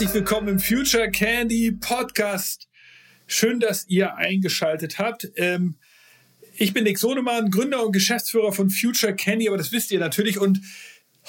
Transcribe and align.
herzlich 0.00 0.14
willkommen 0.14 0.48
im 0.48 0.58
Future 0.58 1.10
Candy 1.10 1.72
Podcast. 1.72 2.70
Schön, 3.26 3.60
dass 3.60 3.86
ihr 3.86 4.16
eingeschaltet 4.16 4.98
habt. 4.98 5.30
Ähm, 5.36 5.74
ich 6.56 6.72
bin 6.72 6.84
Nick 6.84 6.96
Sonemann, 6.96 7.50
Gründer 7.50 7.84
und 7.84 7.92
Geschäftsführer 7.92 8.54
von 8.54 8.70
Future 8.70 9.14
Candy, 9.14 9.46
aber 9.46 9.58
das 9.58 9.72
wisst 9.72 9.90
ihr 9.90 10.00
natürlich. 10.00 10.38
Und 10.38 10.62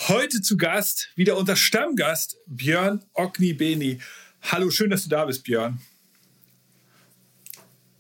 heute 0.08 0.42
zu 0.42 0.56
Gast, 0.56 1.12
wieder 1.18 1.36
unser 1.36 1.58
Stammgast, 1.58 2.38
Björn 2.48 3.04
Ognibeni. 3.14 4.00
Hallo, 4.42 4.70
schön, 4.70 4.90
dass 4.90 5.04
du 5.04 5.10
da 5.10 5.26
bist, 5.26 5.44
Björn. 5.44 5.82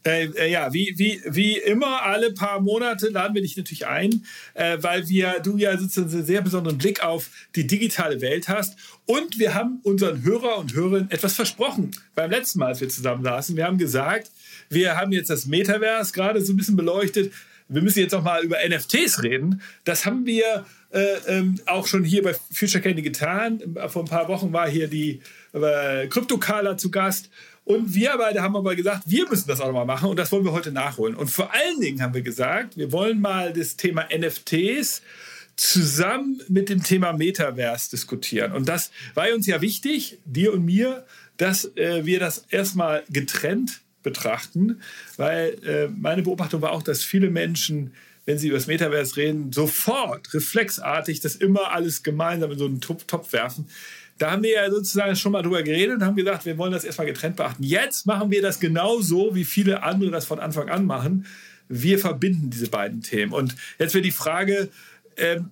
Äh, 0.03 0.25
äh, 0.25 0.51
ja, 0.51 0.73
wie, 0.73 0.93
wie, 0.97 1.21
wie 1.25 1.57
immer, 1.57 2.03
alle 2.03 2.33
paar 2.33 2.59
Monate 2.59 3.09
laden 3.09 3.35
wir 3.35 3.41
dich 3.41 3.55
natürlich 3.55 3.85
ein, 3.85 4.25
äh, 4.55 4.77
weil 4.81 5.07
wir, 5.09 5.39
du 5.43 5.57
ja 5.57 5.77
sozusagen 5.77 6.11
einen 6.11 6.25
sehr 6.25 6.41
besonderen 6.41 6.77
Blick 6.77 7.03
auf 7.03 7.29
die 7.55 7.67
digitale 7.67 8.19
Welt 8.21 8.47
hast. 8.47 8.77
Und 9.05 9.37
wir 9.37 9.53
haben 9.53 9.79
unseren 9.83 10.23
Hörer 10.23 10.57
und 10.57 10.73
Hörerinnen 10.73 11.11
etwas 11.11 11.35
versprochen 11.35 11.91
beim 12.15 12.31
letzten 12.31 12.59
Mal, 12.59 12.67
als 12.67 12.81
wir 12.81 12.89
zusammen 12.89 13.23
saßen. 13.23 13.55
Wir 13.55 13.65
haben 13.65 13.77
gesagt, 13.77 14.31
wir 14.69 14.97
haben 14.97 15.11
jetzt 15.11 15.29
das 15.29 15.45
Metaverse 15.45 16.13
gerade 16.13 16.41
so 16.41 16.53
ein 16.53 16.57
bisschen 16.57 16.75
beleuchtet. 16.75 17.31
Wir 17.67 17.81
müssen 17.81 17.99
jetzt 17.99 18.15
auch 18.15 18.23
mal 18.23 18.43
über 18.43 18.57
NFTs 18.67 19.21
reden. 19.21 19.61
Das 19.83 20.05
haben 20.05 20.25
wir 20.25 20.65
äh, 20.89 21.17
ähm, 21.27 21.59
auch 21.67 21.87
schon 21.87 22.03
hier 22.03 22.23
bei 22.23 22.33
Future 22.51 22.81
Candy 22.81 23.01
getan. 23.01 23.61
Vor 23.87 24.03
ein 24.03 24.09
paar 24.09 24.27
Wochen 24.27 24.51
war 24.51 24.67
hier 24.67 24.87
die 24.87 25.21
äh, 25.53 26.07
Kryptokala 26.07 26.77
zu 26.77 26.91
Gast. 26.91 27.29
Und 27.63 27.93
wir 27.93 28.15
beide 28.17 28.41
haben 28.41 28.55
aber 28.55 28.75
gesagt, 28.75 29.03
wir 29.05 29.29
müssen 29.29 29.47
das 29.47 29.61
auch 29.61 29.67
nochmal 29.67 29.85
machen 29.85 30.09
und 30.09 30.17
das 30.17 30.31
wollen 30.31 30.43
wir 30.43 30.51
heute 30.51 30.71
nachholen. 30.71 31.15
Und 31.15 31.29
vor 31.29 31.53
allen 31.53 31.79
Dingen 31.79 32.01
haben 32.01 32.13
wir 32.13 32.21
gesagt, 32.21 32.75
wir 32.75 32.91
wollen 32.91 33.21
mal 33.21 33.53
das 33.53 33.75
Thema 33.75 34.07
NFTs 34.15 35.01
zusammen 35.55 36.41
mit 36.47 36.69
dem 36.69 36.81
Thema 36.81 37.13
Metaverse 37.13 37.91
diskutieren. 37.91 38.51
Und 38.53 38.67
das 38.67 38.91
war 39.13 39.31
uns 39.33 39.45
ja 39.45 39.61
wichtig, 39.61 40.17
dir 40.25 40.53
und 40.53 40.65
mir, 40.65 41.05
dass 41.37 41.65
äh, 41.75 42.05
wir 42.05 42.19
das 42.19 42.45
erstmal 42.49 43.03
getrennt 43.09 43.81
betrachten, 44.01 44.81
weil 45.17 45.57
äh, 45.63 45.87
meine 45.87 46.23
Beobachtung 46.23 46.61
war 46.61 46.71
auch, 46.71 46.81
dass 46.81 47.03
viele 47.03 47.29
Menschen, 47.29 47.93
wenn 48.25 48.39
sie 48.39 48.47
über 48.47 48.57
das 48.57 48.67
Metaverse 48.67 49.17
reden, 49.17 49.51
sofort 49.51 50.33
reflexartig 50.33 51.19
das 51.19 51.35
immer 51.35 51.71
alles 51.71 52.01
gemeinsam 52.01 52.51
in 52.51 52.57
so 52.57 52.65
einen 52.65 52.81
Topf 52.81 53.31
werfen. 53.33 53.67
Da 54.21 54.29
haben 54.29 54.43
wir 54.43 54.51
ja 54.51 54.69
sozusagen 54.69 55.15
schon 55.15 55.31
mal 55.31 55.41
drüber 55.41 55.63
geredet 55.63 55.95
und 55.95 56.05
haben 56.05 56.15
gesagt, 56.15 56.45
wir 56.45 56.55
wollen 56.59 56.71
das 56.71 56.83
erstmal 56.83 57.07
getrennt 57.07 57.37
beachten. 57.37 57.63
Jetzt 57.63 58.05
machen 58.05 58.29
wir 58.29 58.43
das 58.43 58.59
genauso, 58.59 59.33
wie 59.33 59.45
viele 59.45 59.81
andere 59.81 60.11
das 60.11 60.25
von 60.25 60.39
Anfang 60.39 60.69
an 60.69 60.85
machen. 60.85 61.25
Wir 61.67 61.97
verbinden 61.97 62.51
diese 62.51 62.69
beiden 62.69 63.01
Themen. 63.01 63.33
Und 63.33 63.55
jetzt 63.79 63.95
wäre 63.95 64.03
die 64.03 64.11
Frage, 64.11 64.69
ähm, 65.17 65.49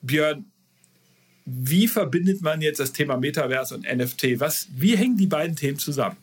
Björn, 0.00 0.46
wie 1.44 1.88
verbindet 1.88 2.40
man 2.40 2.62
jetzt 2.62 2.80
das 2.80 2.94
Thema 2.94 3.18
Metaverse 3.18 3.74
und 3.74 3.82
NFT? 3.82 4.40
Was, 4.40 4.68
wie 4.74 4.96
hängen 4.96 5.18
die 5.18 5.26
beiden 5.26 5.54
Themen 5.54 5.78
zusammen? 5.78 6.16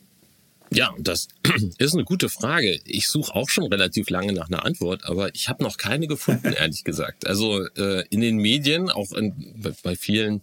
Ja, 0.72 0.94
das 0.98 1.28
ist 1.78 1.94
eine 1.94 2.04
gute 2.04 2.28
Frage. 2.28 2.80
Ich 2.84 3.08
suche 3.08 3.34
auch 3.34 3.48
schon 3.48 3.64
relativ 3.64 4.10
lange 4.10 4.32
nach 4.32 4.48
einer 4.48 4.64
Antwort, 4.64 5.04
aber 5.04 5.34
ich 5.34 5.48
habe 5.48 5.62
noch 5.62 5.76
keine 5.76 6.06
gefunden, 6.06 6.52
ehrlich 6.58 6.84
gesagt. 6.84 7.26
Also 7.26 7.66
äh, 7.76 8.04
in 8.10 8.20
den 8.20 8.36
Medien, 8.36 8.90
auch 8.90 9.12
in, 9.12 9.54
bei 9.82 9.96
vielen, 9.96 10.42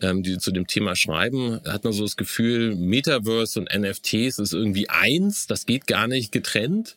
ähm, 0.00 0.22
die 0.22 0.38
zu 0.38 0.52
dem 0.52 0.66
Thema 0.66 0.96
schreiben, 0.96 1.60
hat 1.66 1.84
man 1.84 1.92
so 1.92 2.02
das 2.02 2.16
Gefühl, 2.16 2.74
Metaverse 2.74 3.60
und 3.60 3.74
NFTs 3.74 4.38
ist 4.38 4.52
irgendwie 4.52 4.88
eins, 4.88 5.46
das 5.46 5.66
geht 5.66 5.86
gar 5.86 6.08
nicht 6.08 6.30
getrennt. 6.30 6.94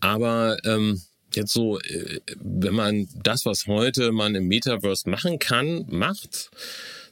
Aber 0.00 0.58
ähm, 0.64 1.02
jetzt 1.34 1.52
so, 1.52 1.80
äh, 1.80 2.20
wenn 2.36 2.74
man 2.74 3.08
das, 3.22 3.44
was 3.44 3.66
heute 3.66 4.12
man 4.12 4.34
im 4.34 4.46
Metaverse 4.46 5.08
machen 5.10 5.38
kann, 5.38 5.86
macht, 5.88 6.50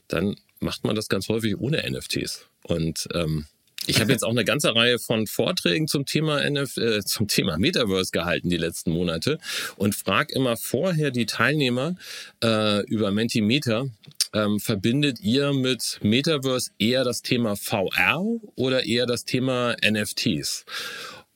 dann 0.07 0.35
macht 0.59 0.83
man 0.85 0.95
das 0.95 1.09
ganz 1.09 1.27
häufig 1.27 1.57
ohne 1.59 1.83
NFTs. 1.89 2.45
Und 2.63 3.07
ähm, 3.13 3.45
ich 3.87 3.99
habe 3.99 4.11
jetzt 4.11 4.23
auch 4.23 4.31
eine 4.31 4.45
ganze 4.45 4.75
Reihe 4.75 4.99
von 4.99 5.27
Vorträgen 5.27 5.87
zum 5.87 6.05
Thema 6.05 6.41
NF, 6.41 6.77
äh, 6.77 7.03
zum 7.03 7.27
Thema 7.27 7.57
Metaverse 7.57 8.11
gehalten 8.11 8.49
die 8.49 8.57
letzten 8.57 8.91
Monate 8.91 9.39
und 9.75 9.95
frage 9.95 10.33
immer 10.33 10.57
vorher 10.57 11.11
die 11.11 11.25
Teilnehmer 11.25 11.95
äh, 12.43 12.83
über 12.85 13.11
Mentimeter, 13.11 13.87
ähm, 14.33 14.59
verbindet 14.59 15.19
ihr 15.21 15.53
mit 15.53 15.99
Metaverse 16.01 16.71
eher 16.79 17.03
das 17.03 17.21
Thema 17.21 17.55
VR 17.55 18.23
oder 18.55 18.85
eher 18.85 19.05
das 19.05 19.25
Thema 19.25 19.75
NFTs? 19.83 20.65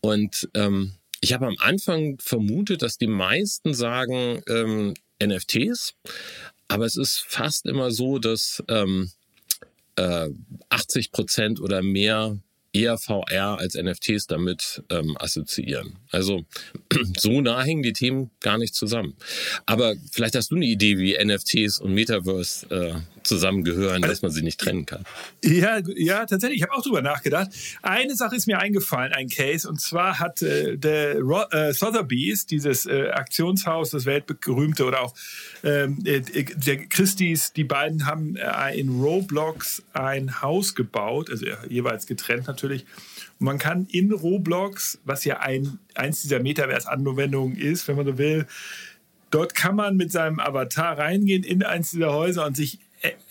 Und 0.01 0.49
ähm, 0.53 0.93
ich 1.21 1.33
habe 1.33 1.47
am 1.47 1.55
Anfang 1.59 2.17
vermutet, 2.19 2.81
dass 2.81 2.97
die 2.97 3.07
meisten 3.07 3.73
sagen 3.73 4.41
ähm, 4.47 4.93
NFTs, 5.21 5.95
aber 6.67 6.85
es 6.85 6.95
ist 6.95 7.25
fast 7.27 7.65
immer 7.65 7.91
so, 7.91 8.19
dass 8.19 8.63
ähm, 8.67 9.11
80 10.69 11.05
äh, 11.05 11.09
Prozent 11.11 11.59
oder 11.59 11.81
mehr 11.81 12.37
eher 12.71 12.97
VR 12.97 13.57
als 13.57 13.75
NFTs 13.75 14.27
damit 14.27 14.83
ähm, 14.89 15.17
assoziieren. 15.19 15.97
Also 16.11 16.45
so 17.17 17.41
nah 17.41 17.63
hängen 17.63 17.83
die 17.83 17.93
Themen 17.93 18.29
gar 18.41 18.57
nicht 18.57 18.75
zusammen. 18.75 19.15
Aber 19.65 19.95
vielleicht 20.11 20.35
hast 20.35 20.51
du 20.51 20.55
eine 20.55 20.65
Idee, 20.65 20.97
wie 20.97 21.17
NFTs 21.17 21.79
und 21.79 21.93
Metaverse 21.93 22.67
äh, 22.69 22.93
zusammengehören, 23.29 24.01
dass 24.01 24.21
man 24.21 24.31
sie 24.31 24.41
nicht 24.41 24.59
trennen 24.59 24.85
kann. 24.85 25.05
Ja, 25.43 25.79
ja, 25.95 26.25
tatsächlich. 26.25 26.57
Ich 26.57 26.63
habe 26.63 26.73
auch 26.73 26.83
drüber 26.83 27.01
nachgedacht. 27.01 27.49
Eine 27.81 28.15
Sache 28.15 28.35
ist 28.35 28.47
mir 28.47 28.59
eingefallen, 28.59 29.13
ein 29.13 29.29
Case, 29.29 29.69
und 29.69 29.79
zwar 29.79 30.19
hat 30.19 30.41
äh, 30.41 30.77
der 30.77 31.19
Ro 31.19 31.43
äh, 31.51 31.71
Sotheby's, 31.71 32.45
dieses 32.45 32.85
äh, 32.85 33.09
Aktionshaus, 33.11 33.91
das 33.91 34.05
weltberühmte, 34.05 34.83
oder 34.83 35.01
auch 35.01 35.13
ähm, 35.63 35.99
äh, 36.03 36.21
der 36.21 36.77
Christie's, 36.87 37.53
die 37.53 37.63
beiden 37.63 38.05
haben 38.05 38.35
äh, 38.35 38.77
in 38.77 38.89
Roblox 38.89 39.83
ein 39.93 40.41
Haus 40.41 40.75
gebaut, 40.75 41.29
also 41.29 41.45
jeweils 41.69 42.05
getrennt 42.05 42.47
natürlich. 42.47 42.85
Und 43.39 43.45
man 43.45 43.57
kann 43.57 43.87
in 43.89 44.11
Roblox, 44.11 44.99
was 45.05 45.23
ja 45.23 45.39
ein, 45.39 45.79
eins 45.95 46.21
dieser 46.21 46.39
Metaverse-Anwendungen 46.39 47.55
ist, 47.57 47.87
wenn 47.87 47.95
man 47.95 48.05
so 48.05 48.17
will, 48.17 48.47
dort 49.31 49.55
kann 49.55 49.75
man 49.75 49.95
mit 49.95 50.11
seinem 50.11 50.39
Avatar 50.39 50.97
reingehen 50.97 51.43
in 51.43 51.63
eins 51.63 51.91
dieser 51.91 52.11
Häuser 52.13 52.45
und 52.45 52.57
sich 52.57 52.79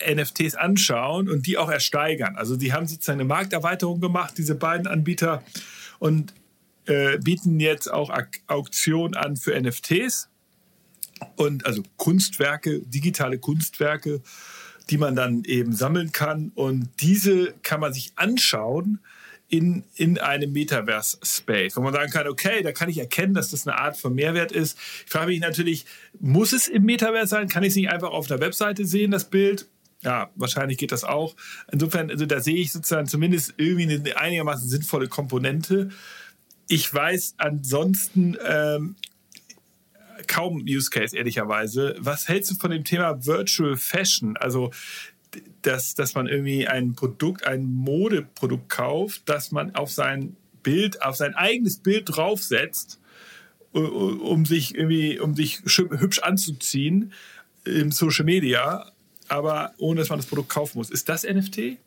NFTs 0.05 0.55
anschauen 0.55 1.29
und 1.29 1.45
die 1.45 1.57
auch 1.57 1.69
ersteigern. 1.69 2.35
Also 2.35 2.55
die 2.55 2.73
haben 2.73 2.87
sozusagen 2.87 3.19
eine 3.19 3.27
Markterweiterung 3.27 4.01
gemacht, 4.01 4.33
diese 4.37 4.55
beiden 4.55 4.87
Anbieter, 4.87 5.43
und 5.99 6.33
äh, 6.85 7.19
bieten 7.19 7.59
jetzt 7.59 7.91
auch 7.91 8.11
Auktionen 8.47 9.15
an 9.15 9.35
für 9.35 9.59
NFTs 9.59 10.29
und 11.35 11.65
also 11.65 11.83
Kunstwerke, 11.97 12.79
digitale 12.79 13.37
Kunstwerke, 13.37 14.21
die 14.89 14.97
man 14.97 15.15
dann 15.15 15.43
eben 15.43 15.73
sammeln 15.73 16.11
kann. 16.11 16.51
Und 16.55 16.89
diese 16.99 17.53
kann 17.61 17.79
man 17.79 17.93
sich 17.93 18.13
anschauen 18.15 18.99
in, 19.49 19.83
in 19.95 20.19
einem 20.19 20.53
Metaverse-Space, 20.53 21.75
wo 21.75 21.81
man 21.81 21.93
sagen 21.93 22.11
kann, 22.11 22.27
okay, 22.27 22.61
da 22.61 22.71
kann 22.71 22.87
ich 22.87 22.99
erkennen, 22.99 23.33
dass 23.33 23.49
das 23.49 23.67
eine 23.67 23.77
Art 23.77 23.97
von 23.97 24.13
Mehrwert 24.13 24.51
ist. 24.51 24.77
Ich 25.05 25.11
frage 25.11 25.27
mich 25.27 25.39
natürlich, 25.39 25.85
muss 26.19 26.53
es 26.53 26.67
im 26.67 26.83
Metaverse 26.83 27.27
sein? 27.27 27.47
Kann 27.47 27.63
ich 27.63 27.69
es 27.69 27.75
nicht 27.75 27.89
einfach 27.89 28.11
auf 28.11 28.27
der 28.27 28.39
Webseite 28.39 28.85
sehen, 28.85 29.11
das 29.11 29.29
Bild? 29.29 29.67
Ja, 30.01 30.29
wahrscheinlich 30.35 30.77
geht 30.77 30.91
das 30.91 31.03
auch. 31.03 31.35
Insofern, 31.71 32.09
also 32.09 32.25
da 32.25 32.39
sehe 32.39 32.55
ich 32.55 32.71
sozusagen 32.71 33.07
zumindest 33.07 33.55
irgendwie 33.57 33.83
eine 33.83 34.17
einigermaßen 34.17 34.69
sinnvolle 34.69 35.07
Komponente. 35.07 35.89
Ich 36.67 36.93
weiß 36.93 37.33
ansonsten 37.37 38.37
ähm, 38.47 38.95
kaum 40.27 40.61
Use 40.61 40.91
Case, 40.91 41.17
ehrlicherweise. 41.17 41.95
Was 41.97 42.27
hältst 42.27 42.51
du 42.51 42.55
von 42.55 42.69
dem 42.69 42.83
Thema 42.83 43.25
Virtual 43.25 43.75
Fashion? 43.75 44.37
Also 44.37 44.71
dass, 45.61 45.93
dass 45.93 46.15
man 46.15 46.27
irgendwie 46.27 46.67
ein 46.67 46.95
Produkt, 46.95 47.45
ein 47.45 47.65
Modeprodukt 47.65 48.69
kauft, 48.69 49.23
das 49.25 49.51
man 49.51 49.75
auf 49.75 49.91
sein 49.91 50.35
Bild, 50.63 51.01
auf 51.01 51.15
sein 51.15 51.35
eigenes 51.35 51.79
Bild 51.79 52.05
draufsetzt, 52.07 52.99
um 53.71 54.45
sich 54.45 54.75
irgendwie, 54.75 55.19
um 55.19 55.35
sich 55.35 55.61
hübsch 55.65 56.19
anzuziehen 56.19 57.13
im 57.65 57.91
Social 57.91 58.25
Media 58.25 58.91
aber 59.29 59.73
ohne 59.77 60.01
dass 60.01 60.09
man 60.09 60.19
das 60.19 60.25
Produkt 60.25 60.49
kaufen 60.49 60.77
muss. 60.77 60.89
Ist 60.89 61.07
das 61.07 61.23
NFT? 61.23 61.77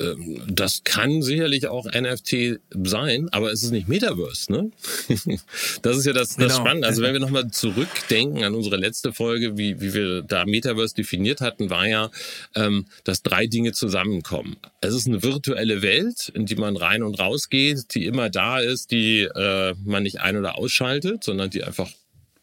Ähm, 0.00 0.42
das 0.48 0.82
kann 0.84 1.22
sicherlich 1.22 1.68
auch 1.68 1.86
NFT 1.86 2.60
sein, 2.84 3.28
aber 3.30 3.52
es 3.52 3.62
ist 3.62 3.70
nicht 3.70 3.88
Metaverse, 3.88 4.50
ne? 4.52 4.70
Das 5.82 5.96
ist 5.96 6.06
ja 6.06 6.12
das, 6.12 6.30
das 6.30 6.36
genau. 6.36 6.54
Spannende. 6.54 6.86
Also 6.86 7.02
wenn 7.02 7.12
wir 7.12 7.20
nochmal 7.20 7.50
zurückdenken 7.50 8.44
an 8.44 8.54
unsere 8.54 8.76
letzte 8.76 9.12
Folge, 9.12 9.56
wie, 9.56 9.80
wie 9.80 9.94
wir 9.94 10.22
da 10.22 10.44
Metaverse 10.44 10.94
definiert 10.94 11.40
hatten, 11.40 11.70
war 11.70 11.86
ja, 11.86 12.10
ähm, 12.54 12.86
dass 13.04 13.22
drei 13.22 13.46
Dinge 13.46 13.72
zusammenkommen. 13.72 14.56
Es 14.80 14.94
ist 14.94 15.06
eine 15.06 15.22
virtuelle 15.22 15.82
Welt, 15.82 16.30
in 16.34 16.46
die 16.46 16.56
man 16.56 16.76
rein 16.76 17.02
und 17.02 17.18
raus 17.18 17.48
geht, 17.48 17.94
die 17.94 18.06
immer 18.06 18.30
da 18.30 18.60
ist, 18.60 18.90
die 18.90 19.22
äh, 19.22 19.74
man 19.84 20.02
nicht 20.02 20.20
ein- 20.20 20.36
oder 20.36 20.58
ausschaltet, 20.58 21.24
sondern 21.24 21.50
die 21.50 21.64
einfach 21.64 21.90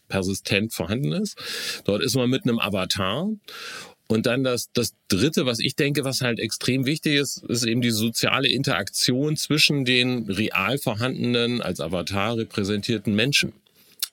persistent 0.07 0.73
vorhanden 0.73 1.11
ist. 1.11 1.37
Dort 1.85 2.01
ist 2.01 2.15
man 2.15 2.29
mit 2.29 2.43
einem 2.43 2.59
Avatar 2.59 3.29
und 4.07 4.25
dann 4.25 4.43
das, 4.43 4.71
das 4.73 4.93
Dritte, 5.07 5.45
was 5.45 5.59
ich 5.59 5.75
denke, 5.75 6.03
was 6.03 6.21
halt 6.21 6.39
extrem 6.39 6.85
wichtig 6.85 7.15
ist, 7.15 7.43
ist 7.47 7.65
eben 7.65 7.81
die 7.81 7.91
soziale 7.91 8.47
Interaktion 8.47 9.35
zwischen 9.35 9.83
den 9.83 10.29
real 10.29 10.77
vorhandenen, 10.77 11.61
als 11.61 11.79
Avatar 11.79 12.37
repräsentierten 12.37 13.15
Menschen. 13.15 13.53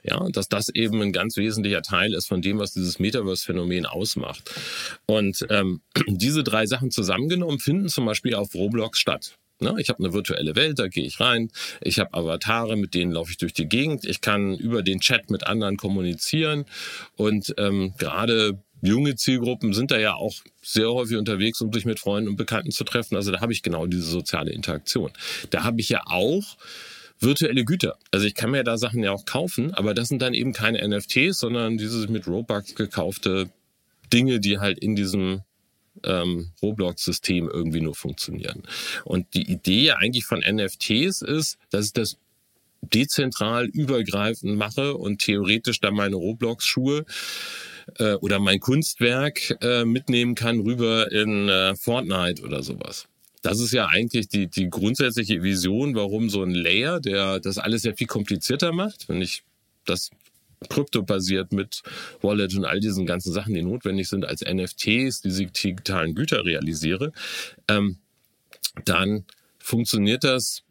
Ja, 0.04 0.26
dass 0.30 0.48
das 0.48 0.68
eben 0.68 1.00
ein 1.00 1.12
ganz 1.12 1.36
wesentlicher 1.36 1.82
Teil 1.82 2.12
ist 2.14 2.26
von 2.26 2.42
dem, 2.42 2.58
was 2.58 2.72
dieses 2.72 2.98
Metaverse-Phänomen 2.98 3.86
ausmacht. 3.86 4.50
Und 5.06 5.46
ähm, 5.48 5.80
diese 6.08 6.42
drei 6.42 6.66
Sachen 6.66 6.90
zusammengenommen 6.90 7.60
finden 7.60 7.88
zum 7.88 8.06
Beispiel 8.06 8.34
auf 8.34 8.54
Roblox 8.54 8.98
statt. 8.98 9.36
Ne? 9.60 9.76
Ich 9.78 9.88
habe 9.90 10.02
eine 10.02 10.12
virtuelle 10.12 10.56
Welt, 10.56 10.80
da 10.80 10.88
gehe 10.88 11.04
ich 11.04 11.20
rein. 11.20 11.52
Ich 11.80 12.00
habe 12.00 12.12
Avatare, 12.14 12.76
mit 12.76 12.94
denen 12.94 13.12
laufe 13.12 13.30
ich 13.30 13.36
durch 13.36 13.52
die 13.52 13.68
Gegend. 13.68 14.04
Ich 14.04 14.20
kann 14.20 14.56
über 14.56 14.82
den 14.82 14.98
Chat 14.98 15.30
mit 15.30 15.46
anderen 15.46 15.76
kommunizieren. 15.76 16.64
Und 17.14 17.54
ähm, 17.58 17.94
gerade 17.96 18.58
junge 18.82 19.14
Zielgruppen 19.14 19.72
sind 19.72 19.90
da 19.90 19.98
ja 19.98 20.14
auch 20.14 20.34
sehr 20.60 20.90
häufig 20.90 21.16
unterwegs, 21.16 21.60
um 21.60 21.72
sich 21.72 21.84
mit 21.84 22.00
Freunden 22.00 22.28
und 22.28 22.36
Bekannten 22.36 22.72
zu 22.72 22.84
treffen. 22.84 23.16
Also 23.16 23.30
da 23.30 23.40
habe 23.40 23.52
ich 23.52 23.62
genau 23.62 23.86
diese 23.86 24.02
soziale 24.02 24.52
Interaktion. 24.52 25.12
Da 25.50 25.62
habe 25.62 25.80
ich 25.80 25.88
ja 25.88 26.02
auch 26.06 26.56
virtuelle 27.20 27.64
Güter. 27.64 27.96
Also 28.10 28.26
ich 28.26 28.34
kann 28.34 28.50
mir 28.50 28.64
da 28.64 28.76
Sachen 28.76 29.02
ja 29.02 29.12
auch 29.12 29.24
kaufen, 29.24 29.72
aber 29.72 29.94
das 29.94 30.08
sind 30.08 30.20
dann 30.20 30.34
eben 30.34 30.52
keine 30.52 30.86
NFTs, 30.86 31.38
sondern 31.38 31.78
dieses 31.78 32.08
mit 32.08 32.26
Robux 32.26 32.74
gekaufte 32.74 33.48
Dinge, 34.12 34.40
die 34.40 34.58
halt 34.58 34.80
in 34.80 34.96
diesem 34.96 35.42
ähm, 36.04 36.50
Roblox-System 36.60 37.48
irgendwie 37.48 37.80
nur 37.80 37.94
funktionieren. 37.94 38.62
Und 39.04 39.34
die 39.34 39.50
Idee 39.50 39.92
eigentlich 39.92 40.24
von 40.24 40.40
NFTs 40.40 41.22
ist, 41.22 41.58
dass 41.70 41.86
ich 41.86 41.92
das 41.92 42.16
dezentral 42.80 43.66
übergreifend 43.66 44.56
mache 44.56 44.96
und 44.96 45.20
theoretisch 45.20 45.80
dann 45.80 45.94
meine 45.94 46.16
Roblox-Schuhe 46.16 47.04
äh, 47.98 48.14
oder 48.14 48.38
mein 48.38 48.60
Kunstwerk 48.60 49.56
äh, 49.62 49.84
mitnehmen 49.84 50.34
kann 50.34 50.60
rüber 50.60 51.10
in 51.10 51.48
äh, 51.48 51.74
Fortnite 51.76 52.42
oder 52.42 52.62
sowas. 52.62 53.06
Das 53.42 53.58
ist 53.58 53.72
ja 53.72 53.86
eigentlich 53.86 54.28
die, 54.28 54.46
die 54.46 54.70
grundsätzliche 54.70 55.42
Vision, 55.42 55.94
warum 55.96 56.30
so 56.30 56.42
ein 56.42 56.54
Layer, 56.54 57.00
der 57.00 57.40
das 57.40 57.58
alles 57.58 57.82
sehr 57.82 57.96
viel 57.96 58.06
komplizierter 58.06 58.72
macht, 58.72 59.08
wenn 59.08 59.20
ich 59.20 59.42
das 59.84 60.10
kryptobasiert 60.68 61.52
mit 61.52 61.82
Wallet 62.20 62.54
und 62.54 62.64
all 62.64 62.78
diesen 62.78 63.04
ganzen 63.04 63.32
Sachen, 63.32 63.54
die 63.54 63.62
notwendig 63.62 64.08
sind 64.08 64.24
als 64.24 64.42
NFTs, 64.42 65.22
diese 65.22 65.46
digitalen 65.46 66.14
Güter 66.14 66.44
realisiere, 66.44 67.12
ähm, 67.68 67.98
dann 68.84 69.24
funktioniert 69.58 70.24
das 70.24 70.62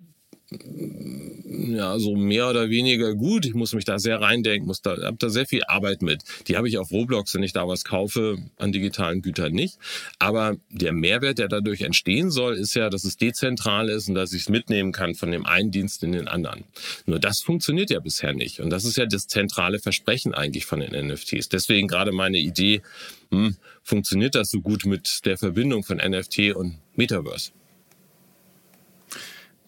ja, 0.52 1.98
so 1.98 2.16
mehr 2.16 2.50
oder 2.50 2.70
weniger 2.70 3.16
gut. 3.16 3.46
Ich 3.46 3.54
muss 3.54 3.74
mich 3.74 3.86
da 3.86 4.00
sehr 4.00 4.20
reindenken, 4.20 4.68
muss 4.68 4.82
da, 4.82 4.98
hab 4.98 5.20
da 5.20 5.30
sehr 5.30 5.46
viel 5.46 5.64
Arbeit 5.64 6.02
mit. 6.02 6.24
Die 6.48 6.58
habe 6.58 6.68
ich 6.68 6.78
auf 6.78 6.92
Roblox, 6.92 7.34
wenn 7.34 7.44
ich 7.44 7.54
da 7.54 7.68
was 7.68 7.86
kaufe, 7.86 8.38
an 8.58 8.72
digitalen 8.72 9.22
Gütern 9.22 9.54
nicht. 9.54 9.78
Aber 10.20 10.58
der 10.70 10.92
Mehrwert, 10.92 11.38
der 11.38 11.48
dadurch 11.48 11.82
entstehen 11.82 12.32
soll, 12.32 12.56
ist 12.56 12.74
ja, 12.74 12.90
dass 12.90 13.06
es 13.06 13.16
dezentral 13.16 13.90
ist 13.90 14.10
und 14.10 14.16
dass 14.16 14.34
ich 14.34 14.44
es 14.44 14.50
mitnehmen 14.50 14.92
kann 14.92 15.16
von 15.16 15.32
dem 15.32 15.46
einen 15.46 15.72
Dienst 15.72 16.04
in 16.04 16.12
den 16.12 16.28
anderen. 16.28 16.66
Nur 17.06 17.20
das 17.20 17.42
funktioniert 17.42 17.90
ja 17.90 18.00
bisher 18.00 18.34
nicht. 18.34 18.60
Und 18.60 18.70
das 18.70 18.84
ist 18.84 18.98
ja 18.98 19.06
das 19.06 19.28
zentrale 19.28 19.80
Versprechen 19.80 20.34
eigentlich 20.34 20.66
von 20.66 20.82
den 20.82 21.08
NFTs. 21.08 21.48
Deswegen 21.48 21.88
gerade 21.88 22.12
meine 22.12 22.40
Idee, 22.40 22.82
hm, 23.30 23.56
funktioniert 23.84 24.36
das 24.36 24.50
so 24.50 24.60
gut 24.60 24.86
mit 24.86 25.26
der 25.26 25.38
Verbindung 25.38 25.84
von 25.84 25.98
NFT 25.98 26.54
und 26.54 26.78
Metaverse? 26.96 27.52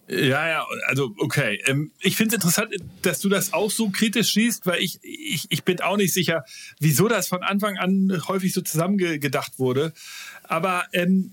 Ja, 0.06 0.48
ja, 0.48 0.66
also 0.86 1.14
okay. 1.18 1.62
Ähm, 1.66 1.90
ich 2.00 2.16
finde 2.16 2.30
es 2.30 2.34
interessant, 2.34 2.74
dass 3.02 3.20
du 3.20 3.28
das 3.28 3.54
auch 3.54 3.70
so 3.70 3.88
kritisch 3.88 4.34
siehst, 4.34 4.66
weil 4.66 4.82
ich, 4.82 4.98
ich, 5.02 5.46
ich 5.48 5.64
bin 5.64 5.80
auch 5.80 5.96
nicht 5.96 6.12
sicher, 6.12 6.44
wieso 6.78 7.08
das 7.08 7.28
von 7.28 7.42
Anfang 7.42 7.78
an 7.78 8.22
häufig 8.28 8.52
so 8.52 8.60
zusammengedacht 8.60 9.58
wurde. 9.58 9.94
Aber 10.42 10.84
ähm, 10.92 11.32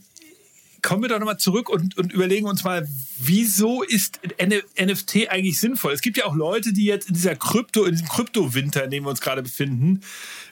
kommen 0.82 1.04
wir 1.04 1.10
doch 1.10 1.20
nochmal 1.20 1.38
zurück 1.38 1.70
und, 1.70 1.98
und 1.98 2.12
überlegen 2.12 2.48
uns 2.48 2.64
mal, 2.64 2.88
wieso 3.20 3.84
ist 3.84 4.20
NFT 4.44 5.30
eigentlich 5.30 5.60
sinnvoll? 5.60 5.94
Es 5.94 6.02
gibt 6.02 6.18
ja 6.18 6.26
auch 6.26 6.36
Leute, 6.36 6.74
die 6.74 6.86
jetzt 6.86 7.08
in 7.10 7.14
dieser 7.14 7.36
Krypto, 7.36 7.86
in 7.86 7.92
diesem 7.92 8.08
Kryptowinter, 8.08 8.84
in 8.86 8.92
dem 8.92 9.04
wir 9.04 9.10
uns 9.10 9.22
gerade 9.22 9.44
befinden, 9.44 10.02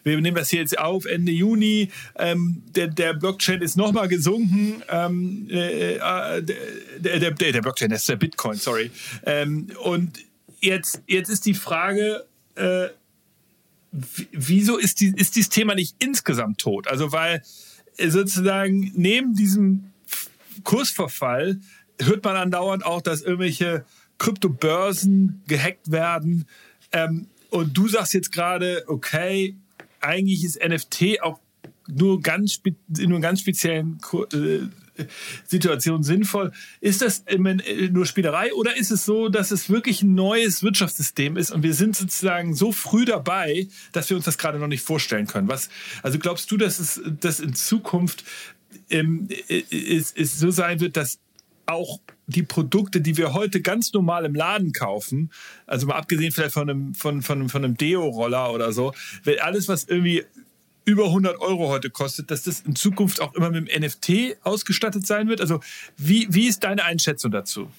wir 0.03 0.19
nehmen 0.21 0.35
das 0.35 0.49
hier 0.49 0.59
jetzt 0.59 0.77
auf, 0.77 1.05
Ende 1.05 1.31
Juni, 1.31 1.89
ähm, 2.17 2.63
der, 2.75 2.87
der 2.87 3.13
Blockchain 3.13 3.61
ist 3.61 3.75
nochmal 3.75 4.07
gesunken, 4.07 4.83
ähm, 4.89 5.47
äh, 5.49 5.95
äh, 5.95 6.43
der, 6.99 7.19
der, 7.19 7.31
der, 7.31 7.61
Blockchain, 7.61 7.89
das 7.89 8.01
ist 8.01 8.09
der 8.09 8.15
Bitcoin, 8.15 8.57
sorry. 8.57 8.91
Ähm, 9.25 9.67
und 9.83 10.19
jetzt, 10.61 11.01
jetzt 11.07 11.29
ist 11.29 11.45
die 11.45 11.53
Frage, 11.53 12.25
äh, 12.55 12.87
wieso 13.91 14.77
ist, 14.77 15.01
die, 15.01 15.13
ist 15.15 15.35
dieses 15.35 15.49
Thema 15.49 15.75
nicht 15.75 15.95
insgesamt 15.99 16.59
tot? 16.59 16.87
Also 16.87 17.11
weil 17.11 17.41
sozusagen 17.97 18.91
neben 18.95 19.35
diesem 19.35 19.91
Kursverfall 20.63 21.59
hört 22.01 22.23
man 22.23 22.35
andauernd 22.35 22.85
auch, 22.85 23.01
dass 23.01 23.21
irgendwelche 23.21 23.85
Kryptobörsen 24.17 25.43
gehackt 25.47 25.91
werden. 25.91 26.45
Ähm, 26.91 27.27
und 27.49 27.77
du 27.77 27.87
sagst 27.87 28.13
jetzt 28.13 28.31
gerade, 28.31 28.83
okay, 28.87 29.55
eigentlich 30.01 30.43
ist 30.43 30.59
NFT 30.63 31.21
auch 31.21 31.39
nur 31.87 32.21
ganz 32.21 32.61
in 32.97 33.09
nur 33.09 33.19
ganz 33.19 33.41
speziellen 33.41 33.99
äh, 34.33 34.59
Situationen 35.45 36.03
sinnvoll. 36.03 36.51
Ist 36.81 37.01
das 37.01 37.23
nur 37.89 38.05
Spielerei 38.05 38.53
oder 38.53 38.75
ist 38.77 38.91
es 38.91 39.05
so, 39.05 39.29
dass 39.29 39.51
es 39.51 39.69
wirklich 39.69 40.03
ein 40.03 40.13
neues 40.13 40.61
Wirtschaftssystem 40.61 41.37
ist 41.37 41.51
und 41.51 41.63
wir 41.63 41.73
sind 41.73 41.95
sozusagen 41.95 42.53
so 42.53 42.71
früh 42.71 43.05
dabei, 43.05 43.67
dass 43.91 44.09
wir 44.09 44.17
uns 44.17 44.25
das 44.25 44.37
gerade 44.37 44.59
noch 44.59 44.67
nicht 44.67 44.83
vorstellen 44.83 45.25
können? 45.25 45.47
Was, 45.47 45.69
also 46.03 46.19
glaubst 46.19 46.51
du, 46.51 46.57
dass 46.57 46.79
es 46.79 47.01
dass 47.19 47.39
in 47.39 47.55
Zukunft 47.55 48.23
ähm, 48.89 49.27
es, 49.47 50.13
es 50.15 50.39
so 50.39 50.51
sein 50.51 50.79
wird, 50.79 50.97
dass 50.97 51.19
auch 51.65 51.99
die 52.27 52.43
Produkte, 52.43 53.01
die 53.01 53.17
wir 53.17 53.33
heute 53.33 53.61
ganz 53.61 53.93
normal 53.93 54.25
im 54.25 54.35
Laden 54.35 54.73
kaufen, 54.73 55.31
also 55.67 55.87
mal 55.87 55.95
abgesehen 55.95 56.31
vielleicht 56.31 56.53
von 56.53 56.69
einem, 56.69 56.95
von, 56.95 57.21
von, 57.21 57.49
von 57.49 57.63
einem 57.63 57.77
Deo-Roller 57.77 58.51
oder 58.53 58.71
so, 58.71 58.93
weil 59.23 59.39
alles, 59.39 59.67
was 59.67 59.83
irgendwie 59.83 60.25
über 60.85 61.05
100 61.05 61.39
Euro 61.39 61.69
heute 61.69 61.89
kostet, 61.89 62.31
dass 62.31 62.43
das 62.43 62.61
in 62.61 62.75
Zukunft 62.75 63.21
auch 63.21 63.35
immer 63.35 63.51
mit 63.51 63.69
dem 63.69 63.83
NFT 63.83 64.37
ausgestattet 64.43 65.05
sein 65.05 65.27
wird? 65.27 65.41
Also 65.41 65.59
wie, 65.97 66.27
wie 66.31 66.47
ist 66.47 66.63
deine 66.63 66.83
Einschätzung 66.83 67.31
dazu? 67.31 67.69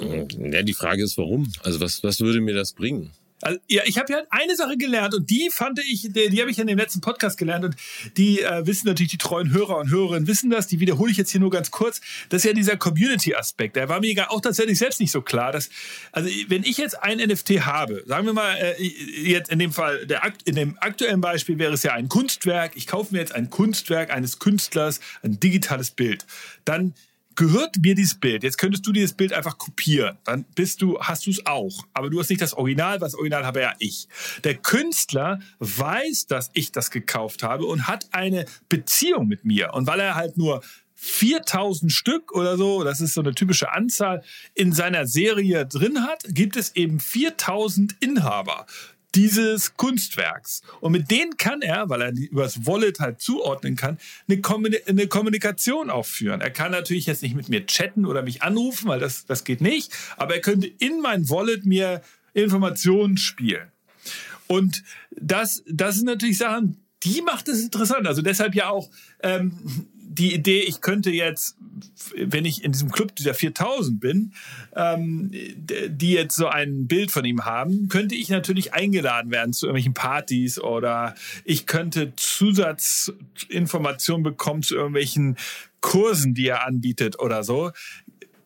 Ja, 0.00 0.62
die 0.62 0.74
Frage 0.74 1.02
ist, 1.02 1.18
warum? 1.18 1.52
Also 1.62 1.80
was, 1.80 2.02
was 2.02 2.20
würde 2.20 2.40
mir 2.40 2.54
das 2.54 2.72
bringen? 2.72 3.12
Also, 3.42 3.58
ja, 3.68 3.82
ich 3.84 3.98
habe 3.98 4.12
ja 4.12 4.22
eine 4.30 4.56
Sache 4.56 4.78
gelernt 4.78 5.14
und 5.14 5.28
die 5.28 5.50
fand 5.50 5.78
ich, 5.80 6.08
die, 6.10 6.30
die 6.30 6.40
habe 6.40 6.50
ich 6.50 6.58
in 6.58 6.66
dem 6.66 6.78
letzten 6.78 7.02
Podcast 7.02 7.36
gelernt 7.36 7.64
und 7.66 7.76
die 8.16 8.40
äh, 8.40 8.66
wissen 8.66 8.86
natürlich, 8.86 9.12
die 9.12 9.18
treuen 9.18 9.52
Hörer 9.52 9.76
und 9.76 9.90
Hörerinnen 9.90 10.26
wissen 10.26 10.48
das, 10.48 10.68
die 10.68 10.80
wiederhole 10.80 11.10
ich 11.10 11.18
jetzt 11.18 11.30
hier 11.30 11.40
nur 11.40 11.50
ganz 11.50 11.70
kurz. 11.70 12.00
Das 12.30 12.42
ist 12.42 12.48
ja 12.48 12.54
dieser 12.54 12.76
Community-Aspekt. 12.76 13.76
Der 13.76 13.90
war 13.90 14.00
mir 14.00 14.30
auch 14.30 14.40
tatsächlich 14.40 14.78
selbst 14.78 15.00
nicht 15.00 15.10
so 15.10 15.20
klar. 15.20 15.52
Dass, 15.52 15.68
also 16.12 16.30
wenn 16.48 16.64
ich 16.64 16.78
jetzt 16.78 17.02
ein 17.02 17.18
NFT 17.18 17.66
habe, 17.66 18.02
sagen 18.06 18.24
wir 18.24 18.32
mal, 18.32 18.56
äh, 18.56 18.82
jetzt 18.82 19.50
in 19.50 19.58
dem 19.58 19.72
Fall, 19.72 20.06
der, 20.06 20.22
in 20.44 20.54
dem 20.54 20.78
aktuellen 20.80 21.20
Beispiel 21.20 21.58
wäre 21.58 21.74
es 21.74 21.82
ja 21.82 21.92
ein 21.92 22.08
Kunstwerk. 22.08 22.72
Ich 22.74 22.86
kaufe 22.86 23.12
mir 23.12 23.20
jetzt 23.20 23.34
ein 23.34 23.50
Kunstwerk 23.50 24.10
eines 24.10 24.38
Künstlers, 24.38 25.00
ein 25.22 25.38
digitales 25.40 25.90
Bild. 25.90 26.24
Dann 26.64 26.94
gehört 27.36 27.76
mir 27.80 27.94
dieses 27.94 28.18
Bild. 28.18 28.42
Jetzt 28.42 28.58
könntest 28.58 28.86
du 28.86 28.92
dieses 28.92 29.12
Bild 29.12 29.32
einfach 29.32 29.58
kopieren. 29.58 30.18
Dann 30.24 30.44
bist 30.54 30.82
du, 30.82 30.98
hast 30.98 31.26
du 31.26 31.30
es 31.30 31.44
auch. 31.46 31.86
Aber 31.92 32.10
du 32.10 32.18
hast 32.18 32.30
nicht 32.30 32.42
das 32.42 32.54
Original, 32.54 33.00
was 33.00 33.14
Original 33.14 33.44
habe 33.44 33.60
ja 33.60 33.74
ich. 33.78 34.08
Der 34.42 34.54
Künstler 34.54 35.38
weiß, 35.58 36.26
dass 36.26 36.50
ich 36.54 36.72
das 36.72 36.90
gekauft 36.90 37.42
habe 37.42 37.66
und 37.66 37.86
hat 37.86 38.08
eine 38.12 38.46
Beziehung 38.68 39.28
mit 39.28 39.44
mir. 39.44 39.74
Und 39.74 39.86
weil 39.86 40.00
er 40.00 40.14
halt 40.14 40.36
nur 40.36 40.62
4000 40.94 41.92
Stück 41.92 42.32
oder 42.32 42.56
so, 42.56 42.82
das 42.82 43.00
ist 43.00 43.14
so 43.14 43.20
eine 43.20 43.34
typische 43.34 43.70
Anzahl, 43.72 44.22
in 44.54 44.72
seiner 44.72 45.06
Serie 45.06 45.66
drin 45.66 46.02
hat, 46.02 46.22
gibt 46.28 46.56
es 46.56 46.74
eben 46.74 47.00
4000 47.00 47.96
Inhaber 48.00 48.66
dieses 49.16 49.76
Kunstwerks. 49.76 50.60
Und 50.80 50.92
mit 50.92 51.10
denen 51.10 51.36
kann 51.38 51.62
er, 51.62 51.88
weil 51.88 52.02
er 52.02 52.12
übers 52.12 52.66
Wallet 52.66 53.00
halt 53.00 53.20
zuordnen 53.20 53.74
kann, 53.74 53.98
eine, 54.28 54.42
eine 54.86 55.06
Kommunikation 55.08 55.90
aufführen. 55.90 56.42
Er 56.42 56.50
kann 56.50 56.70
natürlich 56.70 57.06
jetzt 57.06 57.22
nicht 57.22 57.34
mit 57.34 57.48
mir 57.48 57.66
chatten 57.66 58.04
oder 58.04 58.22
mich 58.22 58.42
anrufen, 58.42 58.88
weil 58.88 59.00
das, 59.00 59.24
das 59.24 59.44
geht 59.44 59.60
nicht, 59.60 59.92
aber 60.16 60.34
er 60.34 60.40
könnte 60.40 60.66
in 60.66 61.00
mein 61.00 61.28
Wallet 61.30 61.64
mir 61.64 62.02
Informationen 62.34 63.16
spielen. 63.16 63.72
Und 64.46 64.84
das, 65.10 65.64
das 65.66 65.96
sind 65.96 66.04
natürlich 66.04 66.38
Sachen, 66.38 66.84
die 67.02 67.22
macht 67.22 67.48
es 67.48 67.62
interessant. 67.62 68.06
Also 68.06 68.22
deshalb 68.22 68.54
ja 68.54 68.68
auch 68.68 68.90
ähm, 69.22 69.58
die 70.18 70.34
Idee, 70.34 70.60
ich 70.60 70.80
könnte 70.80 71.10
jetzt, 71.10 71.56
wenn 72.16 72.44
ich 72.44 72.64
in 72.64 72.72
diesem 72.72 72.90
Club 72.90 73.14
dieser 73.16 73.34
4000 73.34 74.00
bin, 74.00 74.32
ähm, 74.74 75.30
die 75.32 76.12
jetzt 76.12 76.36
so 76.36 76.48
ein 76.48 76.86
Bild 76.86 77.10
von 77.10 77.24
ihm 77.24 77.44
haben, 77.44 77.88
könnte 77.88 78.14
ich 78.14 78.28
natürlich 78.28 78.74
eingeladen 78.74 79.30
werden 79.30 79.52
zu 79.52 79.66
irgendwelchen 79.66 79.94
Partys 79.94 80.58
oder 80.58 81.14
ich 81.44 81.66
könnte 81.66 82.12
Zusatzinformationen 82.16 84.22
bekommen 84.22 84.62
zu 84.62 84.74
irgendwelchen 84.74 85.36
Kursen, 85.80 86.34
die 86.34 86.48
er 86.48 86.66
anbietet 86.66 87.20
oder 87.20 87.44
so. 87.44 87.72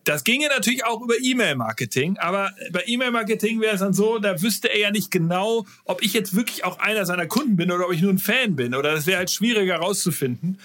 Das 0.05 0.25
ginge 0.25 0.49
natürlich 0.49 0.85
auch 0.85 1.03
über 1.03 1.15
E-Mail-Marketing, 1.21 2.17
aber 2.19 2.53
bei 2.73 2.83
E-Mail-Marketing 2.87 3.61
wäre 3.61 3.75
es 3.75 3.81
dann 3.81 3.93
so, 3.93 4.19
da 4.19 4.41
wüsste 4.43 4.69
er 4.69 4.79
ja 4.79 4.91
nicht 4.91 5.11
genau, 5.11 5.67
ob 5.85 6.03
ich 6.03 6.15
jetzt 6.15 6.35
wirklich 6.35 6.65
auch 6.65 6.79
einer 6.79 7.05
seiner 7.05 7.27
Kunden 7.27 7.57
bin 7.57 7.71
oder 7.71 7.87
ob 7.87 7.93
ich 7.93 8.01
nur 8.01 8.13
ein 8.13 8.19
Fan 8.19 8.57
bin 8.57 8.75
oder 8.75 8.93
das 8.93 9.07
wäre 9.07 9.19
halt 9.19 9.31
schwieriger 9.31 9.75
herauszufinden. 9.75 10.59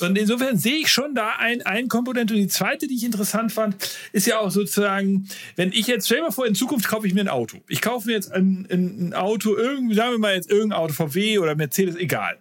Und 0.00 0.16
insofern 0.18 0.58
sehe 0.58 0.76
ich 0.76 0.88
schon 0.88 1.14
da 1.14 1.36
ein, 1.38 1.62
ein 1.62 1.88
Komponent. 1.88 2.30
Und 2.30 2.36
die 2.36 2.48
zweite, 2.48 2.86
die 2.86 2.96
ich 2.96 3.04
interessant 3.04 3.52
fand, 3.52 3.76
ist 4.12 4.26
ja 4.26 4.38
auch 4.38 4.50
sozusagen, 4.50 5.28
wenn 5.56 5.72
ich 5.72 5.86
jetzt, 5.86 6.06
stell 6.06 6.18
dir 6.18 6.24
mal 6.24 6.30
vor, 6.30 6.46
in 6.46 6.54
Zukunft 6.54 6.88
kaufe 6.88 7.06
ich 7.06 7.14
mir 7.14 7.22
ein 7.22 7.28
Auto. 7.28 7.58
Ich 7.68 7.80
kaufe 7.80 8.06
mir 8.08 8.14
jetzt 8.14 8.32
ein, 8.32 8.66
ein, 8.70 9.08
ein 9.08 9.14
Auto, 9.14 9.56
irgendwie, 9.56 9.94
sagen 9.94 10.12
wir 10.12 10.18
mal 10.18 10.34
jetzt 10.34 10.50
irgendein 10.50 10.78
Auto, 10.78 10.92
VW 10.92 11.38
oder 11.38 11.54
Mercedes, 11.54 11.96
egal. 11.96 12.36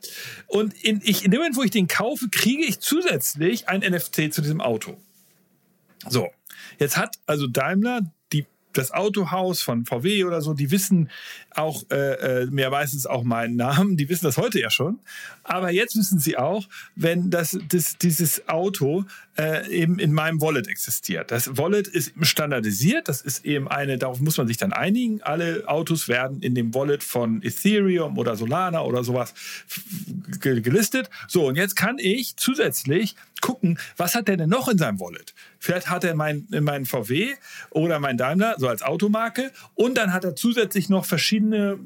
Und 0.47 0.73
in, 0.83 1.01
ich, 1.03 1.23
in 1.23 1.31
dem 1.31 1.39
Moment, 1.39 1.55
wo 1.55 1.63
ich 1.63 1.71
den 1.71 1.87
kaufe, 1.87 2.27
kriege 2.29 2.63
ich 2.63 2.79
zusätzlich 2.79 3.69
ein 3.69 3.81
NFT 3.81 4.33
zu 4.33 4.41
diesem 4.41 4.61
Auto. 4.61 4.97
So. 6.07 6.29
Jetzt 6.77 6.97
hat 6.97 7.15
also 7.25 7.47
Daimler 7.47 8.01
das 8.77 8.91
Autohaus 8.91 9.61
von 9.61 9.85
VW 9.85 10.23
oder 10.23 10.41
so, 10.41 10.53
die 10.53 10.71
wissen 10.71 11.09
auch, 11.51 11.83
äh, 11.91 12.43
äh, 12.43 12.45
mehr 12.47 12.71
weiß 12.71 12.93
es 12.93 13.05
auch 13.05 13.23
meinen 13.23 13.55
Namen, 13.55 13.97
die 13.97 14.09
wissen 14.09 14.25
das 14.25 14.37
heute 14.37 14.59
ja 14.59 14.69
schon. 14.69 14.99
Aber 15.43 15.71
jetzt 15.71 15.95
wissen 15.97 16.19
sie 16.19 16.37
auch, 16.37 16.67
wenn 16.95 17.29
das, 17.29 17.57
das, 17.69 17.97
dieses 17.97 18.47
Auto 18.47 19.05
äh, 19.37 19.69
eben 19.69 19.99
in 19.99 20.13
meinem 20.13 20.41
Wallet 20.41 20.67
existiert. 20.67 21.31
Das 21.31 21.57
Wallet 21.57 21.87
ist 21.87 22.13
standardisiert, 22.21 23.07
das 23.07 23.21
ist 23.21 23.45
eben 23.45 23.67
eine, 23.67 23.97
darauf 23.97 24.19
muss 24.19 24.37
man 24.37 24.47
sich 24.47 24.57
dann 24.57 24.73
einigen. 24.73 25.21
Alle 25.21 25.63
Autos 25.67 26.07
werden 26.07 26.41
in 26.41 26.55
dem 26.55 26.73
Wallet 26.73 27.03
von 27.03 27.41
Ethereum 27.43 28.17
oder 28.17 28.35
Solana 28.35 28.81
oder 28.81 29.03
sowas 29.03 29.33
gelistet. 30.39 31.09
So, 31.27 31.47
und 31.47 31.55
jetzt 31.55 31.75
kann 31.75 31.97
ich 31.99 32.37
zusätzlich 32.37 33.15
gucken, 33.41 33.77
was 33.97 34.15
hat 34.15 34.27
der 34.27 34.37
denn 34.37 34.49
noch 34.49 34.69
in 34.69 34.77
seinem 34.77 34.99
Wallet? 34.99 35.33
Vielleicht 35.59 35.89
hat 35.89 36.03
er 36.03 36.15
mein, 36.15 36.47
mein 36.49 36.85
VW 36.85 37.33
oder 37.69 37.99
mein 37.99 38.17
Daimler, 38.17 38.55
so 38.57 38.67
als 38.67 38.81
Automarke. 38.81 39.51
Und 39.73 39.97
dann 39.97 40.13
hat 40.13 40.23
er 40.23 40.35
zusätzlich 40.35 40.89
noch 40.89 41.05
verschiedene 41.05 41.79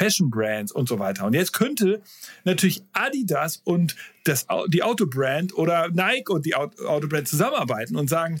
Fashion 0.00 0.30
Brands 0.30 0.72
und 0.72 0.88
so 0.88 0.98
weiter. 0.98 1.26
Und 1.26 1.34
jetzt 1.34 1.52
könnte 1.52 2.00
natürlich 2.44 2.82
Adidas 2.94 3.60
und 3.64 3.96
das, 4.24 4.46
die 4.68 4.82
Autobrand 4.82 5.54
oder 5.54 5.90
Nike 5.90 6.30
und 6.30 6.46
die 6.46 6.54
Autobrand 6.54 7.28
zusammenarbeiten 7.28 7.96
und 7.96 8.08
sagen, 8.08 8.40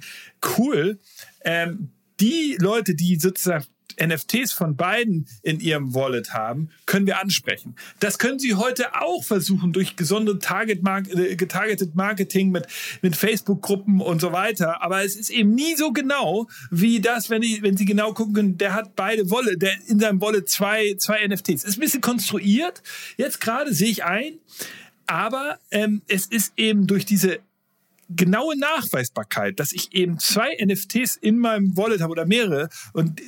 cool, 0.56 0.98
ähm, 1.44 1.90
die 2.18 2.56
Leute, 2.58 2.94
die 2.94 3.16
sozusagen 3.16 3.66
NFTs 4.02 4.52
von 4.52 4.76
beiden 4.76 5.26
in 5.42 5.60
ihrem 5.60 5.94
Wallet 5.94 6.32
haben, 6.32 6.70
können 6.86 7.06
wir 7.06 7.20
ansprechen. 7.20 7.76
Das 7.98 8.18
können 8.18 8.38
Sie 8.38 8.54
heute 8.54 8.94
auch 9.00 9.22
versuchen 9.24 9.72
durch 9.72 9.96
gesondere 9.96 10.38
Target 10.38 10.80
äh, 10.86 11.36
getargeted 11.36 11.94
Marketing 11.94 12.50
mit, 12.50 12.66
mit 13.02 13.16
Facebook-Gruppen 13.16 14.00
und 14.00 14.20
so 14.20 14.32
weiter. 14.32 14.82
Aber 14.82 15.04
es 15.04 15.16
ist 15.16 15.30
eben 15.30 15.54
nie 15.54 15.76
so 15.76 15.92
genau 15.92 16.48
wie 16.70 17.00
das, 17.00 17.30
wenn, 17.30 17.42
die, 17.42 17.62
wenn 17.62 17.76
Sie 17.76 17.84
genau 17.84 18.12
gucken 18.12 18.34
können, 18.34 18.58
der 18.58 18.74
hat 18.74 18.96
beide 18.96 19.30
Wolle, 19.30 19.56
der 19.56 19.72
in 19.86 20.00
seinem 20.00 20.20
Wallet 20.20 20.48
zwei, 20.48 20.94
zwei 20.98 21.26
NFTs. 21.26 21.64
Ist 21.64 21.76
ein 21.76 21.80
bisschen 21.80 22.00
konstruiert. 22.00 22.82
Jetzt 23.16 23.40
gerade 23.40 23.74
sehe 23.74 23.90
ich 23.90 24.04
ein. 24.04 24.38
Aber 25.06 25.58
ähm, 25.70 26.02
es 26.06 26.26
ist 26.26 26.52
eben 26.56 26.86
durch 26.86 27.04
diese 27.04 27.40
genaue 28.10 28.56
Nachweisbarkeit, 28.58 29.60
dass 29.60 29.72
ich 29.72 29.92
eben 29.92 30.18
zwei 30.18 30.56
NFTs 30.64 31.16
in 31.16 31.38
meinem 31.38 31.76
Wallet 31.76 32.00
habe 32.00 32.12
oder 32.12 32.26
mehrere 32.26 32.68
und 32.92 33.20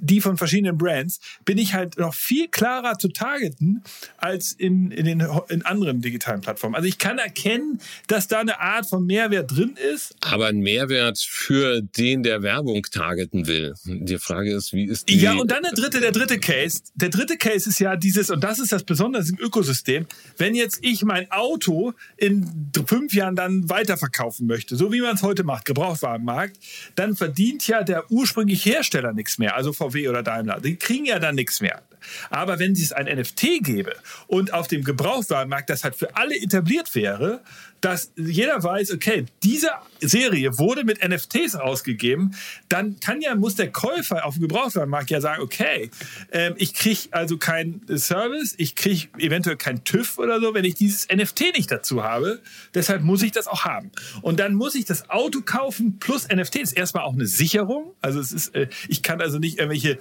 die 0.00 0.20
von 0.20 0.36
verschiedenen 0.36 0.78
Brands, 0.78 1.20
bin 1.44 1.58
ich 1.58 1.74
halt 1.74 1.98
noch 1.98 2.14
viel 2.14 2.48
klarer 2.48 2.98
zu 2.98 3.08
targeten 3.08 3.82
als 4.16 4.52
in, 4.52 4.90
in 4.90 5.04
den 5.04 5.26
in 5.48 5.62
anderen 5.62 6.00
digitalen 6.00 6.40
Plattformen. 6.40 6.74
Also 6.74 6.88
ich 6.88 6.98
kann 6.98 7.18
erkennen, 7.18 7.80
dass 8.06 8.28
da 8.28 8.40
eine 8.40 8.60
Art 8.60 8.88
von 8.88 9.04
Mehrwert 9.04 9.50
drin 9.50 9.76
ist. 9.94 10.14
Aber 10.20 10.46
ein 10.46 10.58
Mehrwert 10.58 11.18
für 11.18 11.82
den, 11.82 12.22
der 12.22 12.42
Werbung 12.42 12.82
targeten 12.84 13.46
will. 13.46 13.74
Die 13.84 14.18
Frage 14.18 14.54
ist, 14.54 14.72
wie 14.72 14.84
ist 14.84 15.08
die... 15.08 15.18
Ja, 15.18 15.34
und 15.34 15.50
dann 15.50 15.62
der 15.62 15.72
dritte, 15.72 16.00
der 16.00 16.12
dritte 16.12 16.38
Case. 16.38 16.82
Der 16.94 17.08
dritte 17.08 17.36
Case 17.36 17.68
ist 17.68 17.78
ja 17.78 17.96
dieses, 17.96 18.30
und 18.30 18.42
das 18.42 18.58
ist 18.58 18.72
das 18.72 18.84
Besondere 18.84 19.24
im 19.28 19.38
Ökosystem, 19.38 20.06
wenn 20.36 20.54
jetzt 20.54 20.78
ich 20.82 21.02
mein 21.04 21.30
Auto 21.30 21.92
in 22.16 22.70
fünf 22.86 23.14
Jahren 23.14 23.36
dann 23.36 23.68
weiterverkaufen 23.68 24.46
möchte, 24.46 24.76
so 24.76 24.92
wie 24.92 25.00
man 25.00 25.14
es 25.14 25.22
heute 25.22 25.44
macht, 25.44 25.64
Gebrauchtwagenmarkt, 25.64 26.58
dann 26.94 27.16
verdient 27.16 27.66
ja 27.66 27.82
der 27.82 28.10
ursprüngliche 28.10 28.70
Hersteller 28.70 29.12
nichts 29.12 29.38
mehr. 29.38 29.56
Also 29.56 29.72
VW 29.90 30.08
oder 30.08 30.22
Daimler. 30.22 30.60
Die 30.60 30.76
kriegen 30.76 31.04
ja 31.06 31.18
dann 31.18 31.34
nichts 31.34 31.60
mehr. 31.60 31.82
Aber 32.30 32.58
wenn 32.58 32.72
es 32.72 32.92
ein 32.92 33.06
NFT 33.06 33.60
gäbe 33.60 33.94
und 34.26 34.52
auf 34.52 34.68
dem 34.68 34.84
Gebrauchtwagenmarkt 34.84 35.70
das 35.70 35.84
halt 35.84 35.96
für 35.96 36.16
alle 36.16 36.36
etabliert 36.36 36.94
wäre, 36.94 37.40
dass 37.84 38.12
jeder 38.16 38.62
weiß, 38.62 38.92
okay, 38.92 39.26
diese 39.42 39.68
Serie 40.00 40.58
wurde 40.58 40.84
mit 40.84 41.06
NFTs 41.06 41.54
ausgegeben, 41.54 42.34
dann 42.70 42.98
kann 42.98 43.20
ja, 43.20 43.34
muss 43.34 43.56
der 43.56 43.70
Käufer 43.72 44.24
auf 44.24 44.36
dem 44.36 44.42
Gebrauchtwagenmarkt 44.42 45.10
ja 45.10 45.20
sagen, 45.20 45.42
okay, 45.42 45.90
äh, 46.30 46.52
ich 46.56 46.72
kriege 46.72 47.00
also 47.10 47.36
keinen 47.36 47.82
Service, 47.98 48.54
ich 48.56 48.74
kriege 48.74 49.08
eventuell 49.18 49.58
kein 49.58 49.84
TÜV 49.84 50.18
oder 50.18 50.40
so, 50.40 50.54
wenn 50.54 50.64
ich 50.64 50.76
dieses 50.76 51.08
NFT 51.08 51.54
nicht 51.54 51.70
dazu 51.70 52.02
habe. 52.02 52.40
Deshalb 52.72 53.02
muss 53.02 53.22
ich 53.22 53.32
das 53.32 53.48
auch 53.48 53.66
haben. 53.66 53.90
Und 54.22 54.40
dann 54.40 54.54
muss 54.54 54.74
ich 54.74 54.86
das 54.86 55.10
Auto 55.10 55.42
kaufen 55.42 55.98
plus 55.98 56.26
NFT. 56.28 56.62
Das 56.62 56.72
ist 56.72 56.72
erstmal 56.72 57.04
auch 57.04 57.12
eine 57.12 57.26
Sicherung. 57.26 57.92
Also 58.00 58.18
es 58.18 58.32
ist, 58.32 58.54
äh, 58.54 58.68
ich 58.88 59.02
kann 59.02 59.20
also 59.20 59.38
nicht 59.38 59.58
irgendwelche 59.58 59.98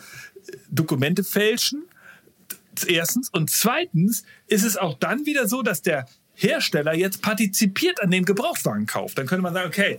Dokumente 0.70 1.26
fälschen 1.26 1.84
erstens. 2.88 3.30
Und 3.30 3.50
zweitens 3.52 4.24
ist 4.48 4.64
es 4.64 4.78
auch 4.78 4.98
dann 4.98 5.26
wieder 5.26 5.48
so, 5.48 5.62
dass 5.62 5.82
der 5.82 6.08
Hersteller 6.44 6.94
jetzt 6.94 7.22
partizipiert 7.22 8.02
an 8.02 8.12
dem 8.12 8.26
Gebrauchtwagenkauf. 8.26 9.16
Dann 9.16 9.26
könnte 9.26 9.42
man 9.42 9.54
sagen, 9.54 9.68
okay, 9.68 9.98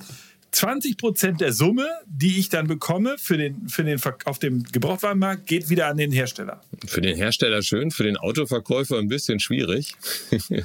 20 0.52 0.96
Prozent 0.98 1.40
der 1.40 1.52
Summe, 1.52 1.88
die 2.06 2.38
ich 2.38 2.48
dann 2.48 2.68
bekomme 2.68 3.16
für 3.18 3.36
den, 3.36 3.68
für 3.68 3.82
den 3.82 4.00
auf 4.24 4.38
dem 4.38 4.62
Gebrauchtwagenmarkt, 4.62 5.46
geht 5.46 5.68
wieder 5.68 5.88
an 5.88 5.96
den 5.96 6.12
Hersteller. 6.12 6.62
Für 6.86 7.00
den 7.00 7.16
Hersteller 7.16 7.62
schön, 7.62 7.90
für 7.90 8.04
den 8.04 8.16
Autoverkäufer 8.16 8.98
ein 8.98 9.08
bisschen 9.08 9.40
schwierig. 9.40 9.96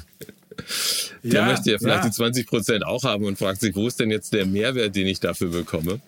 Der 1.22 1.40
ja, 1.40 1.46
möchte 1.46 1.70
ja 1.70 1.78
vielleicht 1.78 2.04
ja. 2.04 2.10
die 2.10 2.14
20 2.14 2.46
Prozent 2.46 2.86
auch 2.86 3.04
haben 3.04 3.24
und 3.24 3.38
fragt 3.38 3.60
sich, 3.60 3.74
wo 3.74 3.86
ist 3.86 4.00
denn 4.00 4.10
jetzt 4.10 4.32
der 4.32 4.46
Mehrwert, 4.46 4.96
den 4.96 5.06
ich 5.06 5.20
dafür 5.20 5.48
bekomme? 5.48 6.00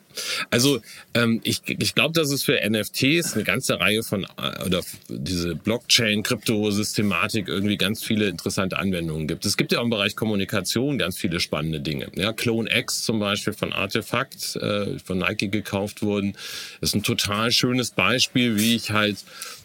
Also 0.50 0.80
ähm, 1.14 1.40
ich, 1.42 1.62
ich 1.66 1.94
glaube, 1.94 2.12
dass 2.12 2.30
es 2.30 2.42
für 2.42 2.58
NFTs 2.68 3.34
eine 3.34 3.44
ganze 3.44 3.80
Reihe 3.80 4.02
von 4.02 4.24
äh, 4.24 4.64
oder 4.64 4.80
diese 5.08 5.54
Blockchain, 5.54 6.22
Kryptosystematik 6.22 7.48
irgendwie 7.48 7.76
ganz 7.76 8.02
viele 8.02 8.28
interessante 8.28 8.78
Anwendungen 8.78 9.26
gibt. 9.26 9.46
Es 9.46 9.56
gibt 9.56 9.72
ja 9.72 9.78
auch 9.78 9.84
im 9.84 9.90
Bereich 9.90 10.16
Kommunikation 10.16 10.98
ganz 10.98 11.18
viele 11.18 11.40
spannende 11.40 11.80
Dinge. 11.80 12.08
Ja, 12.14 12.32
Clone 12.32 12.68
X 12.74 13.04
zum 13.04 13.18
Beispiel 13.18 13.52
von 13.52 13.72
Artefakt 13.72 14.56
äh, 14.56 14.98
von 14.98 15.18
Nike 15.18 15.50
gekauft 15.50 16.02
wurden, 16.02 16.34
ist 16.80 16.94
ein 16.94 17.02
total 17.02 17.50
schönes 17.50 17.90
Beispiel, 17.90 18.56
wie 18.56 18.76
ich 18.76 18.90
halt 18.90 19.18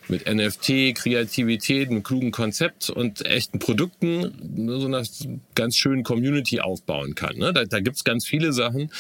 mit 0.10 0.26
NFT, 0.26 0.96
Kreativität, 0.96 1.90
einem 1.90 2.04
klugen 2.04 2.32
Konzept 2.32 2.90
und 2.90 3.26
echten 3.26 3.60
Produkten 3.60 4.34
so 4.80 4.86
einer 4.86 5.04
ganz 5.56 5.76
schönen 5.76 6.04
Community 6.04 6.60
aufbauen 6.60 7.16
kann. 7.16 7.38
Ne? 7.38 7.54
Da, 7.54 7.66
da 7.66 7.80
gibt's 7.80 8.04
ganz 8.04 8.26
viele 8.26 8.54
Sachen, 8.54 8.92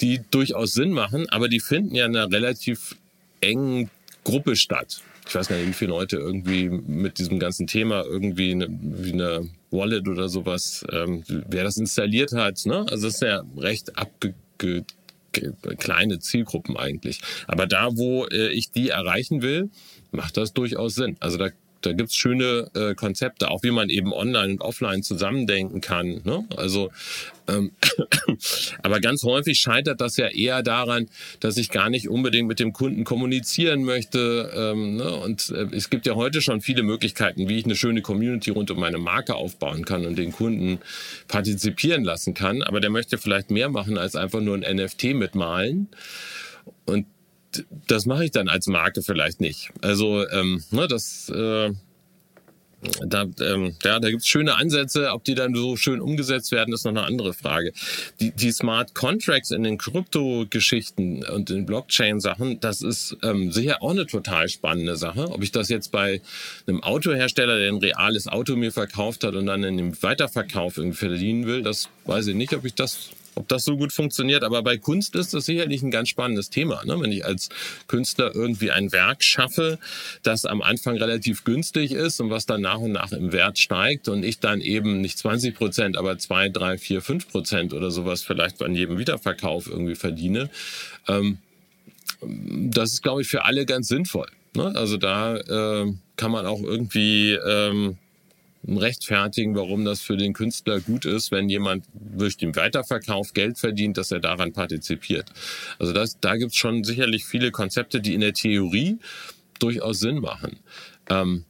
die 0.00 0.20
durchaus 0.30 0.72
Sinn 0.72 0.92
machen, 0.92 1.28
aber 1.28 1.48
die 1.48 1.60
finden 1.60 1.94
ja 1.94 2.06
in 2.06 2.16
einer 2.16 2.30
relativ 2.30 2.96
engen 3.40 3.90
Gruppe 4.24 4.56
statt. 4.56 5.02
Ich 5.26 5.34
weiß 5.34 5.48
gar 5.48 5.56
nicht, 5.56 5.68
wie 5.68 5.74
viele 5.74 5.90
Leute 5.90 6.16
irgendwie 6.16 6.70
mit 6.70 7.18
diesem 7.18 7.38
ganzen 7.38 7.66
Thema 7.66 8.02
irgendwie 8.02 8.52
eine, 8.52 8.68
wie 8.70 9.12
eine 9.12 9.48
Wallet 9.70 10.08
oder 10.08 10.28
sowas, 10.28 10.84
ähm, 10.90 11.22
wer 11.26 11.64
das 11.64 11.76
installiert 11.76 12.32
hat. 12.32 12.64
Ne? 12.64 12.86
Also 12.90 13.08
es 13.08 13.14
ist 13.14 13.22
ja 13.22 13.42
recht 13.56 13.98
abge 13.98 14.34
kleine 15.78 16.18
Zielgruppen 16.18 16.76
eigentlich. 16.76 17.20
Aber 17.46 17.66
da, 17.66 17.96
wo 17.96 18.26
äh, 18.26 18.48
ich 18.48 18.70
die 18.70 18.88
erreichen 18.88 19.42
will, 19.42 19.70
macht 20.10 20.36
das 20.36 20.52
durchaus 20.52 20.94
Sinn. 20.94 21.16
Also 21.20 21.38
da 21.38 21.50
da 21.82 21.92
gibt's 21.92 22.16
schöne 22.16 22.70
äh, 22.74 22.94
Konzepte, 22.94 23.50
auch 23.50 23.62
wie 23.62 23.70
man 23.70 23.88
eben 23.88 24.12
online 24.12 24.52
und 24.52 24.60
offline 24.60 25.02
zusammendenken 25.02 25.80
kann. 25.80 26.20
Ne? 26.24 26.44
Also, 26.56 26.90
ähm, 27.46 27.72
aber 28.82 29.00
ganz 29.00 29.22
häufig 29.22 29.60
scheitert 29.60 30.00
das 30.00 30.16
ja 30.16 30.28
eher 30.28 30.62
daran, 30.62 31.08
dass 31.40 31.56
ich 31.56 31.70
gar 31.70 31.88
nicht 31.88 32.08
unbedingt 32.08 32.48
mit 32.48 32.58
dem 32.58 32.72
Kunden 32.72 33.04
kommunizieren 33.04 33.84
möchte. 33.84 34.50
Ähm, 34.54 34.96
ne? 34.96 35.14
Und 35.14 35.50
äh, 35.50 35.68
es 35.72 35.88
gibt 35.88 36.06
ja 36.06 36.14
heute 36.14 36.42
schon 36.42 36.60
viele 36.60 36.82
Möglichkeiten, 36.82 37.48
wie 37.48 37.58
ich 37.58 37.64
eine 37.64 37.76
schöne 37.76 38.02
Community 38.02 38.50
rund 38.50 38.70
um 38.70 38.80
meine 38.80 38.98
Marke 38.98 39.36
aufbauen 39.36 39.84
kann 39.84 40.04
und 40.04 40.18
den 40.18 40.32
Kunden 40.32 40.80
partizipieren 41.28 42.02
lassen 42.02 42.34
kann. 42.34 42.62
Aber 42.62 42.80
der 42.80 42.90
möchte 42.90 43.18
vielleicht 43.18 43.50
mehr 43.50 43.68
machen 43.68 43.98
als 43.98 44.16
einfach 44.16 44.40
nur 44.40 44.56
ein 44.56 44.76
NFT 44.76 45.14
mitmalen. 45.14 45.88
Und 46.86 47.06
das 47.86 48.06
mache 48.06 48.24
ich 48.24 48.30
dann 48.30 48.48
als 48.48 48.66
Marke 48.66 49.02
vielleicht 49.02 49.40
nicht. 49.40 49.70
Also 49.82 50.28
ähm, 50.28 50.62
ne, 50.70 50.86
das 50.86 51.28
äh, 51.30 51.72
da, 53.04 53.26
ähm, 53.40 53.74
ja, 53.82 53.98
da 53.98 54.10
gibt's 54.10 54.28
schöne 54.28 54.56
Ansätze, 54.56 55.10
ob 55.10 55.24
die 55.24 55.34
dann 55.34 55.54
so 55.54 55.76
schön 55.76 56.00
umgesetzt 56.00 56.52
werden, 56.52 56.72
ist 56.72 56.84
noch 56.84 56.92
eine 56.92 57.02
andere 57.02 57.34
Frage. 57.34 57.72
Die, 58.20 58.30
die 58.30 58.52
Smart 58.52 58.94
Contracts 58.94 59.50
in 59.50 59.64
den 59.64 59.78
Krypto-Geschichten 59.78 61.24
und 61.24 61.48
den 61.48 61.66
Blockchain-Sachen, 61.66 62.60
das 62.60 62.82
ist 62.82 63.16
ähm, 63.24 63.50
sicher 63.50 63.82
auch 63.82 63.90
eine 63.90 64.06
total 64.06 64.48
spannende 64.48 64.96
Sache. 64.96 65.28
Ob 65.30 65.42
ich 65.42 65.50
das 65.50 65.68
jetzt 65.68 65.90
bei 65.90 66.20
einem 66.66 66.82
Autohersteller, 66.82 67.58
der 67.58 67.68
ein 67.68 67.78
reales 67.78 68.28
Auto 68.28 68.54
mir 68.54 68.70
verkauft 68.70 69.24
hat 69.24 69.34
und 69.34 69.46
dann 69.46 69.64
in 69.64 69.76
dem 69.76 70.02
Weiterverkauf 70.02 70.78
irgendwie 70.78 70.98
verdienen 70.98 71.46
will, 71.46 71.62
das 71.62 71.88
weiß 72.04 72.28
ich 72.28 72.36
nicht, 72.36 72.54
ob 72.54 72.64
ich 72.64 72.74
das 72.74 73.10
ob 73.38 73.48
das 73.48 73.64
so 73.64 73.76
gut 73.76 73.92
funktioniert. 73.92 74.42
Aber 74.42 74.62
bei 74.62 74.76
Kunst 74.76 75.14
ist 75.14 75.32
das 75.32 75.46
sicherlich 75.46 75.82
ein 75.82 75.90
ganz 75.90 76.08
spannendes 76.08 76.50
Thema. 76.50 76.84
Ne? 76.84 77.00
Wenn 77.00 77.12
ich 77.12 77.24
als 77.24 77.48
Künstler 77.86 78.34
irgendwie 78.34 78.70
ein 78.70 78.92
Werk 78.92 79.22
schaffe, 79.22 79.78
das 80.22 80.44
am 80.44 80.60
Anfang 80.60 80.96
relativ 80.96 81.44
günstig 81.44 81.92
ist 81.92 82.20
und 82.20 82.30
was 82.30 82.46
dann 82.46 82.60
nach 82.60 82.78
und 82.78 82.92
nach 82.92 83.12
im 83.12 83.32
Wert 83.32 83.58
steigt 83.58 84.08
und 84.08 84.24
ich 84.24 84.40
dann 84.40 84.60
eben 84.60 85.00
nicht 85.00 85.18
20 85.18 85.54
Prozent, 85.54 85.96
aber 85.96 86.18
zwei, 86.18 86.48
drei, 86.48 86.78
vier, 86.78 87.00
fünf 87.00 87.28
Prozent 87.28 87.72
oder 87.72 87.90
sowas 87.90 88.22
vielleicht 88.22 88.60
an 88.62 88.74
jedem 88.74 88.98
Wiederverkauf 88.98 89.68
irgendwie 89.68 89.94
verdiene. 89.94 90.50
Ähm, 91.06 91.38
das 92.20 92.94
ist, 92.94 93.02
glaube 93.02 93.22
ich, 93.22 93.28
für 93.28 93.44
alle 93.44 93.64
ganz 93.64 93.88
sinnvoll. 93.88 94.28
Ne? 94.56 94.72
Also 94.74 94.96
da 94.96 95.36
äh, 95.36 95.92
kann 96.16 96.32
man 96.32 96.46
auch 96.46 96.62
irgendwie 96.62 97.32
ähm, 97.34 97.96
rechtfertigen, 98.66 99.54
warum 99.54 99.84
das 99.84 100.00
für 100.00 100.16
den 100.16 100.32
Künstler 100.32 100.80
gut 100.80 101.04
ist, 101.04 101.30
wenn 101.30 101.48
jemand 101.48 101.84
durch 101.92 102.36
den 102.36 102.54
Weiterverkauf 102.56 103.32
Geld 103.32 103.58
verdient, 103.58 103.96
dass 103.96 104.10
er 104.10 104.20
daran 104.20 104.52
partizipiert. 104.52 105.26
Also 105.78 105.92
das, 105.92 106.18
da 106.20 106.36
gibt's 106.36 106.56
schon 106.56 106.84
sicherlich 106.84 107.24
viele 107.24 107.50
Konzepte, 107.50 108.00
die 108.00 108.14
in 108.14 108.20
der 108.20 108.34
Theorie 108.34 108.98
durchaus 109.58 110.00
Sinn 110.00 110.18
machen. 110.18 110.58
Ähm, 111.08 111.44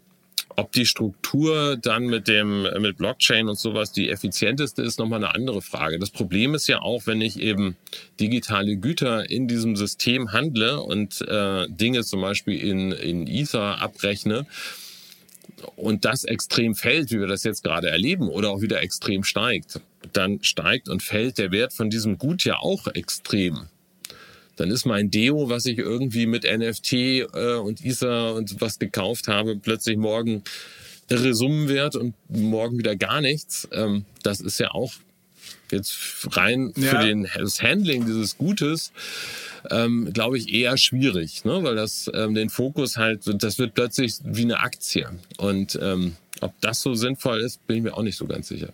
ob 0.59 0.73
die 0.73 0.87
Struktur 0.87 1.77
dann 1.77 2.07
mit 2.07 2.27
dem 2.27 2.67
mit 2.81 2.97
Blockchain 2.97 3.49
und 3.49 3.59
sowas 3.59 3.93
die 3.93 4.11
effizienteste 4.11 4.83
ist, 4.83 4.99
nochmal 4.99 5.23
eine 5.23 5.33
andere 5.33 5.63
Frage. 5.63 6.01
Das 6.01 6.11
Problem 6.11 6.53
ist 6.55 6.67
ja 6.67 6.81
auch, 6.81 7.07
wenn 7.07 7.21
ich 7.21 7.39
eben 7.39 7.77
digitale 8.19 8.77
Güter 8.77 9.31
in 9.31 9.47
diesem 9.47 9.77
System 9.77 10.33
handle 10.33 10.81
und 10.81 11.21
äh, 11.21 11.69
Dinge 11.69 12.03
zum 12.03 12.23
Beispiel 12.23 12.59
in, 12.59 12.91
in 12.91 13.29
Ether 13.29 13.81
abrechne, 13.81 14.47
und 15.77 16.05
das 16.05 16.25
extrem 16.25 16.75
fällt, 16.75 17.11
wie 17.11 17.21
wir 17.21 17.27
das 17.27 17.45
jetzt 17.45 17.63
gerade 17.63 17.89
erleben, 17.89 18.29
oder 18.29 18.51
auch 18.51 18.61
wieder 18.61 18.83
extrem 18.83 19.25
steigt, 19.25 19.81
dann 20.13 20.43
steigt 20.43 20.89
und 20.89 21.03
fällt 21.03 21.39
der 21.39 21.51
Wert 21.53 21.73
von 21.73 21.91
diesem 21.91 22.19
Gut 22.19 22.45
ja 22.45 22.59
auch 22.59 22.87
extrem. 22.89 23.69
Dann 24.57 24.71
ist 24.71 24.87
mein 24.87 25.11
Deo, 25.11 25.49
was 25.49 25.67
ich 25.67 25.79
irgendwie 25.79 26.27
mit 26.27 26.45
NFT 26.45 26.93
äh, 26.93 27.55
und 27.63 27.85
Ether 27.85 28.35
und 28.35 28.61
was 28.61 28.79
gekauft 28.79 29.29
habe, 29.29 29.57
plötzlich 29.57 29.97
morgen 29.97 30.43
irre 31.09 31.35
Summen 31.35 31.69
wert 31.69 31.97
und 31.97 32.15
morgen 32.29 32.77
wieder 32.77 32.97
gar 32.97 33.21
nichts. 33.21 33.69
Ähm, 33.73 34.05
das 34.23 34.41
ist 34.41 34.59
ja 34.59 34.73
auch 34.73 34.93
jetzt 35.73 36.29
rein 36.37 36.73
ja. 36.77 36.91
für 36.91 37.07
den, 37.07 37.29
das 37.37 37.63
Handling 37.63 38.07
dieses 38.07 38.37
Gutes 38.37 38.93
ähm, 39.71 40.13
glaube 40.13 40.39
ich, 40.39 40.53
eher 40.53 40.77
schwierig, 40.77 41.45
ne? 41.45 41.63
weil 41.63 41.77
das 41.77 42.11
ähm, 42.15 42.35
den 42.35 42.51
Fokus 42.51 42.97
halt, 42.97 43.23
das 43.43 43.59
wird 43.59 43.75
plötzlich 43.75 44.17
wie 44.25 44.43
eine 44.43 44.61
Aktie. 44.61 45.09
Und 45.37 45.79
ähm, 45.81 46.17
ob 46.41 46.59
das 46.61 46.81
so 46.81 46.95
sinnvoll 46.95 47.41
ist, 47.41 47.67
bin 47.67 47.79
ich 47.79 47.83
mir 47.83 47.95
auch 47.95 48.03
nicht 48.03 48.17
so 48.17 48.27
ganz 48.27 48.49
sicher. 48.49 48.73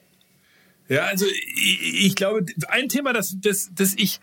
Ja, 0.87 1.05
also 1.05 1.25
ich, 1.27 2.07
ich 2.07 2.15
glaube, 2.15 2.45
ein 2.69 2.91
Thema, 2.91 3.15
das, 3.15 3.37
das, 3.41 3.71
das 3.75 3.95
ich 3.97 4.21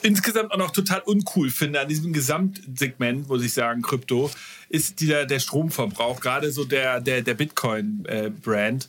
insgesamt 0.00 0.52
auch 0.52 0.56
noch 0.56 0.70
total 0.70 1.00
uncool 1.00 1.50
finde 1.50 1.80
an 1.80 1.88
diesem 1.88 2.14
Gesamtsegment, 2.14 3.28
muss 3.28 3.44
ich 3.44 3.52
sagen, 3.52 3.82
Krypto, 3.82 4.30
ist 4.70 5.00
dieser, 5.00 5.26
der 5.26 5.38
Stromverbrauch, 5.38 6.20
gerade 6.20 6.50
so 6.50 6.64
der, 6.64 7.00
der, 7.00 7.20
der 7.20 7.34
Bitcoin-Brand. 7.34 8.84
Äh, 8.84 8.88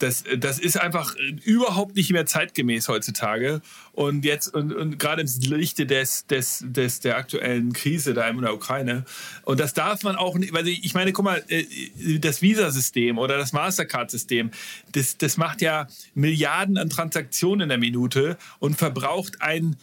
das, 0.00 0.24
das 0.38 0.58
ist 0.58 0.80
einfach 0.80 1.14
überhaupt 1.44 1.96
nicht 1.96 2.10
mehr 2.10 2.26
zeitgemäß 2.26 2.88
heutzutage. 2.88 3.60
Und 3.92 4.24
jetzt, 4.24 4.52
und, 4.54 4.72
und 4.72 4.98
gerade 4.98 5.22
im 5.22 5.28
Lichte 5.56 5.86
des, 5.86 6.26
des, 6.26 6.64
des, 6.66 7.00
der 7.00 7.16
aktuellen 7.16 7.72
Krise 7.72 8.14
da 8.14 8.28
in 8.28 8.40
der 8.40 8.54
Ukraine. 8.54 9.04
Und 9.44 9.60
das 9.60 9.74
darf 9.74 10.02
man 10.02 10.16
auch 10.16 10.36
nicht, 10.36 10.52
weil 10.52 10.66
ich 10.68 10.94
meine, 10.94 11.12
guck 11.12 11.24
mal, 11.24 11.44
äh, 11.48 11.64
das 12.18 12.42
Visa-System 12.42 13.18
oder 13.18 13.36
das 13.36 13.52
Mastercard-System, 13.52 14.50
das, 14.92 15.18
das 15.18 15.36
macht 15.36 15.60
ja 15.60 15.86
Milliarden 16.14 16.78
an 16.78 16.88
Transaktionen 16.90 17.62
in 17.62 17.68
der 17.68 17.78
Minute 17.78 18.38
und 18.58 18.76
verbraucht 18.76 19.42
ein 19.42 19.76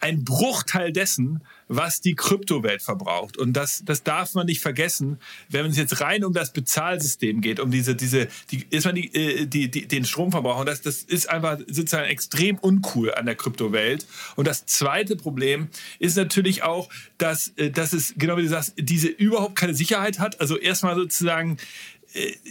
ein 0.00 0.24
Bruchteil 0.24 0.92
dessen, 0.92 1.42
was 1.68 2.00
die 2.00 2.14
Kryptowelt 2.14 2.82
verbraucht. 2.82 3.36
Und 3.36 3.54
das, 3.54 3.82
das 3.84 4.02
darf 4.02 4.34
man 4.34 4.46
nicht 4.46 4.60
vergessen, 4.60 5.18
wenn 5.48 5.66
es 5.66 5.76
jetzt 5.76 6.00
rein 6.00 6.24
um 6.24 6.32
das 6.32 6.52
Bezahlsystem 6.52 7.40
geht, 7.40 7.58
um 7.58 7.70
diese, 7.70 7.96
diese, 7.96 8.28
die, 8.50 8.66
ist 8.70 8.84
man 8.84 8.94
die, 8.94 9.12
äh, 9.14 9.46
die, 9.46 9.68
die, 9.70 9.88
den 9.88 10.04
Stromverbrauch. 10.04 10.60
Und 10.60 10.66
das, 10.66 10.82
das 10.82 11.02
ist 11.02 11.28
einfach 11.28 11.58
sozusagen 11.66 12.08
extrem 12.08 12.56
uncool 12.58 13.14
an 13.14 13.26
der 13.26 13.34
Kryptowelt. 13.34 14.06
Und 14.36 14.46
das 14.46 14.66
zweite 14.66 15.16
Problem 15.16 15.68
ist 15.98 16.16
natürlich 16.16 16.62
auch, 16.62 16.88
dass, 17.18 17.48
äh, 17.56 17.70
dass 17.70 17.92
es, 17.92 18.14
genau 18.16 18.36
wie 18.36 18.42
du 18.42 18.48
sagst, 18.48 18.74
diese 18.76 19.08
überhaupt 19.08 19.56
keine 19.56 19.74
Sicherheit 19.74 20.18
hat. 20.18 20.40
Also 20.40 20.56
erstmal 20.56 20.94
sozusagen, 20.94 21.56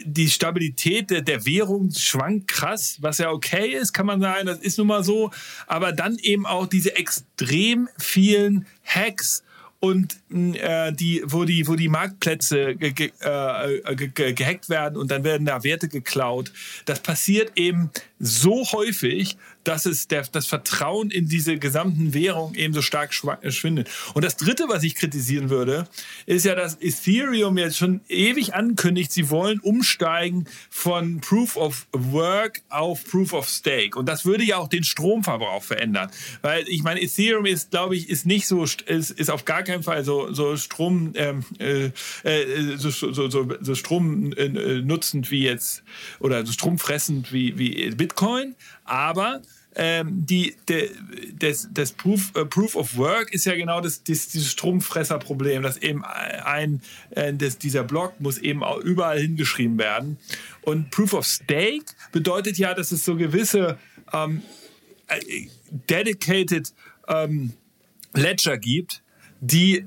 die 0.06 0.30
Stabilität 0.30 1.10
der, 1.10 1.22
der 1.22 1.46
Währung 1.46 1.92
schwankt 1.92 2.48
krass, 2.48 2.98
was 3.02 3.18
ja 3.18 3.32
okay 3.32 3.70
ist, 3.70 3.94
kann 3.94 4.06
man 4.06 4.22
sagen, 4.22 4.46
das 4.46 4.60
ist 4.60 4.78
nun 4.78 4.88
mal 4.88 5.04
so. 5.04 5.32
Aber 5.68 5.92
dann 5.92 6.18
eben 6.20 6.46
auch 6.46 6.68
diese 6.68 6.96
extrem 6.96 7.90
vielen 7.98 8.66
Hacks 8.84 9.44
und 9.80 10.18
äh, 10.32 10.94
die, 10.94 11.22
wo 11.26 11.46
die, 11.46 11.68
wo 11.68 11.76
die 11.76 11.90
Marktplätze 11.90 12.76
ge, 12.76 12.92
ge, 12.92 13.12
äh, 13.20 13.96
ge, 13.96 14.34
gehackt 14.34 14.70
werden 14.70 14.98
und 14.98 15.12
dann 15.12 15.24
werden 15.24 15.46
da 15.46 15.64
Werte 15.64 15.88
geklaut. 15.88 16.52
Das 16.86 17.00
passiert 17.02 17.52
eben 17.56 17.92
so 18.20 18.66
häufig, 18.72 19.38
dass 19.66 19.86
es 19.86 20.08
der, 20.08 20.24
das 20.32 20.46
Vertrauen 20.46 21.12
in 21.12 21.28
diese 21.28 21.58
gesamten 21.58 22.14
Währungen 22.14 22.56
eben 22.56 22.74
so 22.74 22.82
stark 22.82 23.14
schwindet. 23.14 23.90
Und 24.14 24.24
das 24.24 24.38
Dritte, 24.38 24.66
was 24.68 24.84
ich 24.84 24.96
kritisieren 24.96 25.50
würde, 25.50 25.88
ist 26.26 26.46
ja, 26.46 26.56
dass 26.56 26.78
Ethereum 26.80 27.58
jetzt 27.58 27.78
schon 27.78 28.02
ewig 28.08 28.54
ankündigt, 28.54 29.12
sie 29.12 29.30
wollen 29.30 29.60
umsteigen 29.60 30.46
von 30.70 31.20
Proof 31.20 31.58
of 31.58 31.88
Work 31.92 32.62
auf 32.70 33.04
Proof 33.06 33.34
of 33.34 33.50
Stake. 33.50 33.98
Und 33.98 34.08
das 34.08 34.26
würde 34.26 34.44
ja 34.44 34.58
auch 34.58 34.68
den 34.68 34.84
Stromverbrauch 34.84 35.64
verändern. 35.64 36.12
Weil 36.42 36.68
ich 36.70 36.84
meine, 36.84 37.02
Ethereum 37.02 37.46
ist, 37.46 37.72
glaube 37.72 37.96
ich, 37.96 38.10
ist 38.10 38.26
nicht 38.26 38.48
so, 38.48 38.64
ist, 38.64 39.12
ist 39.12 39.30
auf 39.30 39.46
gar 39.46 39.64
keinen 39.64 39.84
Fall 39.84 40.04
so, 40.06 40.32
so 40.32 40.56
Strom, 40.58 41.14
ähm, 41.16 41.44
äh, 41.60 41.92
äh 42.24 42.78
so, 42.78 42.92
so, 42.92 43.30
so, 43.30 43.48
so 43.60 43.76
Strom 43.76 44.32
äh, 44.34 44.84
wie 45.32 45.44
jetzt, 45.44 45.84
oder 46.20 46.46
so 46.46 46.52
stromfressend 46.52 47.34
wie, 47.34 47.58
wie 47.58 48.05
Bitcoin. 48.06 48.56
Aber 48.84 49.42
ähm, 49.76 50.26
die, 50.26 50.56
de, 50.70 50.92
das, 51.38 51.68
das 51.74 51.92
Proof, 51.92 52.32
äh, 52.36 52.46
Proof 52.46 52.76
of 52.76 52.96
Work 52.98 53.34
ist 53.34 53.46
ja 53.46 53.56
genau 53.56 53.82
das, 53.82 54.04
das, 54.04 54.28
dieses 54.28 54.52
Stromfresserproblem, 54.52 55.64
dass 55.64 55.78
eben 55.78 56.04
ein, 56.06 56.82
äh, 57.10 57.34
das, 57.34 57.58
dieser 57.58 57.84
Block 57.84 58.20
muss 58.20 58.38
eben 58.38 58.64
auch 58.64 58.78
überall 58.78 59.20
hingeschrieben 59.20 59.78
werden. 59.78 60.18
Und 60.62 60.92
Proof 60.92 61.14
of 61.14 61.26
Stake 61.26 61.86
bedeutet 62.12 62.58
ja, 62.58 62.74
dass 62.74 62.92
es 62.92 63.04
so 63.04 63.16
gewisse 63.16 63.78
ähm, 64.14 64.44
äh, 65.08 65.48
dedicated 65.90 66.74
ähm, 67.08 67.54
Ledger 68.14 68.58
gibt, 68.58 69.02
die 69.42 69.86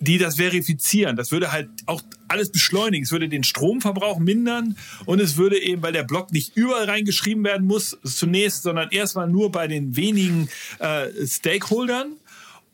die 0.00 0.18
das 0.18 0.36
verifizieren. 0.36 1.16
Das 1.16 1.32
würde 1.32 1.50
halt 1.50 1.68
auch 1.86 2.00
alles 2.28 2.50
beschleunigen. 2.50 3.04
Es 3.04 3.12
würde 3.12 3.28
den 3.28 3.44
Stromverbrauch 3.44 4.18
mindern 4.18 4.76
und 5.06 5.20
es 5.20 5.36
würde 5.36 5.60
eben, 5.60 5.82
weil 5.82 5.92
der 5.92 6.04
Block 6.04 6.32
nicht 6.32 6.56
überall 6.56 6.84
reingeschrieben 6.84 7.44
werden 7.44 7.66
muss, 7.66 7.96
zunächst, 8.04 8.62
sondern 8.62 8.90
erstmal 8.90 9.28
nur 9.28 9.50
bei 9.50 9.66
den 9.66 9.96
wenigen 9.96 10.48
äh, 10.78 11.26
Stakeholdern 11.26 12.12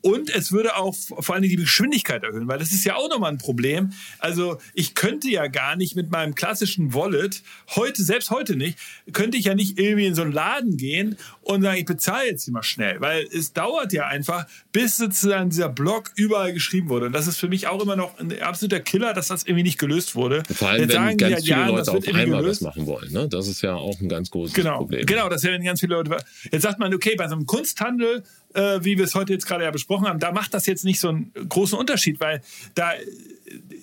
und 0.04 0.28
es 0.28 0.52
würde 0.52 0.76
auch 0.76 0.94
vor 0.94 1.34
allem 1.34 1.44
die 1.44 1.56
Geschwindigkeit 1.56 2.22
erhöhen, 2.24 2.46
weil 2.46 2.58
das 2.58 2.72
ist 2.72 2.84
ja 2.84 2.94
auch 2.94 3.08
nochmal 3.08 3.32
ein 3.32 3.38
Problem. 3.38 3.94
Also 4.18 4.58
ich 4.74 4.94
könnte 4.94 5.30
ja 5.30 5.46
gar 5.46 5.76
nicht 5.76 5.96
mit 5.96 6.10
meinem 6.10 6.34
klassischen 6.34 6.92
Wallet, 6.92 7.42
heute, 7.74 8.02
selbst 8.02 8.30
heute 8.30 8.54
nicht, 8.54 8.78
könnte 9.14 9.38
ich 9.38 9.46
ja 9.46 9.54
nicht 9.54 9.78
irgendwie 9.78 10.04
in 10.04 10.14
so 10.14 10.20
einen 10.20 10.32
Laden 10.32 10.76
gehen 10.76 11.16
und 11.40 11.62
sagen, 11.62 11.78
ich 11.78 11.86
bezahle 11.86 12.28
jetzt 12.28 12.44
hier 12.44 12.52
mal 12.52 12.62
schnell. 12.62 13.00
Weil 13.00 13.26
es 13.32 13.54
dauert 13.54 13.94
ja 13.94 14.06
einfach, 14.06 14.46
bis 14.72 14.98
sozusagen 14.98 15.48
dieser 15.48 15.70
Block 15.70 16.10
überall 16.16 16.52
geschrieben 16.52 16.90
wurde. 16.90 17.06
Und 17.06 17.14
das 17.14 17.26
ist 17.26 17.38
für 17.38 17.48
mich 17.48 17.68
auch 17.68 17.82
immer 17.82 17.96
noch 17.96 18.18
ein 18.18 18.42
absoluter 18.42 18.80
Killer, 18.80 19.14
dass 19.14 19.28
das 19.28 19.44
irgendwie 19.44 19.62
nicht 19.62 19.78
gelöst 19.78 20.14
wurde. 20.14 20.42
Vor 20.54 20.68
allem, 20.68 20.82
jetzt 20.82 20.92
wenn 20.92 21.16
ganz 21.16 21.36
viele 21.36 21.48
Jahren, 21.48 21.76
Leute 21.76 21.92
auf 21.92 22.08
einmal 22.08 22.42
gelöst. 22.42 22.60
das 22.60 22.66
machen 22.76 22.86
wollen. 22.86 23.10
Ne? 23.10 23.26
Das 23.26 23.48
ist 23.48 23.62
ja 23.62 23.74
auch 23.74 23.98
ein 24.02 24.10
ganz 24.10 24.30
großes 24.30 24.52
genau, 24.54 24.76
Problem. 24.76 25.06
Genau, 25.06 25.30
das 25.30 25.44
werden 25.44 25.64
ganz 25.64 25.80
viele 25.80 25.94
Leute. 25.94 26.18
Jetzt 26.52 26.60
sagt 26.60 26.78
man, 26.78 26.92
okay, 26.92 27.14
bei 27.16 27.26
so 27.26 27.36
einem 27.36 27.46
Kunsthandel 27.46 28.22
äh, 28.54 28.84
wie 28.84 28.96
wir 28.96 29.04
es 29.04 29.14
heute 29.14 29.32
jetzt 29.32 29.46
gerade 29.46 29.64
ja 29.64 29.70
besprochen 29.70 30.06
haben, 30.06 30.18
da 30.18 30.32
macht 30.32 30.54
das 30.54 30.66
jetzt 30.66 30.84
nicht 30.84 31.00
so 31.00 31.08
einen 31.08 31.32
großen 31.48 31.78
Unterschied, 31.78 32.20
weil 32.20 32.40
da 32.74 32.92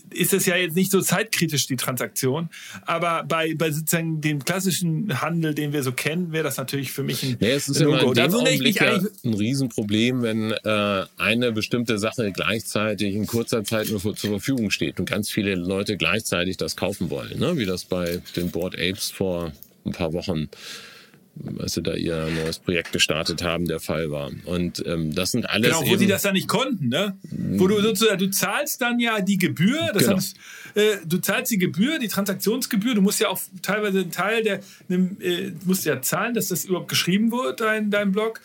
ist 0.10 0.34
es 0.34 0.46
ja 0.46 0.56
jetzt 0.56 0.76
nicht 0.76 0.92
so 0.92 1.02
zeitkritisch, 1.02 1.68
die 1.68 1.76
Transaktion. 1.76 2.50
Aber 2.86 3.24
bei, 3.24 3.54
bei 3.56 3.72
sozusagen 3.72 4.22
dem 4.22 4.44
klassischen 4.44 5.22
Handel, 5.22 5.54
den 5.54 5.74
wir 5.74 5.84
so 5.84 5.92
kennen, 5.92 6.32
wäre 6.32 6.44
das 6.44 6.58
natürlich 6.58 6.92
für 6.92 7.04
mich 7.04 7.24
ein 7.24 7.38
ja, 7.40 7.50
es 7.50 7.70
ist 7.70 7.80
Logo. 7.80 7.98
Immer 7.98 8.08
in 8.10 8.14
dem 8.14 8.34
Augenblick 8.34 8.82
ja 8.82 9.00
ein 9.24 9.34
Riesenproblem, 9.34 10.22
wenn 10.22 10.52
äh, 10.52 11.06
eine 11.18 11.52
bestimmte 11.52 11.98
Sache 11.98 12.32
gleichzeitig 12.32 13.16
in 13.16 13.28
kurzer 13.28 13.64
Zeit 13.64 13.90
nur 13.90 14.00
zur 14.00 14.16
Verfügung 14.16 14.72
steht 14.72 15.00
und 15.00 15.10
ganz 15.10 15.30
viele 15.30 15.56
Leute 15.56 15.98
gleichzeitig 15.98 16.58
das 16.58 16.76
kaufen 16.76 17.10
wollen, 17.10 17.40
ne? 17.40 17.58
wie 17.58 17.66
das 17.66 17.86
bei 17.86 18.22
den 18.36 18.52
Board 18.52 18.76
Apes 18.76 19.12
vor 19.12 19.52
ein 19.86 19.94
paar 19.94 20.14
Wochen 20.14 20.50
als 21.60 21.74
sie 21.74 21.82
da 21.82 21.94
ihr 21.94 22.28
neues 22.44 22.60
Projekt 22.60 22.91
gestartet 22.91 23.44
haben, 23.44 23.65
der 23.65 23.80
Fall 23.80 24.12
war. 24.12 24.32
Und 24.46 24.84
ähm, 24.86 25.13
das 25.15 25.32
sind 25.32 25.50
alles. 25.50 25.70
Genau, 25.70 25.89
wo 25.89 25.96
sie 25.96 26.08
das 26.08 26.22
dann 26.24 26.34
nicht 26.34 26.48
konnten, 26.48 26.89
ne? 26.89 27.17
Wo 27.32 27.67
du 27.67 27.82
sozusagen, 27.82 28.20
du 28.20 28.30
zahlst 28.30 28.82
dann 28.82 29.00
ja 29.00 29.22
die 29.22 29.38
Gebühr, 29.38 29.91
das 29.94 30.04
genau. 30.04 30.15
heißt, 30.17 30.36
äh, 30.76 30.98
du 31.06 31.17
zahlst 31.20 31.52
die 31.52 31.58
Gebühr, 31.58 32.00
die 32.00 32.08
Transaktionsgebühr, 32.08 32.96
du 32.96 33.02
musst 33.02 33.20
ja 33.20 33.30
auch 33.30 33.39
teilweise 33.62 34.02
einen 34.02 34.12
Teil 34.12 34.44
der, 34.44 34.60
ne, 34.88 35.10
äh, 35.22 35.52
musst 35.65 35.86
ja 35.86 36.02
zahlen, 36.02 36.34
dass 36.34 36.50
das 36.50 36.65
überhaupt 36.65 36.89
geschrieben 36.89 37.32
wird, 37.32 37.62
dein, 37.62 37.91
dein 37.91 38.12
Blog. 38.12 38.41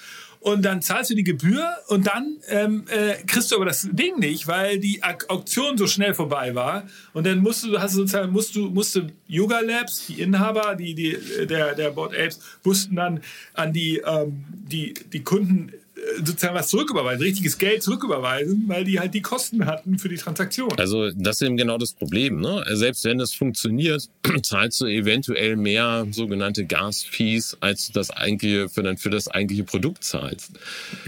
Und 0.46 0.62
dann 0.62 0.80
zahlst 0.80 1.10
du 1.10 1.16
die 1.16 1.24
Gebühr 1.24 1.68
und 1.88 2.06
dann 2.06 2.36
ähm, 2.46 2.84
äh, 2.86 3.14
kriegst 3.26 3.50
du 3.50 3.56
aber 3.56 3.64
das 3.64 3.88
Ding 3.90 4.20
nicht, 4.20 4.46
weil 4.46 4.78
die 4.78 5.02
Auktion 5.02 5.76
so 5.76 5.88
schnell 5.88 6.14
vorbei 6.14 6.54
war. 6.54 6.84
Und 7.14 7.26
dann 7.26 7.40
musst 7.40 7.64
du, 7.64 7.80
hast 7.80 7.94
du 7.94 7.98
sozusagen, 7.98 8.30
musst 8.30 8.54
du, 8.54 8.70
musste 8.70 9.08
Yoga 9.26 9.58
Labs, 9.58 10.06
die 10.06 10.20
Inhaber, 10.20 10.76
die, 10.76 10.94
die, 10.94 11.18
der, 11.48 11.74
der 11.74 11.90
Board 11.90 12.14
Apes, 12.14 12.38
mussten 12.62 12.94
dann 12.94 13.22
an 13.54 13.72
die, 13.72 14.00
ähm, 14.06 14.44
die, 14.48 14.94
die 15.12 15.24
Kunden 15.24 15.72
sozusagen 16.18 16.54
was 16.54 16.68
zurücküberweisen, 16.68 17.22
richtiges 17.22 17.58
Geld 17.58 17.82
zurücküberweisen, 17.82 18.64
weil 18.66 18.84
die 18.84 19.00
halt 19.00 19.14
die 19.14 19.22
Kosten 19.22 19.66
hatten 19.66 19.98
für 19.98 20.08
die 20.08 20.16
Transaktion. 20.16 20.72
Also 20.78 21.10
das 21.10 21.40
ist 21.40 21.46
eben 21.46 21.56
genau 21.56 21.78
das 21.78 21.92
Problem. 21.92 22.40
Ne? 22.40 22.64
Selbst 22.72 23.04
wenn 23.04 23.20
es 23.20 23.34
funktioniert, 23.34 24.08
zahlst 24.42 24.80
du 24.80 24.86
eventuell 24.86 25.56
mehr 25.56 26.06
sogenannte 26.10 26.64
Gas-Fees, 26.64 27.58
als 27.60 27.86
du 27.86 27.92
das 27.92 28.10
eigentliche 28.10 28.68
für, 28.68 28.82
dann 28.82 28.96
für 28.96 29.10
das 29.10 29.28
eigentliche 29.28 29.64
Produkt 29.64 30.04
zahlst. 30.04 30.52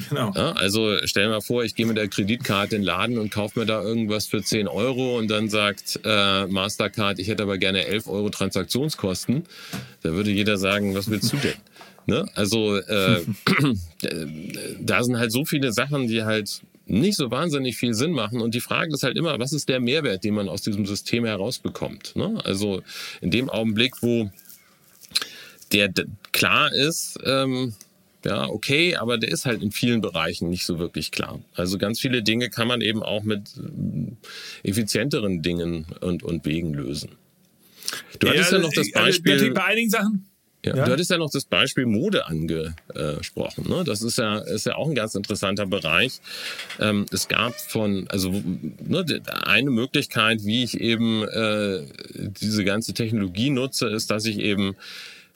Genau. 0.09 0.33
Ja, 0.35 0.53
also 0.53 0.97
stell 1.05 1.25
dir 1.25 1.31
mal 1.31 1.41
vor, 1.41 1.65
ich 1.65 1.75
gehe 1.75 1.87
mit 1.87 1.97
der 1.97 2.09
Kreditkarte 2.09 2.77
in 2.77 2.83
den 2.83 2.87
Laden 2.87 3.19
und 3.19 3.31
kaufe 3.31 3.61
mir 3.61 3.67
da 3.67 3.83
irgendwas 3.83 4.27
für 4.27 4.43
10 4.43 4.69
Euro 4.69 5.19
und 5.19 5.29
dann 5.29 5.49
sagt 5.49 6.01
äh, 6.05 6.47
Mastercard, 6.47 7.19
ich 7.19 7.29
hätte 7.29 7.43
aber 7.43 7.59
gerne 7.59 7.87
11 7.87 8.07
Euro 8.09 8.31
Transaktionskosten. 8.31 9.45
Da 10.03 10.13
würde 10.13 10.31
jeder 10.31 10.59
sagen, 10.59 10.95
was 10.95 11.11
willst 11.11 11.33
du 11.33 11.37
denn? 11.37 11.55
Ne? 12.09 12.27
Also 12.35 12.77
äh, 12.79 13.21
da 14.81 15.05
sind 15.05 15.19
halt 15.19 15.31
so 15.31 15.45
viele 15.45 15.73
Sachen, 15.75 16.09
die 16.09 16.25
halt 16.25 16.63
nicht 16.87 17.17
so 17.19 17.31
wahnsinnig 17.31 17.77
viel 17.77 17.93
Sinn 17.93 18.13
machen. 18.13 18.41
Und 18.41 18.55
die 18.55 18.63
Frage 18.63 18.95
ist 18.95 19.03
halt 19.03 19.19
immer, 19.19 19.39
was 19.39 19.53
ist 19.53 19.69
der 19.69 19.79
Mehrwert, 19.79 20.25
den 20.25 20.33
man 20.33 20.49
aus 20.49 20.63
diesem 20.63 20.87
System 20.87 21.27
herausbekommt? 21.27 22.17
Ne? 22.17 22.41
Also 22.45 22.83
in 23.21 23.31
dem 23.31 23.51
Augenblick, 23.51 24.03
wo 24.03 24.31
der 25.73 25.93
klar 26.33 26.73
ist, 26.73 27.19
ähm, 27.25 27.75
ja, 28.25 28.49
okay, 28.49 28.97
aber 28.97 29.19
der 29.19 29.31
ist 29.31 29.45
halt 29.45 29.63
in 29.63 29.71
vielen 29.71 30.01
Bereichen 30.01 30.49
nicht 30.49 30.65
so 30.65 30.79
wirklich 30.79 31.11
klar. 31.11 31.41
Also 31.55 31.77
ganz 31.77 32.01
viele 32.01 32.23
Dinge 32.23 32.49
kann 32.49 32.69
man 32.69 32.81
eben 32.81 33.03
auch 33.03 33.23
mit 33.23 33.51
äh, 33.59 34.69
effizienteren 34.69 35.43
Dingen 35.43 35.85
und, 36.01 36.23
und 36.23 36.47
Wegen 36.47 36.73
lösen. 36.73 37.11
Du 38.19 38.31
hattest 38.31 38.53
ja 38.53 38.61
noch 38.61 38.73
das 38.73 38.87
also, 38.95 39.07
Beispiel. 39.07 39.33
Also, 39.35 39.53
bei 39.53 39.65
einigen 39.65 39.91
Sachen 39.91 40.28
ja, 40.65 40.77
ja. 40.77 40.85
Du 40.85 40.93
hattest 40.93 41.11
ja 41.11 41.19
noch 41.19 41.31
das 41.31 41.45
Beispiel 41.45 41.87
Mode 41.87 42.27
angesprochen. 42.27 43.69
Ne? 43.69 43.85
Das 43.85 44.03
ist 44.03 44.19
ja, 44.19 44.39
ist 44.39 44.67
ja 44.67 44.75
auch 44.75 44.89
ein 44.89 44.95
ganz 44.95 45.15
interessanter 45.15 45.67
Bereich. 45.67 46.21
Ähm, 46.81 47.07
es 47.13 47.29
gab 47.29 47.55
von, 47.55 48.09
also 48.09 48.31
ne, 48.31 49.05
eine 49.45 49.71
Möglichkeit, 49.71 50.45
wie 50.45 50.65
ich 50.65 50.81
eben 50.81 51.23
äh, 51.23 51.83
diese 52.13 52.65
ganze 52.65 52.93
Technologie 52.93 53.51
nutze, 53.51 53.87
ist, 53.89 54.11
dass 54.11 54.25
ich 54.25 54.41
eben 54.41 54.75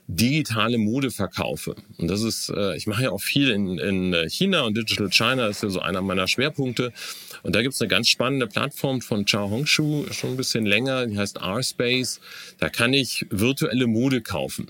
digitale 0.09 0.79
Mode 0.79 1.13
verkaufe. 1.13 1.77
Und 1.99 2.09
das 2.09 2.23
ist, 2.23 2.51
äh, 2.51 2.77
ich 2.77 2.89
mache 2.89 3.05
ja 3.05 3.11
auch 3.11 3.23
viel 3.23 3.51
in, 3.51 3.79
in 3.79 4.29
China 4.29 4.63
und 4.63 4.77
Digital 4.77 5.09
China 5.11 5.47
ist 5.47 5.63
ja 5.63 5.69
so 5.69 5.81
einer 5.81 6.03
meiner 6.03 6.27
Schwerpunkte. 6.27 6.93
Und 7.45 7.55
da 7.55 7.63
gibt 7.63 7.75
es 7.75 7.81
eine 7.81 7.89
ganz 7.89 8.09
spannende 8.09 8.49
Plattform 8.49 9.01
von 9.01 9.25
Chao 9.25 9.49
Hongshu, 9.51 10.07
schon 10.11 10.31
ein 10.31 10.37
bisschen 10.37 10.67
länger, 10.67 11.07
die 11.07 11.17
heißt 11.17 11.39
R-Space. 11.39 12.21
Da 12.59 12.69
kann 12.69 12.93
ich 12.93 13.27
virtuelle 13.31 13.87
Mode 13.87 14.21
kaufen. 14.21 14.67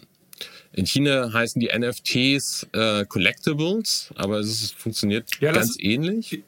In 0.73 0.87
China 0.87 1.33
heißen 1.33 1.61
die 1.61 1.71
NFTs 1.77 2.67
äh, 2.73 3.05
Collectibles, 3.05 4.11
aber 4.15 4.39
es 4.39 4.49
ist, 4.49 4.75
funktioniert 4.75 5.29
ja, 5.41 5.53
ganz 5.53 5.77
ähnlich. 5.79 6.43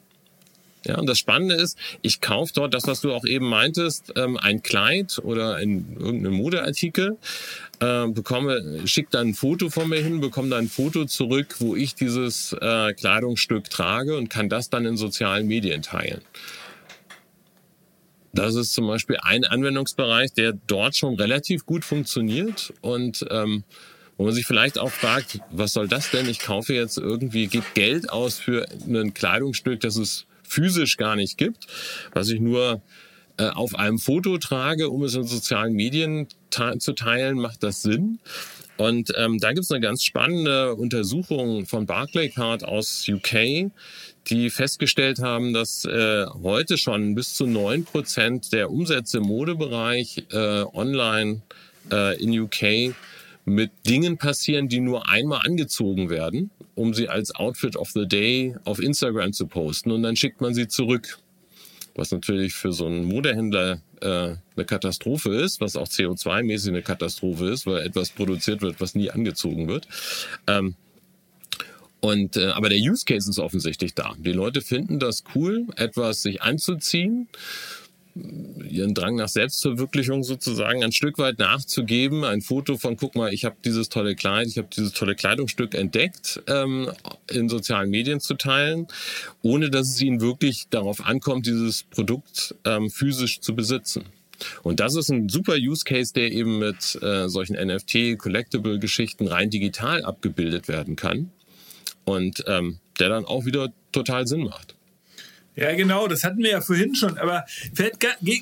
Ja, 0.85 0.99
und 0.99 1.07
das 1.07 1.17
Spannende 1.17 1.55
ist, 1.55 1.77
ich 2.03 2.21
kaufe 2.21 2.53
dort 2.53 2.73
das, 2.73 2.85
was 2.85 3.01
du 3.01 3.11
auch 3.11 3.25
eben 3.25 3.49
meintest, 3.49 4.13
ähm, 4.15 4.37
ein 4.37 4.61
Kleid 4.61 5.19
oder 5.23 5.55
ein, 5.55 5.97
irgendeinen 5.99 6.35
Modeartikel, 6.35 7.17
äh, 7.79 8.07
bekomme, 8.07 8.81
schick 8.85 9.09
dann 9.09 9.29
ein 9.29 9.33
Foto 9.33 9.71
von 9.71 9.89
mir 9.89 10.01
hin, 10.01 10.21
bekomme 10.21 10.49
dann 10.49 10.65
ein 10.65 10.69
Foto 10.69 11.05
zurück, 11.05 11.55
wo 11.59 11.75
ich 11.75 11.95
dieses 11.95 12.53
äh, 12.53 12.93
Kleidungsstück 12.93 13.69
trage 13.69 14.15
und 14.15 14.29
kann 14.29 14.47
das 14.47 14.69
dann 14.69 14.85
in 14.85 14.95
sozialen 14.95 15.47
Medien 15.47 15.81
teilen. 15.81 16.21
Das 18.33 18.53
ist 18.53 18.73
zum 18.73 18.85
Beispiel 18.85 19.17
ein 19.21 19.43
Anwendungsbereich, 19.43 20.33
der 20.33 20.53
dort 20.67 20.95
schon 20.95 21.15
relativ 21.15 21.65
gut 21.65 21.83
funktioniert 21.83 22.73
und 22.81 23.25
ähm, 23.31 23.63
wo 24.17 24.25
man 24.25 24.33
sich 24.33 24.45
vielleicht 24.45 24.79
auch 24.79 24.91
fragt, 24.91 25.39
was 25.51 25.73
soll 25.73 25.87
das 25.87 26.11
denn? 26.11 26.29
Ich 26.29 26.39
kaufe 26.39 26.73
jetzt 26.73 26.97
irgendwie, 26.97 27.47
gebe 27.47 27.65
Geld 27.73 28.09
aus 28.09 28.39
für 28.39 28.67
ein 28.87 29.13
Kleidungsstück, 29.13 29.79
das 29.81 29.97
es 29.97 30.25
physisch 30.43 30.97
gar 30.97 31.15
nicht 31.15 31.37
gibt, 31.37 31.67
was 32.13 32.29
ich 32.29 32.39
nur 32.39 32.81
äh, 33.37 33.49
auf 33.49 33.75
einem 33.75 33.99
Foto 33.99 34.37
trage, 34.37 34.89
um 34.89 35.03
es 35.03 35.15
in 35.15 35.23
sozialen 35.23 35.73
Medien 35.73 36.27
zu 36.79 36.93
teilen, 36.93 37.37
macht 37.37 37.63
das 37.63 37.81
Sinn. 37.81 38.19
Und 38.77 39.11
ähm, 39.17 39.39
da 39.39 39.51
gibt 39.51 39.63
es 39.65 39.71
eine 39.71 39.81
ganz 39.81 40.03
spannende 40.03 40.75
Untersuchung 40.75 41.65
von 41.65 41.85
Barclaycard 41.85 42.63
aus 42.63 43.05
UK, 43.07 43.71
die 44.27 44.49
festgestellt 44.49 45.19
haben, 45.19 45.53
dass 45.53 45.85
äh, 45.85 46.25
heute 46.43 46.77
schon 46.77 47.15
bis 47.15 47.35
zu 47.35 47.45
neun 47.45 47.85
Prozent 47.85 48.51
der 48.51 48.71
Umsätze 48.71 49.17
im 49.17 49.25
Modebereich 49.25 50.25
äh, 50.31 50.63
online 50.73 51.41
äh, 51.91 52.21
in 52.21 52.37
UK 52.37 52.93
mit 53.45 53.71
Dingen 53.87 54.17
passieren, 54.17 54.67
die 54.67 54.79
nur 54.79 55.07
einmal 55.07 55.41
angezogen 55.45 56.09
werden, 56.09 56.49
um 56.73 56.93
sie 56.93 57.07
als 57.07 57.33
Outfit 57.35 57.77
of 57.77 57.91
the 57.91 58.07
Day 58.07 58.55
auf 58.65 58.79
Instagram 58.79 59.33
zu 59.33 59.47
posten 59.47 59.91
und 59.91 60.03
dann 60.03 60.15
schickt 60.15 60.41
man 60.41 60.53
sie 60.53 60.67
zurück. 60.67 61.19
Was 61.97 62.11
natürlich 62.11 62.53
für 62.53 62.73
so 62.73 62.87
einen 62.87 63.05
Modehändler 63.05 63.81
äh, 64.01 64.07
eine 64.55 64.65
Katastrophe 64.65 65.33
ist, 65.33 65.61
was 65.61 65.77
auch 65.77 65.87
CO2-mäßig 65.87 66.69
eine 66.69 66.81
Katastrophe 66.81 67.47
ist, 67.47 67.65
weil 67.65 67.85
etwas 67.85 68.09
produziert 68.09 68.61
wird, 68.61 68.81
was 68.81 68.95
nie 68.95 69.11
angezogen 69.11 69.69
wird. 69.69 69.87
Ähm, 70.47 70.75
und 72.01 72.35
äh, 72.35 72.47
aber 72.47 72.67
der 72.67 72.79
Use 72.79 73.05
Case 73.05 73.29
ist 73.29 73.39
offensichtlich 73.39 73.93
da. 73.93 74.13
Die 74.17 74.33
Leute 74.33 74.61
finden 74.61 74.99
das 74.99 75.23
cool, 75.33 75.67
etwas 75.77 76.21
sich 76.21 76.41
anzuziehen 76.41 77.29
ihren 78.15 78.93
Drang 78.93 79.15
nach 79.15 79.27
Selbstverwirklichung 79.27 80.23
sozusagen 80.23 80.83
ein 80.83 80.93
Stück 80.93 81.17
weit 81.17 81.37
nachzugeben. 81.39 82.23
Ein 82.23 82.41
Foto 82.41 82.77
von, 82.77 82.95
guck 82.95 83.15
mal, 83.15 83.33
ich 83.33 83.43
habe 83.43 83.55
dieses 83.63 83.89
tolle 83.89 84.15
Kleid, 84.15 84.47
ich 84.47 84.57
habe 84.57 84.69
dieses 84.75 84.93
tolle 84.93 85.15
Kleidungsstück 85.15 85.75
entdeckt, 85.75 86.41
ähm, 86.47 86.89
in 87.29 87.49
sozialen 87.49 87.89
Medien 87.89 88.21
zu 88.21 88.35
teilen, 88.35 88.87
ohne 89.41 89.69
dass 89.69 89.89
es 89.89 90.01
ihnen 90.01 90.21
wirklich 90.21 90.67
darauf 90.69 91.05
ankommt, 91.05 91.45
dieses 91.45 91.83
Produkt 91.83 92.55
ähm, 92.63 92.89
physisch 92.89 93.41
zu 93.41 93.53
besitzen. 93.53 94.05
Und 94.63 94.79
das 94.79 94.95
ist 94.95 95.09
ein 95.09 95.29
super 95.29 95.55
Use 95.55 95.83
Case, 95.83 96.13
der 96.13 96.31
eben 96.31 96.59
mit 96.59 97.01
äh, 97.01 97.27
solchen 97.27 97.55
NFT, 97.55 98.17
Collectible-Geschichten 98.17 99.27
rein 99.27 99.49
digital 99.49 100.03
abgebildet 100.03 100.67
werden 100.67 100.95
kann 100.95 101.31
und 102.05 102.43
ähm, 102.47 102.79
der 102.99 103.09
dann 103.09 103.25
auch 103.25 103.45
wieder 103.45 103.73
total 103.91 104.27
Sinn 104.27 104.43
macht. 104.43 104.74
Ja, 105.55 105.73
genau, 105.75 106.07
das 106.07 106.23
hatten 106.23 106.39
wir 106.39 106.51
ja 106.51 106.61
vorhin 106.61 106.95
schon. 106.95 107.17
Aber 107.17 107.45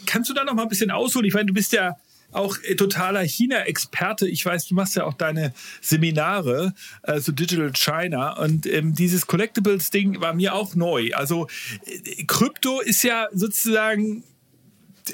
kannst 0.06 0.30
du 0.30 0.34
da 0.34 0.44
noch 0.44 0.54
mal 0.54 0.64
ein 0.64 0.70
bisschen 0.70 0.92
ausholen? 0.92 1.28
Ich 1.28 1.34
meine, 1.34 1.48
du 1.48 1.54
bist 1.54 1.74
ja 1.74 1.98
auch 2.34 2.58
äh, 2.64 2.76
totaler 2.76 3.22
China-Experte. 3.22 4.28
Ich 4.28 4.46
weiß, 4.46 4.68
du 4.68 4.76
machst 4.76 4.96
ja 4.96 5.06
auch 5.06 5.14
deine 5.14 5.54
Seminare 5.82 6.74
äh, 7.04 7.20
zu 7.20 7.32
Digital 7.32 7.72
China 7.74 8.40
und 8.40 8.66
ähm, 8.66 8.96
dieses 8.96 9.28
Collectibles-Ding 9.28 10.20
war 10.20 10.34
mir 10.34 10.54
auch 10.54 10.76
neu. 10.76 11.12
Also 11.14 11.48
äh, 11.86 12.24
Krypto 12.26 12.82
ist 12.82 13.04
ja 13.04 13.28
sozusagen 13.34 14.24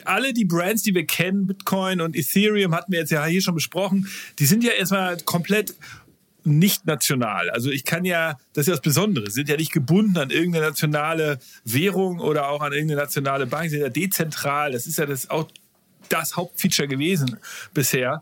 alle 0.06 0.34
die 0.34 0.46
Brands, 0.46 0.84
die 0.84 0.94
wir 0.94 1.06
kennen, 1.06 1.48
Bitcoin 1.48 2.02
und 2.02 2.16
Ethereum 2.16 2.76
hatten 2.76 2.92
wir 2.92 3.00
jetzt 3.00 3.12
ja 3.12 3.26
hier 3.26 3.42
schon 3.42 3.56
besprochen, 3.56 4.08
die 4.38 4.46
sind 4.46 4.64
ja 4.64 4.72
erstmal 4.72 5.18
komplett 5.18 5.74
nicht 6.58 6.86
national. 6.86 7.50
Also 7.50 7.70
ich 7.70 7.86
kann 7.86 8.06
ja, 8.06 8.38
das 8.54 8.64
ist 8.64 8.68
ja 8.68 8.74
das 8.74 8.82
Besondere, 8.82 9.30
sind 9.32 9.50
ja 9.50 9.58
nicht 9.58 9.72
gebunden 9.72 10.18
an 10.18 10.30
irgendeine 10.30 10.68
nationale 10.68 11.40
Währung 11.64 12.20
oder 12.20 12.50
auch 12.50 12.62
an 12.62 12.74
irgendeine 12.74 13.02
nationale 13.02 13.46
Bank, 13.46 13.70
sind 13.70 13.82
ja 13.82 13.90
dezentral. 13.90 14.72
Das 14.72 14.88
ist 14.88 14.98
ja 14.98 15.06
das 15.06 15.30
auch 15.30 15.48
das 16.10 16.36
Hauptfeature 16.36 16.88
gewesen 16.88 17.38
bisher. 17.74 18.22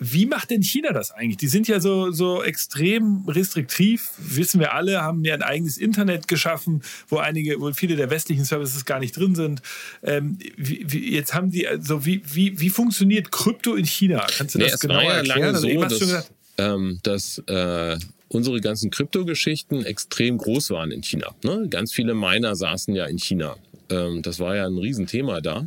Wie 0.00 0.26
macht 0.26 0.50
denn 0.50 0.62
China 0.62 0.92
das 0.92 1.10
eigentlich? 1.10 1.38
Die 1.38 1.48
sind 1.48 1.66
ja 1.66 1.80
so, 1.80 2.12
so 2.12 2.42
extrem 2.42 3.24
restriktiv, 3.26 4.12
wissen 4.18 4.60
wir 4.60 4.72
alle, 4.72 5.02
haben 5.02 5.24
ja 5.24 5.34
ein 5.34 5.42
eigenes 5.42 5.76
Internet 5.76 6.28
geschaffen, 6.28 6.82
wo 7.08 7.16
einige, 7.16 7.60
wo 7.60 7.72
viele 7.72 7.96
der 7.96 8.08
westlichen 8.08 8.44
Services 8.44 8.84
gar 8.84 9.00
nicht 9.00 9.16
drin 9.16 9.34
sind. 9.34 9.60
Ähm, 10.04 10.38
wie, 10.56 10.84
wie, 10.86 11.12
jetzt 11.12 11.34
haben 11.34 11.50
die, 11.50 11.66
also 11.66 12.04
wie, 12.04 12.22
wie, 12.24 12.60
wie 12.60 12.70
funktioniert 12.70 13.32
Krypto 13.32 13.74
in 13.74 13.86
China? 13.86 14.24
Kannst 14.36 14.54
du 14.54 14.60
nee, 14.60 14.68
das 14.68 14.78
genau 14.78 15.00
ja 15.00 15.14
erklären? 15.14 15.56
Also, 15.56 15.68
so, 15.96 16.18
ähm, 16.58 17.00
dass 17.02 17.38
äh, 17.46 17.96
unsere 18.28 18.60
ganzen 18.60 18.90
Kryptogeschichten 18.90 19.84
extrem 19.84 20.38
groß 20.38 20.70
waren 20.70 20.90
in 20.90 21.02
China. 21.02 21.34
Ne? 21.42 21.66
Ganz 21.70 21.92
viele 21.92 22.14
Miner 22.14 22.54
saßen 22.54 22.94
ja 22.94 23.06
in 23.06 23.18
China. 23.18 23.56
Ähm, 23.90 24.22
das 24.22 24.38
war 24.38 24.56
ja 24.56 24.66
ein 24.66 24.76
Riesenthema 24.76 25.40
da. 25.40 25.66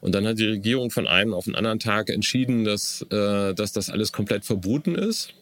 Und 0.00 0.14
dann 0.14 0.26
hat 0.26 0.38
die 0.38 0.46
Regierung 0.46 0.90
von 0.90 1.06
einem 1.06 1.34
auf 1.34 1.44
den 1.44 1.54
anderen 1.54 1.78
Tag 1.78 2.08
entschieden, 2.08 2.64
dass, 2.64 3.02
äh, 3.10 3.54
dass 3.54 3.72
das 3.72 3.90
alles 3.90 4.12
komplett 4.12 4.44
verboten 4.44 4.94
ist 4.94 5.34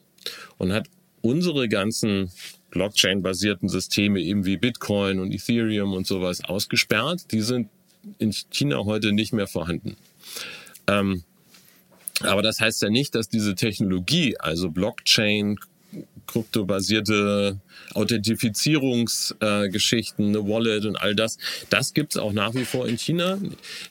und 0.59 0.72
hat 0.72 0.88
unsere 1.22 1.68
ganzen 1.68 2.30
Blockchain-basierten 2.70 3.68
Systeme 3.68 4.20
eben 4.20 4.44
wie 4.44 4.56
Bitcoin 4.56 5.20
und 5.20 5.32
Ethereum 5.32 5.92
und 5.92 6.06
sowas 6.06 6.44
ausgesperrt. 6.44 7.32
Die 7.32 7.40
sind 7.40 7.68
in 8.18 8.32
China 8.50 8.85
heute 8.85 9.12
nicht 9.12 9.32
mehr 9.32 9.46
vorhanden. 9.46 9.96
Ähm, 10.88 11.22
aber 12.20 12.42
das 12.42 12.61
heißt 12.61 12.83
ja 12.83 12.90
nicht, 12.90 13.14
dass 13.14 13.29
diese 13.29 13.55
Technologie, 13.55 14.37
also 14.38 14.70
Blockchain, 14.70 15.61
kryptobasierte 16.26 17.61
Authentifizierungsgeschichten, 17.94 20.24
äh, 20.24 20.29
eine 20.29 20.48
Wallet 20.48 20.85
und 20.85 20.96
all 20.96 21.14
das. 21.14 21.38
Das 21.70 21.94
gibt's 21.94 22.16
auch 22.16 22.33
nach 22.33 22.52
wie 22.55 22.64
vor 22.64 22.88
in 22.88 22.98
China. 22.98 23.38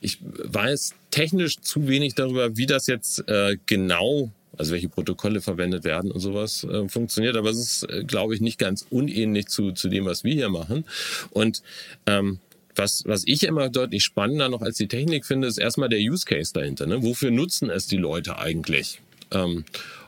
Ich 0.01 0.17
weiß 0.21 0.95
technisch 1.11 1.61
zu 1.61 1.87
wenig 1.87 2.15
darüber, 2.15 2.57
wie 2.57 2.65
das 2.65 2.87
jetzt 2.87 3.25
äh, 3.29 3.55
genau 3.65 4.33
also 4.57 4.73
welche 4.73 4.89
Protokolle 4.89 5.41
verwendet 5.41 5.83
werden 5.83 6.11
und 6.11 6.19
sowas 6.19 6.63
äh, 6.63 6.87
funktioniert. 6.87 7.35
Aber 7.35 7.49
es 7.49 7.57
ist, 7.57 7.89
äh, 7.89 8.03
glaube 8.03 8.35
ich, 8.35 8.41
nicht 8.41 8.57
ganz 8.57 8.85
unähnlich 8.89 9.47
zu, 9.47 9.71
zu 9.71 9.89
dem, 9.89 10.05
was 10.05 10.23
wir 10.23 10.33
hier 10.33 10.49
machen. 10.49 10.85
Und 11.31 11.61
ähm, 12.05 12.39
was, 12.75 13.03
was 13.05 13.23
ich 13.25 13.43
immer 13.43 13.69
deutlich 13.69 14.03
spannender 14.03 14.49
noch 14.49 14.61
als 14.61 14.77
die 14.77 14.87
Technik 14.87 15.25
finde, 15.25 15.47
ist 15.47 15.57
erstmal 15.57 15.89
der 15.89 15.99
Use 15.99 16.25
Case 16.25 16.53
dahinter. 16.53 16.85
Ne? 16.85 17.03
Wofür 17.03 17.31
nutzen 17.31 17.69
es 17.69 17.87
die 17.87 17.97
Leute 17.97 18.37
eigentlich? 18.37 19.01
Ähm, 19.31 19.65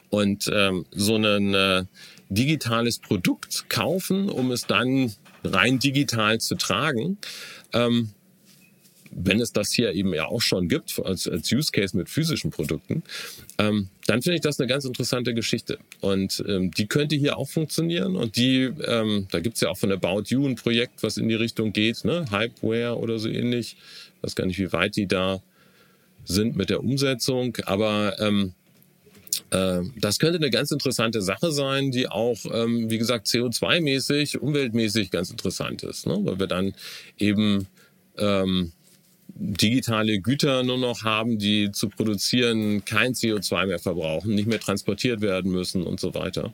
und 0.09 0.49
ähm, 0.53 0.85
so 0.91 1.15
ein 1.15 1.53
äh, 1.53 1.83
digitales 2.29 2.99
Produkt 2.99 3.69
kaufen, 3.69 4.29
um 4.29 4.51
es 4.51 4.65
dann 4.65 5.13
rein 5.43 5.79
digital 5.79 6.39
zu 6.39 6.55
tragen, 6.55 7.17
ähm, 7.73 8.09
wenn 9.11 9.39
es 9.39 9.51
das 9.51 9.71
hier 9.71 9.93
eben 9.93 10.13
ja 10.13 10.25
auch 10.25 10.41
schon 10.41 10.67
gibt, 10.67 10.99
als, 11.03 11.27
als 11.27 11.51
Use 11.51 11.71
Case 11.71 11.95
mit 11.95 12.09
physischen 12.09 12.51
Produkten, 12.51 13.03
ähm, 13.57 13.89
dann 14.05 14.21
finde 14.21 14.35
ich 14.35 14.41
das 14.41 14.59
eine 14.59 14.67
ganz 14.67 14.85
interessante 14.85 15.33
Geschichte. 15.33 15.79
Und 16.01 16.43
ähm, 16.47 16.71
die 16.71 16.87
könnte 16.87 17.15
hier 17.15 17.37
auch 17.37 17.49
funktionieren. 17.49 18.15
Und 18.15 18.37
die, 18.37 18.69
ähm, 18.85 19.27
da 19.31 19.39
gibt's 19.39 19.61
ja 19.61 19.69
auch 19.69 19.77
von 19.77 19.91
About 19.91 20.23
You 20.27 20.45
ein 20.47 20.55
Projekt, 20.55 21.03
was 21.03 21.17
in 21.17 21.27
die 21.27 21.35
Richtung 21.35 21.73
geht, 21.73 22.05
ne? 22.05 22.25
Hypeware 22.31 22.97
oder 22.97 23.19
so 23.19 23.29
ähnlich. 23.29 23.77
Ich 24.17 24.23
weiß 24.23 24.35
gar 24.35 24.45
nicht, 24.45 24.59
wie 24.59 24.71
weit 24.71 24.95
die 24.95 25.07
da 25.07 25.41
sind 26.25 26.55
mit 26.55 26.69
der 26.69 26.79
Umsetzung. 26.81 27.57
Aber 27.65 28.19
ähm, 28.19 28.53
äh, 29.49 29.81
das 29.99 30.19
könnte 30.19 30.37
eine 30.37 30.49
ganz 30.49 30.71
interessante 30.71 31.21
Sache 31.21 31.51
sein, 31.51 31.91
die 31.91 32.07
auch, 32.07 32.37
ähm, 32.51 32.89
wie 32.89 32.97
gesagt, 32.97 33.27
CO2-mäßig, 33.27 34.37
umweltmäßig 34.37 35.11
ganz 35.11 35.29
interessant 35.29 35.83
ist, 35.83 36.07
ne? 36.07 36.17
weil 36.21 36.39
wir 36.39 36.47
dann 36.47 36.73
eben 37.17 37.67
ähm, 38.17 38.73
digitale 39.39 40.19
Güter 40.19 40.63
nur 40.63 40.77
noch 40.77 41.03
haben, 41.03 41.37
die 41.37 41.71
zu 41.71 41.89
produzieren 41.89 42.83
kein 42.85 43.13
CO2 43.13 43.67
mehr 43.67 43.79
verbrauchen, 43.79 44.35
nicht 44.35 44.47
mehr 44.47 44.59
transportiert 44.59 45.21
werden 45.21 45.51
müssen 45.51 45.83
und 45.83 45.99
so 45.99 46.13
weiter. 46.13 46.53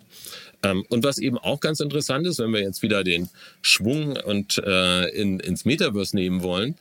Ähm, 0.63 0.85
und 0.89 1.03
was 1.03 1.17
eben 1.17 1.37
auch 1.37 1.59
ganz 1.59 1.79
interessant 1.79 2.27
ist, 2.27 2.39
wenn 2.39 2.53
wir 2.53 2.61
jetzt 2.61 2.81
wieder 2.81 3.03
den 3.03 3.29
Schwung 3.61 4.17
und 4.17 4.57
äh, 4.59 5.09
in, 5.09 5.39
ins 5.39 5.65
Metaverse 5.65 6.15
nehmen 6.15 6.41
wollen, 6.43 6.75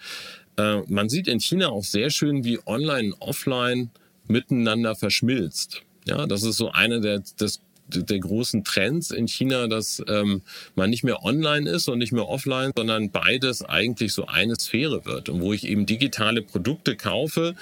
äh, 0.57 0.81
man 0.88 1.09
sieht 1.09 1.29
in 1.29 1.41
China 1.41 1.69
auch 1.69 1.85
sehr 1.85 2.11
schön, 2.11 2.45
wie 2.45 2.59
Online 2.67 3.15
und 3.15 3.21
Offline 3.21 3.91
miteinander 4.29 4.95
verschmilzt. 4.95 5.83
Ja, 6.07 6.27
das 6.27 6.43
ist 6.43 6.57
so 6.57 6.73
eine 6.73 7.01
der, 7.01 7.23
des 7.41 7.61
der 7.88 8.18
großen 8.18 8.64
Trends 8.64 9.11
in 9.11 9.29
China, 9.29 9.66
dass 9.66 10.03
ähm, 10.09 10.42
man 10.75 10.90
nicht 10.90 11.05
mehr 11.05 11.25
online 11.25 11.68
ist 11.68 11.88
und 11.88 11.99
nicht 11.99 12.12
mehr 12.12 12.29
offline, 12.29 12.73
sondern 12.77 13.11
beides 13.11 13.62
eigentlich 13.62 14.12
so 14.12 14.27
eine 14.27 14.57
Sphäre 14.57 15.05
wird. 15.05 15.29
Und 15.29 15.40
wo 15.40 15.53
ich 15.53 15.66
eben 15.66 15.87
digitale 15.87 16.42
Produkte 16.42 16.97
kaufe, 16.97 17.55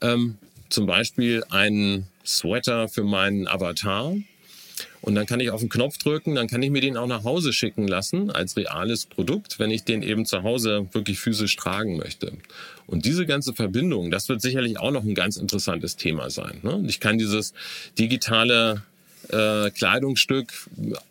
ähm, 0.00 0.38
zum 0.68 0.86
Beispiel 0.86 1.44
einen 1.50 2.08
Sweater 2.24 2.88
für 2.88 3.04
meinen 3.04 3.46
Avatar, 3.46 4.16
und 5.00 5.14
dann 5.14 5.26
kann 5.26 5.38
ich 5.38 5.50
auf 5.50 5.60
den 5.60 5.68
Knopf 5.68 5.98
drücken, 5.98 6.34
dann 6.34 6.48
kann 6.48 6.62
ich 6.62 6.70
mir 6.70 6.80
den 6.80 6.96
auch 6.96 7.06
nach 7.06 7.22
Hause 7.22 7.52
schicken 7.52 7.86
lassen 7.86 8.30
als 8.30 8.56
reales 8.56 9.06
Produkt, 9.06 9.60
wenn 9.60 9.70
ich 9.70 9.84
den 9.84 10.02
eben 10.02 10.26
zu 10.26 10.42
Hause 10.42 10.88
wirklich 10.92 11.20
physisch 11.20 11.54
tragen 11.54 11.96
möchte. 11.96 12.32
Und 12.88 13.04
diese 13.04 13.24
ganze 13.24 13.54
Verbindung, 13.54 14.10
das 14.10 14.28
wird 14.28 14.42
sicherlich 14.42 14.78
auch 14.80 14.90
noch 14.90 15.04
ein 15.04 15.14
ganz 15.14 15.36
interessantes 15.36 15.96
Thema 15.96 16.28
sein. 16.30 16.58
Ne? 16.62 16.82
Ich 16.88 16.98
kann 16.98 17.18
dieses 17.18 17.54
digitale 17.98 18.82
äh, 19.28 19.70
Kleidungsstück 19.70 20.52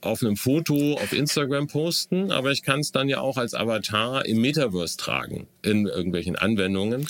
auf 0.01 0.21
einem 0.21 0.37
Foto 0.37 0.93
auf 0.95 1.13
Instagram 1.13 1.67
posten, 1.67 2.31
aber 2.31 2.51
ich 2.51 2.63
kann 2.63 2.79
es 2.79 2.91
dann 2.91 3.09
ja 3.09 3.19
auch 3.19 3.37
als 3.37 3.53
Avatar 3.53 4.25
im 4.25 4.41
Metaverse 4.41 4.97
tragen, 4.97 5.47
in 5.61 5.85
irgendwelchen 5.85 6.35
Anwendungen. 6.35 7.09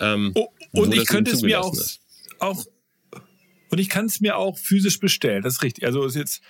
Ähm, 0.00 0.32
oh, 0.34 0.48
und 0.72 0.94
ich 0.94 1.06
könnte 1.06 1.32
es 1.32 1.42
mir 1.42 1.60
auch, 1.60 1.74
auch 2.38 2.64
und 3.70 3.78
ich 3.78 3.88
kann 3.88 4.06
es 4.06 4.20
mir 4.20 4.36
auch 4.36 4.58
physisch 4.58 4.98
bestellen. 4.98 5.42
Das 5.42 5.54
ist 5.54 5.62
richtig. 5.62 5.84
Also 5.84 6.04
ist 6.04 6.16
jetzt 6.16 6.42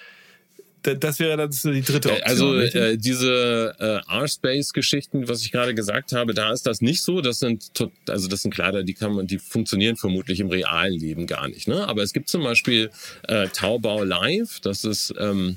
das 0.83 1.19
wäre 1.19 1.37
dann 1.37 1.51
die 1.51 1.83
dritte 1.83 2.13
Option. 2.13 2.29
Also 2.29 2.59
äh, 2.59 2.97
diese 2.97 3.75
äh, 3.79 4.13
R-Space-Geschichten, 4.13 5.29
was 5.29 5.43
ich 5.43 5.53
gerade 5.53 5.75
gesagt 5.75 6.13
habe, 6.13 6.35
da 6.35 6.53
ist 6.53 6.67
das 6.67 6.81
nicht 6.81 7.03
so. 7.03 7.21
Das 7.21 7.41
sind 7.41 7.71
also 8.09 8.29
das 8.29 8.43
sind 8.43 8.55
Kleider, 8.55 8.83
die 8.83 8.95
kann 8.95 9.13
man, 9.13 9.27
die 9.27 9.39
funktionieren 9.39 9.97
vermutlich 9.97 10.41
im 10.41 10.49
realen 10.49 10.99
Leben 10.99 11.27
gar 11.27 11.49
nicht. 11.49 11.69
Ne? 11.69 11.87
Aber 11.89 12.03
es 12.03 12.13
gibt 12.13 12.29
zum 12.29 12.43
Beispiel 12.43 12.91
äh, 13.27 13.49
Taobao 13.49 14.05
Live. 14.05 14.61
Das 14.61 14.85
ist 14.85 15.13
ähm, 15.19 15.57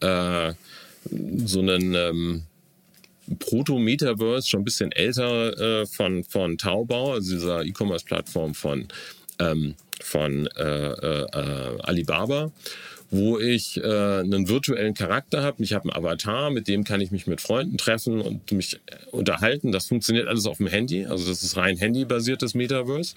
äh, 0.00 0.52
so 1.44 1.60
ein 1.60 1.94
ähm, 1.94 2.42
Proto-Metaverse, 3.38 4.48
schon 4.48 4.60
ein 4.60 4.64
bisschen 4.64 4.92
älter 4.92 5.82
äh, 5.82 5.86
von 5.86 6.24
von 6.24 6.58
Taobao, 6.58 7.14
also 7.14 7.32
dieser 7.32 7.64
E-Commerce-Plattform 7.64 8.54
von 8.54 8.88
ähm, 9.38 9.74
von 10.00 10.46
äh, 10.46 10.62
äh, 10.62 11.26
äh 11.32 11.78
Alibaba 11.82 12.50
wo 13.10 13.38
ich 13.38 13.76
äh, 13.76 14.20
einen 14.20 14.48
virtuellen 14.48 14.94
Charakter 14.94 15.42
habe. 15.42 15.62
Ich 15.62 15.72
habe 15.72 15.84
einen 15.84 16.04
Avatar, 16.04 16.50
mit 16.50 16.68
dem 16.68 16.84
kann 16.84 17.00
ich 17.00 17.10
mich 17.10 17.26
mit 17.26 17.40
Freunden 17.40 17.76
treffen 17.76 18.20
und 18.20 18.52
mich 18.52 18.74
äh, 18.74 18.78
unterhalten. 19.10 19.72
Das 19.72 19.86
funktioniert 19.88 20.28
alles 20.28 20.46
auf 20.46 20.58
dem 20.58 20.68
Handy. 20.68 21.06
Also 21.06 21.28
das 21.28 21.42
ist 21.42 21.56
rein 21.56 21.76
handybasiertes 21.76 22.54
Metaverse. 22.54 23.14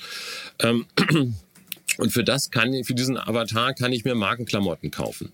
Ähm, 0.59 0.85
und 1.97 2.11
für 2.11 2.23
das 2.23 2.49
kann, 2.49 2.83
für 2.83 2.95
diesen 2.95 3.17
Avatar 3.17 3.75
kann 3.75 3.93
ich 3.93 4.03
mir 4.03 4.15
Markenklamotten 4.15 4.89
kaufen. 4.89 5.31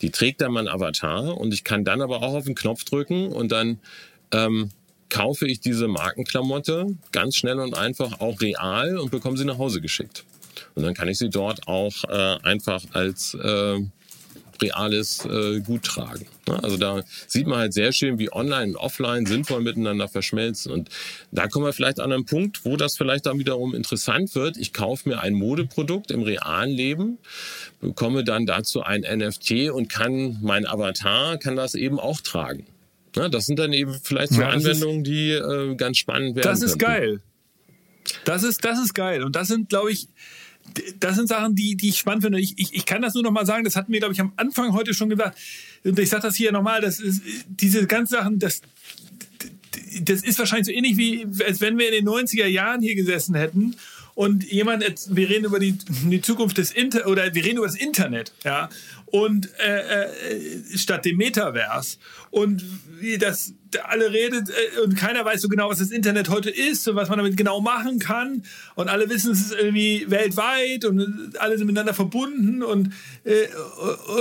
Die 0.00 0.10
trägt 0.10 0.40
dann 0.40 0.52
mein 0.52 0.68
Avatar 0.68 1.36
und 1.36 1.52
ich 1.52 1.62
kann 1.62 1.84
dann 1.84 2.00
aber 2.00 2.22
auch 2.22 2.34
auf 2.34 2.44
den 2.46 2.54
Knopf 2.54 2.84
drücken 2.84 3.28
und 3.28 3.52
dann 3.52 3.78
ähm, 4.32 4.70
kaufe 5.10 5.46
ich 5.46 5.60
diese 5.60 5.86
Markenklamotte 5.86 6.96
ganz 7.12 7.36
schnell 7.36 7.58
und 7.60 7.76
einfach 7.76 8.20
auch 8.20 8.40
real 8.40 8.96
und 8.98 9.10
bekomme 9.10 9.36
sie 9.36 9.44
nach 9.44 9.58
Hause 9.58 9.82
geschickt. 9.82 10.24
Und 10.74 10.82
dann 10.82 10.94
kann 10.94 11.08
ich 11.08 11.18
sie 11.18 11.28
dort 11.28 11.68
auch 11.68 12.04
äh, 12.04 12.38
einfach 12.42 12.82
als 12.92 13.34
äh, 13.34 13.80
reales 14.62 15.24
äh, 15.24 15.60
Gut 15.60 15.84
tragen. 15.84 16.26
Ne? 16.46 16.62
Also 16.62 16.76
da 16.76 17.02
sieht 17.26 17.46
man 17.46 17.58
halt 17.58 17.74
sehr 17.74 17.92
schön, 17.92 18.18
wie 18.18 18.32
Online 18.32 18.72
und 18.72 18.76
Offline 18.76 19.26
sinnvoll 19.26 19.60
miteinander 19.60 20.08
verschmelzen. 20.08 20.72
Und 20.72 20.88
da 21.30 21.48
kommen 21.48 21.66
wir 21.66 21.72
vielleicht 21.72 22.00
an 22.00 22.12
einen 22.12 22.24
Punkt, 22.24 22.64
wo 22.64 22.76
das 22.76 22.96
vielleicht 22.96 23.26
dann 23.26 23.38
wiederum 23.38 23.74
interessant 23.74 24.34
wird. 24.34 24.56
Ich 24.56 24.72
kaufe 24.72 25.08
mir 25.08 25.20
ein 25.20 25.34
Modeprodukt 25.34 26.10
im 26.10 26.22
realen 26.22 26.70
Leben, 26.70 27.18
bekomme 27.80 28.24
dann 28.24 28.46
dazu 28.46 28.82
ein 28.82 29.02
NFT 29.02 29.70
und 29.70 29.88
kann 29.88 30.38
mein 30.42 30.66
Avatar, 30.66 31.38
kann 31.38 31.56
das 31.56 31.74
eben 31.74 31.98
auch 32.00 32.20
tragen. 32.20 32.66
Ne? 33.16 33.30
Das 33.30 33.46
sind 33.46 33.58
dann 33.58 33.72
eben 33.72 33.94
vielleicht 34.02 34.32
so 34.32 34.40
ja, 34.40 34.48
Anwendungen, 34.48 34.98
ist, 34.98 35.06
die 35.06 35.30
äh, 35.30 35.74
ganz 35.76 35.98
spannend 35.98 36.36
werden. 36.36 36.48
Das 36.48 36.62
ist 36.62 36.78
könnten. 36.78 37.00
geil. 37.00 37.20
Das 38.24 38.42
ist, 38.42 38.64
das 38.64 38.78
ist 38.78 38.94
geil. 38.94 39.22
Und 39.22 39.36
das 39.36 39.48
sind, 39.48 39.68
glaube 39.68 39.92
ich, 39.92 40.08
das 41.00 41.16
sind 41.16 41.28
Sachen, 41.28 41.54
die, 41.54 41.76
die 41.76 41.90
ich 41.90 41.98
spannend 41.98 42.24
finde. 42.24 42.40
Ich, 42.40 42.54
ich, 42.58 42.74
ich 42.74 42.86
kann 42.86 43.02
das 43.02 43.14
nur 43.14 43.22
noch 43.22 43.30
mal 43.30 43.46
sagen, 43.46 43.64
das 43.64 43.76
hatten 43.76 43.92
wir, 43.92 44.00
glaube 44.00 44.14
ich, 44.14 44.20
am 44.20 44.32
Anfang 44.36 44.72
heute 44.72 44.94
schon 44.94 45.08
gesagt. 45.08 45.38
Und 45.84 45.98
ich 45.98 46.08
sage 46.08 46.22
das 46.22 46.36
hier 46.36 46.52
nochmal, 46.52 46.80
das 46.80 47.00
ist, 47.00 47.22
diese 47.48 47.86
ganzen 47.86 48.14
Sachen, 48.14 48.38
das, 48.38 48.62
das 50.02 50.22
ist 50.22 50.38
wahrscheinlich 50.38 50.66
so 50.66 50.72
ähnlich 50.72 50.96
wie, 50.96 51.26
als 51.44 51.60
wenn 51.60 51.78
wir 51.78 51.88
in 51.88 52.04
den 52.04 52.08
90er 52.08 52.46
Jahren 52.46 52.80
hier 52.80 52.94
gesessen 52.94 53.34
hätten 53.34 53.76
und 54.14 54.50
jemand, 54.50 54.84
wir 55.10 55.28
reden 55.28 55.44
über 55.44 55.60
die, 55.60 55.78
die 55.88 56.20
Zukunft 56.20 56.58
des 56.58 56.72
Inter 56.72 57.06
oder 57.06 57.34
wir 57.34 57.44
reden 57.44 57.58
über 57.58 57.66
das 57.66 57.76
Internet, 57.76 58.32
ja, 58.44 58.68
und 59.10 59.48
äh, 59.58 60.04
äh, 60.04 60.76
statt 60.76 61.04
dem 61.04 61.16
Metaverse. 61.16 61.98
Und 62.30 62.64
wie 63.00 63.18
das 63.18 63.54
alle 63.84 64.12
redet 64.12 64.50
äh, 64.50 64.80
und 64.80 64.96
keiner 64.96 65.24
weiß 65.24 65.40
so 65.40 65.48
genau, 65.48 65.68
was 65.68 65.78
das 65.78 65.90
Internet 65.90 66.28
heute 66.28 66.50
ist 66.50 66.86
und 66.88 66.96
was 66.96 67.08
man 67.08 67.18
damit 67.18 67.36
genau 67.36 67.60
machen 67.60 67.98
kann. 67.98 68.42
Und 68.74 68.88
alle 68.88 69.08
wissen 69.08 69.32
es 69.32 69.40
ist 69.40 69.52
irgendwie 69.52 70.06
weltweit 70.08 70.84
und 70.84 71.38
alle 71.38 71.58
sind 71.58 71.66
miteinander 71.66 71.94
verbunden. 71.94 72.62
Und, 72.62 72.92
äh, 73.24 73.46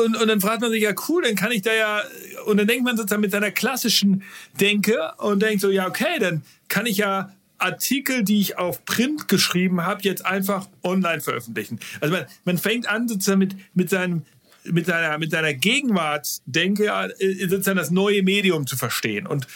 und, 0.04 0.16
und 0.16 0.28
dann 0.28 0.42
fragt 0.42 0.62
man 0.62 0.72
sich 0.72 0.84
ja 0.84 0.94
cool, 1.08 1.24
dann 1.24 1.36
kann 1.36 1.52
ich 1.52 1.62
da 1.62 1.74
ja 1.74 2.02
und 2.46 2.58
dann 2.58 2.68
denkt 2.68 2.84
man 2.84 2.98
sozusagen 2.98 3.22
mit 3.22 3.32
seiner 3.32 3.52
klassischen 3.52 4.24
Denke 4.60 5.14
und 5.18 5.42
denkt 5.42 5.62
so 5.62 5.70
ja 5.70 5.88
okay, 5.88 6.20
dann 6.20 6.44
kann 6.68 6.86
ich 6.86 6.98
ja 6.98 7.34
Artikel, 7.60 8.24
die 8.24 8.40
ich 8.40 8.58
auf 8.58 8.86
Print 8.86 9.28
geschrieben 9.28 9.86
habe, 9.86 10.02
jetzt 10.04 10.26
einfach 10.26 10.68
online 10.84 11.22
veröffentlichen. 11.22 11.80
Also 12.00 12.14
man, 12.14 12.26
man 12.46 12.58
fängt 12.58 12.88
an 12.88 13.08
sozusagen 13.08 13.40
mit, 13.40 13.56
mit 13.74 13.90
seinem 13.90 14.24
mit 14.72 14.86
seiner, 14.86 15.18
mit 15.18 15.32
seiner 15.32 15.54
Gegenwart 15.54 16.42
denke, 16.46 16.88
äh, 17.20 17.48
sozusagen 17.48 17.78
das 17.78 17.92
neue 17.92 18.24
Medium 18.24 18.68
zu 18.68 18.78
verstehen. 18.78 19.28
Und 19.28 19.48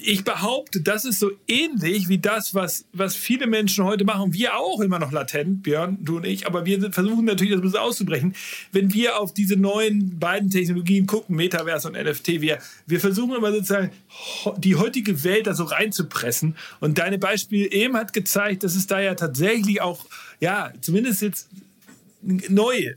ich 0.00 0.22
behaupte, 0.22 0.80
das 0.80 1.04
ist 1.04 1.18
so 1.18 1.32
ähnlich 1.48 2.08
wie 2.08 2.18
das, 2.18 2.54
was, 2.54 2.84
was 2.92 3.16
viele 3.16 3.48
Menschen 3.48 3.84
heute 3.84 4.04
machen. 4.04 4.32
Wir 4.32 4.56
auch 4.56 4.80
immer 4.80 5.00
noch 5.00 5.10
latent, 5.10 5.64
Björn, 5.64 5.98
du 6.00 6.18
und 6.18 6.24
ich, 6.24 6.46
aber 6.46 6.64
wir 6.64 6.92
versuchen 6.92 7.24
natürlich, 7.24 7.52
das 7.52 7.58
ein 7.58 7.62
bisschen 7.62 7.80
auszubrechen. 7.80 8.34
Wenn 8.70 8.94
wir 8.94 9.18
auf 9.18 9.34
diese 9.34 9.56
neuen 9.56 10.18
beiden 10.20 10.50
Technologien 10.50 11.06
gucken, 11.06 11.34
Metaverse 11.34 11.88
und 11.88 11.94
NFT, 11.94 12.40
wir, 12.40 12.58
wir 12.86 13.00
versuchen 13.00 13.34
immer 13.34 13.50
sozusagen 13.50 13.90
die 14.58 14.76
heutige 14.76 15.24
Welt 15.24 15.48
da 15.48 15.54
so 15.54 15.64
reinzupressen. 15.64 16.56
Und 16.78 16.98
deine 16.98 17.18
Beispiel 17.18 17.68
eben 17.72 17.96
hat 17.96 18.12
gezeigt, 18.12 18.62
dass 18.62 18.76
es 18.76 18.86
da 18.86 19.00
ja 19.00 19.14
tatsächlich 19.16 19.80
auch, 19.80 20.06
ja, 20.38 20.72
zumindest 20.80 21.22
jetzt 21.22 21.48
neu, 22.20 22.94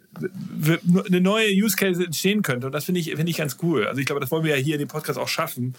eine 1.05 1.21
neue 1.21 1.51
Use 1.51 1.75
Case 1.75 2.03
entstehen 2.03 2.41
könnte. 2.41 2.67
Und 2.67 2.73
das 2.73 2.85
finde 2.85 2.99
ich, 2.99 3.11
finde 3.11 3.29
ich 3.29 3.37
ganz 3.37 3.57
cool. 3.61 3.85
Also 3.85 3.99
ich 3.99 4.05
glaube, 4.05 4.19
das 4.19 4.31
wollen 4.31 4.43
wir 4.43 4.57
ja 4.57 4.61
hier 4.61 4.75
in 4.75 4.79
dem 4.79 4.87
Podcast 4.87 5.19
auch 5.19 5.27
schaffen. 5.27 5.73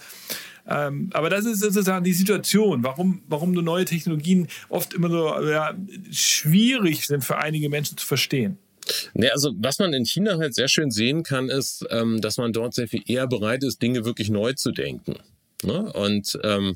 Ähm, 0.67 1.09
aber 1.13 1.29
das 1.29 1.45
ist 1.45 1.59
sozusagen 1.59 2.05
die 2.05 2.13
Situation, 2.13 2.83
warum, 2.83 3.21
warum 3.27 3.53
so 3.53 3.61
neue 3.61 3.85
Technologien 3.85 4.47
oft 4.69 4.93
immer 4.93 5.09
so 5.09 5.49
ja, 5.49 5.73
schwierig 6.11 7.05
sind 7.05 7.23
für 7.23 7.37
einige 7.37 7.69
Menschen 7.69 7.97
zu 7.97 8.05
verstehen. 8.05 8.57
Nee, 9.13 9.29
also 9.29 9.53
was 9.57 9.79
man 9.79 9.93
in 9.93 10.05
China 10.05 10.37
halt 10.37 10.55
sehr 10.55 10.67
schön 10.67 10.91
sehen 10.91 11.23
kann, 11.23 11.49
ist, 11.49 11.85
ähm, 11.89 12.21
dass 12.21 12.37
man 12.37 12.53
dort 12.53 12.73
sehr 12.73 12.87
viel 12.87 13.03
eher 13.05 13.27
bereit 13.27 13.63
ist, 13.63 13.81
Dinge 13.81 14.05
wirklich 14.05 14.29
neu 14.29 14.53
zu 14.53 14.71
denken. 14.71 15.15
Ne? 15.63 15.91
Und 15.93 16.37
ähm, 16.43 16.75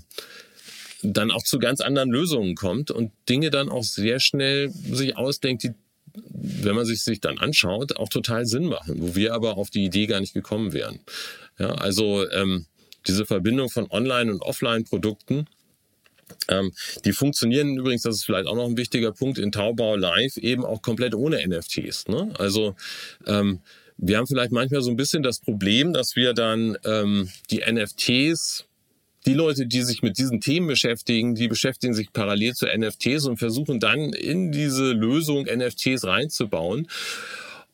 dann 1.03 1.31
auch 1.31 1.43
zu 1.43 1.59
ganz 1.59 1.81
anderen 1.81 2.09
Lösungen 2.09 2.55
kommt 2.55 2.91
und 2.91 3.11
Dinge 3.29 3.51
dann 3.51 3.69
auch 3.69 3.83
sehr 3.83 4.19
schnell 4.19 4.69
sich 4.69 5.15
ausdenkt, 5.17 5.63
die 5.63 5.71
wenn 6.25 6.75
man 6.75 6.85
sich 6.85 7.03
sich 7.03 7.21
dann 7.21 7.37
anschaut, 7.37 7.97
auch 7.97 8.09
total 8.09 8.45
Sinn 8.45 8.65
machen, 8.65 8.95
wo 8.99 9.15
wir 9.15 9.33
aber 9.33 9.57
auf 9.57 9.69
die 9.69 9.85
Idee 9.85 10.07
gar 10.07 10.19
nicht 10.19 10.33
gekommen 10.33 10.73
wären. 10.73 10.99
Ja, 11.59 11.69
also 11.75 12.29
ähm, 12.31 12.65
diese 13.07 13.25
Verbindung 13.25 13.69
von 13.69 13.89
Online- 13.89 14.31
und 14.31 14.41
Offline-Produkten, 14.41 15.47
ähm, 16.49 16.73
die 17.05 17.13
funktionieren 17.13 17.77
übrigens, 17.77 18.03
das 18.03 18.17
ist 18.17 18.25
vielleicht 18.25 18.47
auch 18.47 18.55
noch 18.55 18.65
ein 18.65 18.77
wichtiger 18.77 19.11
Punkt, 19.11 19.37
in 19.37 19.51
Taubau 19.51 19.95
Live 19.95 20.37
eben 20.37 20.65
auch 20.65 20.81
komplett 20.81 21.15
ohne 21.15 21.45
NFTs. 21.45 22.07
Ne? 22.07 22.33
Also 22.37 22.75
ähm, 23.25 23.61
wir 23.97 24.17
haben 24.17 24.27
vielleicht 24.27 24.51
manchmal 24.51 24.81
so 24.81 24.91
ein 24.91 24.97
bisschen 24.97 25.23
das 25.23 25.39
Problem, 25.39 25.93
dass 25.93 26.15
wir 26.15 26.33
dann 26.33 26.77
ähm, 26.85 27.29
die 27.49 27.63
NFTs 27.65 28.66
die 29.27 29.33
Leute, 29.33 29.67
die 29.67 29.83
sich 29.83 30.01
mit 30.01 30.17
diesen 30.17 30.41
Themen 30.41 30.67
beschäftigen, 30.67 31.35
die 31.35 31.47
beschäftigen 31.47 31.93
sich 31.93 32.11
parallel 32.13 32.55
zu 32.55 32.65
NFTs 32.65 33.25
und 33.25 33.37
versuchen 33.37 33.79
dann 33.79 34.13
in 34.13 34.51
diese 34.51 34.93
Lösung 34.93 35.45
NFTs 35.45 36.05
reinzubauen 36.05 36.87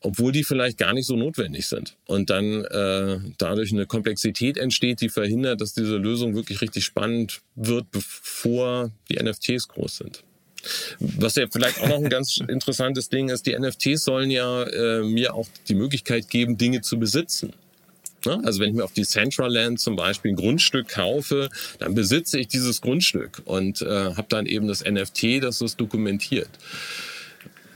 obwohl 0.04 0.32
die 0.32 0.44
vielleicht 0.44 0.76
gar 0.76 0.92
nicht 0.92 1.06
so 1.06 1.16
notwendig 1.16 1.66
sind. 1.66 1.96
Und 2.04 2.28
dann 2.28 2.62
äh, 2.66 3.18
dadurch 3.38 3.72
eine 3.72 3.86
Komplexität 3.86 4.58
entsteht, 4.58 5.00
die 5.00 5.08
verhindert, 5.08 5.62
dass 5.62 5.72
diese 5.72 5.96
Lösung 5.96 6.34
wirklich 6.34 6.60
richtig 6.60 6.84
spannend 6.84 7.40
wird, 7.54 7.90
bevor 7.90 8.90
die 9.08 9.16
NFTs 9.16 9.66
groß 9.68 9.96
sind. 9.96 10.22
Was 10.98 11.36
ja 11.36 11.46
vielleicht 11.50 11.80
auch 11.80 11.88
noch 11.88 11.98
ein 11.98 12.10
ganz 12.10 12.36
interessantes 12.48 13.08
Ding 13.08 13.30
ist, 13.30 13.46
die 13.46 13.58
NFTs 13.58 14.04
sollen 14.04 14.30
ja 14.30 14.64
äh, 14.64 15.02
mir 15.02 15.32
auch 15.32 15.48
die 15.68 15.74
Möglichkeit 15.74 16.28
geben, 16.28 16.58
Dinge 16.58 16.82
zu 16.82 16.98
besitzen. 16.98 17.54
Ne? 18.26 18.40
Also 18.44 18.60
wenn 18.60 18.70
ich 18.70 18.74
mir 18.74 18.84
auf 18.84 18.92
die 18.92 19.04
Central 19.04 19.52
Land 19.52 19.80
zum 19.80 19.96
Beispiel 19.96 20.32
ein 20.32 20.36
Grundstück 20.36 20.88
kaufe, 20.88 21.48
dann 21.78 21.94
besitze 21.94 22.38
ich 22.38 22.48
dieses 22.48 22.80
Grundstück 22.80 23.42
und 23.44 23.82
äh, 23.82 24.14
habe 24.14 24.26
dann 24.28 24.46
eben 24.46 24.68
das 24.68 24.84
NFT, 24.84 25.42
das 25.42 25.58
das 25.58 25.76
dokumentiert. 25.76 26.50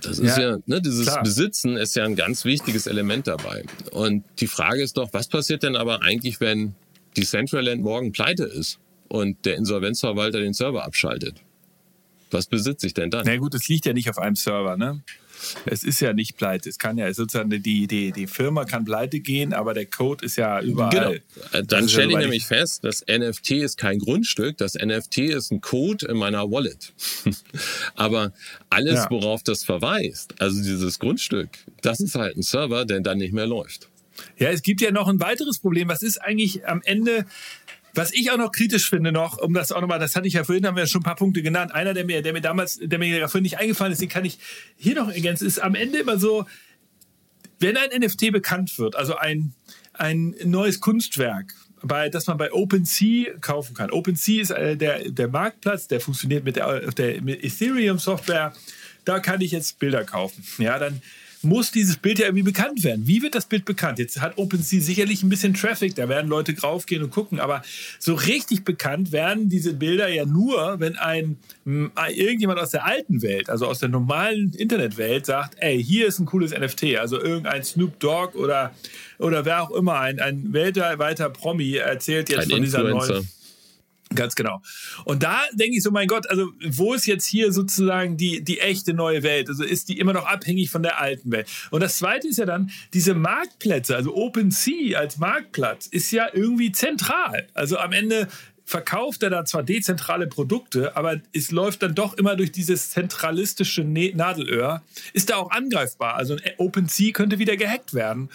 Das 0.03 0.19
ist 0.19 0.37
ja, 0.37 0.51
ja 0.51 0.59
ne, 0.67 0.81
dieses 0.81 1.07
klar. 1.07 1.23
Besitzen 1.23 1.77
ist 1.77 1.97
ja 1.97 2.05
ein 2.05 2.17
ganz 2.17 2.45
wichtiges 2.45 2.87
Element 2.87 3.27
dabei. 3.27 3.65
Und 3.91 4.25
die 4.39 4.47
Frage 4.47 4.83
ist 4.83 4.97
doch, 4.97 5.13
was 5.13 5.29
passiert 5.29 5.63
denn 5.63 5.77
aber 5.77 6.03
eigentlich, 6.03 6.41
wenn 6.41 6.75
die 7.17 7.25
Central 7.25 7.65
Land 7.65 7.83
morgen 7.83 8.13
pleite 8.13 8.45
ist 8.45 8.79
und 9.09 9.45
der 9.45 9.57
Insolvenzverwalter 9.57 10.39
den 10.39 10.55
Server 10.55 10.85
abschaltet? 10.85 11.37
Was 12.31 12.47
besitze 12.47 12.87
ich 12.87 12.95
denn 12.95 13.11
dann? 13.11 13.25
Na 13.27 13.37
gut, 13.37 13.55
es 13.55 13.69
liegt 13.69 13.87
ja 13.87 13.93
nicht 13.93 14.11
auf 14.11 14.19
einem 14.19 14.37
Server, 14.37 14.77
ne? 14.77 15.03
Es 15.67 15.85
ist 15.85 16.01
ja 16.01 16.13
nicht 16.13 16.37
pleite. 16.37 16.69
Es 16.69 16.79
kann 16.79 16.99
ja 16.99 17.13
sozusagen 17.13 17.51
die, 17.51 17.87
die, 17.87 18.13
die 18.13 18.27
Firma 18.27 18.65
kann 18.65 18.85
pleite 18.85 19.21
gehen, 19.21 19.53
aber 19.53 19.75
der 19.75 19.87
Code 19.87 20.25
ist 20.25 20.37
ja 20.37 20.61
überall. 20.61 21.21
Genau. 21.35 21.47
Äh, 21.53 21.65
dann 21.65 21.89
stelle 21.89 22.13
ich 22.13 22.19
nämlich 22.19 22.47
fest, 22.47 22.85
das 22.85 23.05
NFT 23.09 23.53
ist 23.53 23.77
kein 23.77 23.99
Grundstück, 23.99 24.57
das 24.59 24.75
NFT 24.75 25.19
ist 25.19 25.51
ein 25.51 25.61
Code 25.61 26.07
in 26.07 26.17
meiner 26.17 26.51
Wallet. 26.51 26.93
aber 27.95 28.33
alles, 28.71 28.95
ja. 28.95 29.07
worauf 29.11 29.43
das 29.43 29.65
verweist, 29.65 30.35
also 30.41 30.63
dieses 30.63 30.99
Grundstück, 30.99 31.51
das 31.83 32.01
ist 32.01 32.15
halt 32.15 32.37
ein 32.37 32.43
Server, 32.43 32.85
der 32.85 33.01
dann 33.01 33.19
nicht 33.19 33.33
mehr 33.33 33.47
läuft. 33.47 33.89
Ja, 34.37 34.51
es 34.51 34.63
gibt 34.63 34.81
ja 34.81 34.91
noch 34.91 35.09
ein 35.09 35.21
weiteres 35.21 35.59
Problem. 35.59 35.89
Was 35.89 36.03
ist 36.03 36.19
eigentlich 36.19 36.67
am 36.67 36.83
Ende 36.85 37.25
was 37.95 38.13
ich 38.13 38.31
auch 38.31 38.37
noch 38.37 38.53
kritisch 38.53 38.89
finde 38.89 39.13
noch, 39.13 39.39
um 39.39 39.55
das 39.55 39.73
auch 39.73 39.81
nochmal, 39.81 39.99
das 39.99 40.15
hatte 40.15 40.29
ich 40.29 40.35
ja 40.35 40.45
vorhin, 40.45 40.67
haben 40.67 40.77
wir 40.77 40.87
schon 40.87 41.01
ein 41.01 41.05
paar 41.05 41.17
Punkte 41.17 41.43
genannt. 41.43 41.73
Einer, 41.73 41.95
der 41.95 42.05
mir, 42.05 42.23
der 42.23 42.33
mir 42.33 42.41
damals, 42.41 42.79
der 42.81 42.99
mir 42.99 43.29
vorhin 43.29 43.43
nicht 43.43 43.59
eingefallen 43.59 43.93
ist, 43.93 44.01
den 44.01 44.09
kann 44.09 44.25
ich 44.25 44.39
hier 44.77 44.95
noch 44.95 45.09
ergänzen, 45.09 45.47
ist 45.47 45.59
am 45.59 45.75
Ende 45.75 45.99
immer 45.99 46.19
so, 46.19 46.47
wenn 47.59 47.77
ein 47.77 48.01
NFT 48.01 48.31
bekannt 48.33 48.79
wird, 48.79 48.95
also 48.97 49.17
ein, 49.17 49.53
ein 49.95 50.35
neues 50.45 50.81
Kunstwerk, 50.81 51.55
bei, 51.83 52.09
das 52.09 52.27
man 52.27 52.39
bei 52.39 52.53
OpenSea 52.53 53.39
kaufen 53.41 53.75
kann. 53.75 53.91
OpenSea 53.91 54.43
ist 54.43 54.51
äh, 54.51 54.77
der, 54.77 55.11
der 55.11 55.29
Marktplatz, 55.29 55.89
der 55.89 56.01
funktioniert 56.01 56.45
mit 56.45 56.57
der, 56.57 56.91
der 56.93 57.17
Ethereum-Software. 57.45 58.53
Da 59.05 59.21
kann 59.21 59.41
ich 59.41 59.53
jetzt 59.53 59.79
Bilder 59.79 60.05
kaufen. 60.05 60.45
Ja, 60.59 60.79
dann 60.79 61.03
muss 61.43 61.71
dieses 61.71 61.97
Bild 61.97 62.19
ja 62.19 62.27
irgendwie 62.27 62.43
bekannt 62.43 62.85
werden. 62.85 63.07
Wie 63.07 63.23
wird 63.23 63.35
das 63.35 63.47
Bild 63.47 63.65
bekannt? 63.65 63.99
Jetzt 63.99 64.21
hat 64.21 64.39
OpenSea 64.39 64.81
sicherlich 64.81 65.23
ein 65.23 65.29
bisschen 65.29 65.55
Traffic, 65.55 65.95
da 65.95 66.09
werden 66.09 66.29
Leute 66.29 66.55
draufgehen 66.55 67.03
und 67.03 67.11
gucken, 67.11 67.41
aber 67.41 67.63
so 67.99 68.15
richtig 68.15 68.65
bekannt 68.65 69.13
werden 69.13 69.49
diese 69.49 69.75
Bilder 69.75 70.09
ja 70.09 70.25
nur, 70.25 70.81
wenn 70.81 70.97
ein 70.97 71.37
irgendjemand 71.65 72.59
aus 72.59 72.71
der 72.71 72.87
alten 72.87 73.23
Welt, 73.23 73.51
also 73.51 73.67
aus 73.67 73.79
der 73.79 73.89
normalen 73.89 74.53
Internetwelt 74.55 75.27
sagt, 75.27 75.57
ey, 75.59 75.83
hier 75.83 76.07
ist 76.07 76.19
ein 76.19 76.27
cooles 76.27 76.53
NFT, 76.53 76.97
also 76.97 77.21
irgendein 77.21 77.63
Snoop 77.63 78.01
Dogg 78.01 78.37
oder 78.37 78.75
oder 79.19 79.45
wer 79.45 79.63
auch 79.63 79.71
immer, 79.73 79.99
ein, 80.01 80.21
ein 80.21 80.53
weltweiter 80.53 81.29
Promi 81.31 81.75
erzählt 81.75 82.31
jetzt 82.31 82.45
ein 82.45 82.51
von 82.51 82.63
dieser 82.63 82.81
Influencer. 82.81 83.13
neuen 83.15 83.29
Ganz 84.15 84.35
genau. 84.35 84.63
Und 85.05 85.23
da 85.23 85.43
denke 85.53 85.77
ich 85.77 85.83
so, 85.83 85.91
mein 85.91 86.09
Gott, 86.09 86.29
also 86.31 86.51
wo 86.67 86.95
ist 86.95 87.07
jetzt 87.07 87.27
hier 87.27 87.53
sozusagen 87.53 88.17
die, 88.17 88.43
die 88.43 88.61
echte 88.61 88.95
neue 88.95 89.23
Welt? 89.23 89.49
Also 89.49 89.65
ist 89.65 89.89
die 89.89 89.99
immer 89.99 90.13
noch 90.13 90.27
abhängig 90.27 90.71
von 90.71 90.83
der 90.83 91.01
alten 91.01 91.31
Welt? 91.31 91.49
Und 91.71 91.83
das 91.83 91.99
Zweite 91.99 92.29
ist 92.29 92.39
ja 92.39 92.47
dann, 92.47 92.71
diese 92.95 93.15
Marktplätze, 93.15 93.97
also 93.97 94.15
OpenSea 94.15 94.99
als 94.99 95.19
Marktplatz 95.19 95.87
ist 95.87 96.11
ja 96.11 96.29
irgendwie 96.33 96.73
zentral. 96.73 97.49
Also 97.55 97.79
am 97.79 97.93
Ende 97.93 98.29
verkauft 98.69 99.23
er 99.23 99.31
da 99.31 99.47
zwar 99.47 99.63
dezentrale 99.63 100.27
Produkte, 100.27 100.95
aber 100.95 101.17
es 101.33 101.51
läuft 101.51 101.83
dann 101.83 101.95
doch 101.95 102.13
immer 102.15 102.37
durch 102.37 102.53
dieses 102.53 102.91
zentralistische 102.91 103.83
Nadelöhr. 103.83 104.83
Ist 105.15 105.31
da 105.31 105.37
auch 105.37 105.51
angreifbar. 105.51 106.17
Also 106.17 106.37
OpenSea 106.59 107.13
könnte 107.13 107.39
wieder 107.39 107.57
gehackt 107.57 107.95
werden. 107.95 108.29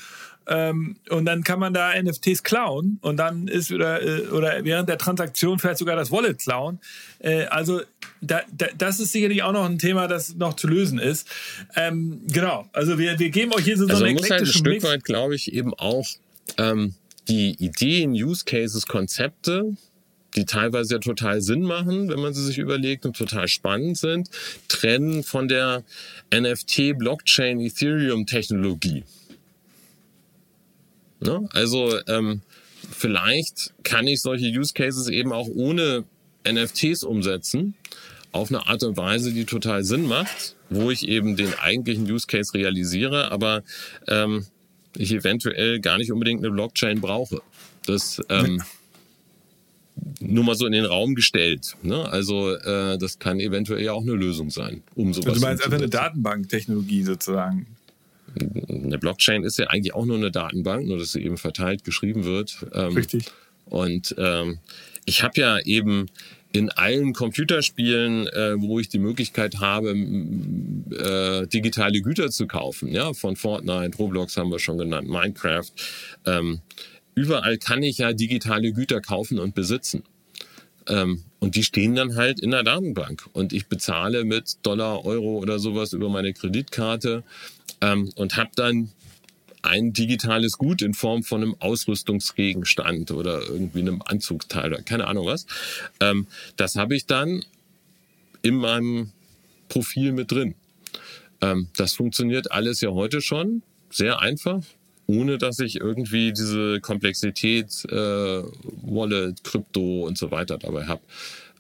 Ähm, 0.48 0.98
und 1.10 1.26
dann 1.26 1.44
kann 1.44 1.60
man 1.60 1.74
da 1.74 1.94
NFTs 2.02 2.44
klauen 2.44 2.98
und 3.02 3.18
dann 3.18 3.48
ist 3.48 3.72
oder, 3.72 4.02
äh, 4.02 4.28
oder 4.28 4.64
während 4.64 4.90
der 4.90 4.98
Transaktion 4.98 5.60
vielleicht 5.60 5.78
sogar 5.78 5.96
das 5.96 6.12
Wallet 6.12 6.40
klauen. 6.40 6.80
Äh, 7.20 7.46
also 7.46 7.82
da, 8.22 8.42
da, 8.52 8.68
das 8.78 9.00
ist 9.00 9.12
sicherlich 9.12 9.44
auch 9.44 9.54
noch 9.54 9.66
ein 9.66 9.80
Thema, 9.80 10.08
das 10.08 10.36
noch 10.36 10.56
zu 10.56 10.68
lösen 10.68 11.00
ist. 11.00 11.28
Ähm, 11.76 12.22
genau, 12.28 12.68
also 12.74 12.98
wir, 12.98 13.18
wir 13.20 13.30
geben 13.30 13.54
euch 13.54 13.64
hier 13.64 13.78
so, 13.78 13.86
also 13.86 13.98
so 13.98 14.06
einen 14.06 14.16
muss 14.16 14.30
halt 14.30 14.42
ein 14.42 14.48
Stück 14.48 14.74
Mix. 14.74 14.84
weit, 14.84 15.04
glaube 15.04 15.36
ich, 15.36 15.54
eben 15.54 15.74
auch 15.74 16.08
ähm, 16.58 16.96
die 17.28 17.52
Ideen, 17.64 18.12
Use 18.12 18.44
Cases, 18.46 18.86
Konzepte 18.86 19.76
die 20.36 20.46
teilweise 20.46 20.96
ja 20.96 21.00
total 21.00 21.42
Sinn 21.42 21.62
machen, 21.62 22.10
wenn 22.10 22.20
man 22.20 22.34
sie 22.34 22.44
sich 22.44 22.58
überlegt 22.58 23.06
und 23.06 23.16
total 23.16 23.48
spannend 23.48 23.98
sind, 23.98 24.30
trennen 24.68 25.24
von 25.24 25.48
der 25.48 25.84
NFT, 26.34 26.98
Blockchain, 26.98 27.60
Ethereum 27.60 28.26
Technologie. 28.26 29.04
Ne? 31.24 31.48
Also 31.52 31.98
ähm, 32.08 32.42
vielleicht 32.92 33.74
kann 33.84 34.08
ich 34.08 34.22
solche 34.22 34.48
Use 34.48 34.74
Cases 34.74 35.08
eben 35.08 35.32
auch 35.32 35.48
ohne 35.48 36.04
NFTs 36.48 37.04
umsetzen, 37.04 37.76
auf 38.32 38.50
eine 38.50 38.68
Art 38.68 38.84
und 38.84 38.98
Weise, 38.98 39.32
die 39.32 39.46
total 39.46 39.84
Sinn 39.84 40.08
macht, 40.08 40.56
wo 40.70 40.92
ich 40.92 41.08
eben 41.08 41.36
den 41.36 41.54
eigentlichen 41.54 42.10
Use 42.12 42.26
Case 42.28 42.54
realisiere, 42.54 43.32
aber 43.32 43.64
ähm, 44.08 44.46
ich 44.98 45.14
eventuell 45.14 45.80
gar 45.80 45.98
nicht 45.98 46.12
unbedingt 46.12 46.44
eine 46.44 46.52
Blockchain 46.52 47.00
brauche. 47.00 47.42
Das 47.86 48.22
ähm, 48.30 48.62
nur 50.20 50.44
mal 50.44 50.56
so 50.56 50.66
in 50.66 50.72
den 50.72 50.86
Raum 50.86 51.16
gestellt. 51.16 51.76
Ne? 51.84 52.08
Also 52.10 52.56
äh, 52.56 52.98
das 52.98 53.20
kann 53.20 53.40
eventuell 53.40 53.84
ja 53.84 53.94
auch 53.94 54.02
eine 54.02 54.14
Lösung 54.14 54.50
sein, 54.50 54.84
um 54.96 55.14
sowas. 55.14 55.28
Also 55.28 55.40
du 55.40 55.46
meinst 55.46 55.64
einfach 55.64 55.78
eine 55.78 55.90
Datenbanktechnologie 55.90 57.04
sozusagen? 57.04 57.68
Eine 58.67 58.98
Blockchain 58.98 59.43
ist 59.43 59.60
ja 59.60 59.67
eigentlich 59.67 59.93
auch 59.93 60.06
nur 60.06 60.17
eine 60.17 60.32
Datenbank, 60.32 60.88
nur 60.88 60.98
dass 60.98 61.12
sie 61.12 61.24
eben 61.24 61.38
verteilt 61.38 61.84
geschrieben 61.84 62.24
wird. 62.24 62.65
Ähm, 62.74 62.96
Richtig. 62.96 63.26
Und 63.65 64.15
ähm, 64.17 64.60
ich 65.06 65.24
habe 65.24 65.39
ja 65.39 65.60
eben 65.60 66.08
in 66.52 66.69
allen 66.69 67.13
Computerspielen, 67.13 68.28
äh, 68.28 68.62
wo 68.62 68.80
ich 68.80 68.88
die 68.88 69.00
Möglichkeit 69.00 69.60
habe, 69.60 69.89
äh, 69.89 71.48
digitale 71.48 72.02
Güter 72.02 72.30
zu 72.30 72.46
kaufen, 72.46 72.89
ja, 72.89 73.13
von 73.13 73.36
Fortnite, 73.36 73.98
Roblox 73.98 74.38
haben 74.38 74.52
wir 74.52 74.60
schon 74.60 74.78
genannt, 74.78 75.10
Minecraft, 75.10 75.65
ähm, 76.26 76.62
überall 77.15 77.58
kann 77.58 77.82
ich 77.82 77.98
ja 77.98 78.13
digitale 78.13 78.72
Güter 78.72 79.02
kaufen 79.02 79.39
und 79.39 79.56
besitzen. 79.56 80.04
Ähm, 80.88 81.24
und 81.39 81.56
die 81.56 81.63
stehen 81.63 81.96
dann 81.96 82.15
halt 82.15 82.39
in 82.39 82.52
der 82.52 82.63
Datenbank. 82.63 83.28
Und 83.34 83.54
ich 83.54 83.67
bezahle 83.67 84.24
mit 84.24 84.58
Dollar, 84.64 85.05
Euro 85.05 85.38
oder 85.38 85.58
sowas 85.58 85.93
über 85.93 86.10
meine 86.10 86.34
Kreditkarte 86.34 87.24
ähm, 87.82 88.11
und 88.15 88.38
habe 88.38 88.51
dann 88.55 88.89
ein 89.63 89.93
digitales 89.93 90.57
Gut 90.57 90.82
in 90.82 90.93
Form 90.93 91.24
von 91.24 91.41
einem 91.41 91.55
Ausrüstungsgegenstand 91.59 93.11
oder 93.11 93.41
irgendwie 93.41 93.80
einem 93.80 94.01
Anzugteil 94.05 94.74
oder 94.74 94.82
keine 94.82 95.07
Ahnung 95.07 95.26
was. 95.26 95.45
Ähm, 95.99 96.28
das 96.57 96.76
habe 96.76 96.95
ich 96.95 97.05
dann 97.05 97.45
in 98.41 98.55
meinem 98.55 99.11
Profil 99.69 100.11
mit 100.11 100.32
drin. 100.32 100.55
Ähm, 101.41 101.69
das 101.78 101.93
funktioniert 101.93 102.51
alles 102.51 102.82
ja 102.82 102.89
heute 102.89 103.21
schon 103.21 103.63
sehr 103.89 104.19
einfach, 104.19 104.61
ohne 105.07 105.38
dass 105.38 105.59
ich 105.59 105.78
irgendwie 105.78 106.34
diese 106.34 106.82
Komplexität, 106.82 107.86
äh, 107.89 108.43
Wallet, 108.84 109.43
Krypto 109.43 110.05
und 110.05 110.17
so 110.17 110.30
weiter 110.32 110.57
dabei 110.57 110.88
habe. 110.88 111.01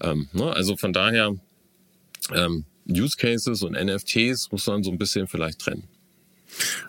Ähm, 0.01 0.27
ne? 0.33 0.51
Also 0.51 0.75
von 0.75 0.93
daher 0.93 1.35
ähm, 2.33 2.65
Use 2.89 3.15
Cases 3.17 3.63
und 3.63 3.73
NFTs 3.73 4.51
muss 4.51 4.67
man 4.67 4.83
so 4.83 4.91
ein 4.91 4.97
bisschen 4.97 5.27
vielleicht 5.27 5.59
trennen. 5.59 5.87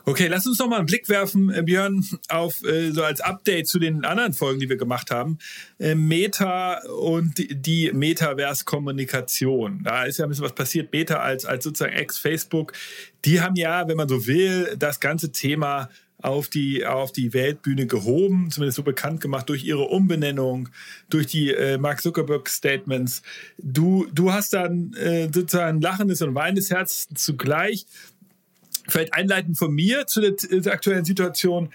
Okay, 0.05 0.27
lass 0.27 0.47
uns 0.47 0.59
noch 0.59 0.69
mal 0.69 0.79
einen 0.79 0.87
Blick 0.87 1.09
werfen, 1.09 1.53
äh, 1.53 1.63
Björn, 1.63 2.05
auf 2.29 2.63
äh, 2.65 2.91
so 2.91 3.03
als 3.03 3.21
Update 3.21 3.69
zu 3.69 3.79
den 3.79 4.05
anderen 4.05 4.33
Folgen, 4.33 4.61
die 4.61 4.69
wir 4.69 4.77
gemacht 4.77 5.11
haben. 5.11 5.39
Äh, 5.79 5.95
Meta 5.95 6.83
und 6.89 7.35
die, 7.39 7.91
Metaverse-Kommunikation. 7.93 9.83
Da 9.85 10.05
ist 10.05 10.19
ja 10.19 10.27
ein 10.27 10.29
bisschen 10.29 10.45
was 10.45 10.55
passiert. 10.55 10.93
Meta 10.93 11.17
als, 11.17 11.45
als 11.45 11.65
sozusagen 11.65 11.95
Ex-Facebook, 11.95 12.73
die 13.25 13.41
haben 13.41 13.57
ja, 13.57 13.89
wenn 13.89 13.97
man 13.97 14.09
so 14.09 14.27
will, 14.27 14.77
das 14.79 15.01
ganze 15.01 15.33
Thema 15.33 15.89
auf 16.25 16.49
die, 16.49 16.87
auf 16.87 17.13
die 17.13 17.35
Weltbühne 17.35 17.87
gehoben, 17.87 18.51
zumindest 18.51 18.77
so 18.77 18.83
bekannt 18.83 19.21
gemacht 19.21 19.49
durch 19.51 19.63
ihre 19.63 19.83
Umbenennung, 19.83 20.71
durch 21.11 21.27
die 21.27 21.53
äh, 21.53 21.77
Mark 21.77 22.01
Zuckerberg 22.01 22.49
Statements. 22.49 23.23
Du, 23.59 24.07
du 24.11 24.33
hast 24.33 24.55
dann 24.55 24.95
äh, 24.95 25.29
sozusagen 25.33 25.77
ein 25.77 25.81
lachendes 25.83 26.23
und 26.23 26.35
weinendes 26.35 26.71
Herz 26.71 27.09
zugleich. 27.15 27.85
Vielleicht 28.89 29.15
einleitend 29.15 29.59
von 29.59 29.73
mir 29.73 30.07
zu 30.07 30.21
der, 30.21 30.33
der 30.33 30.73
aktuellen 30.73 31.05
Situation 31.05 31.71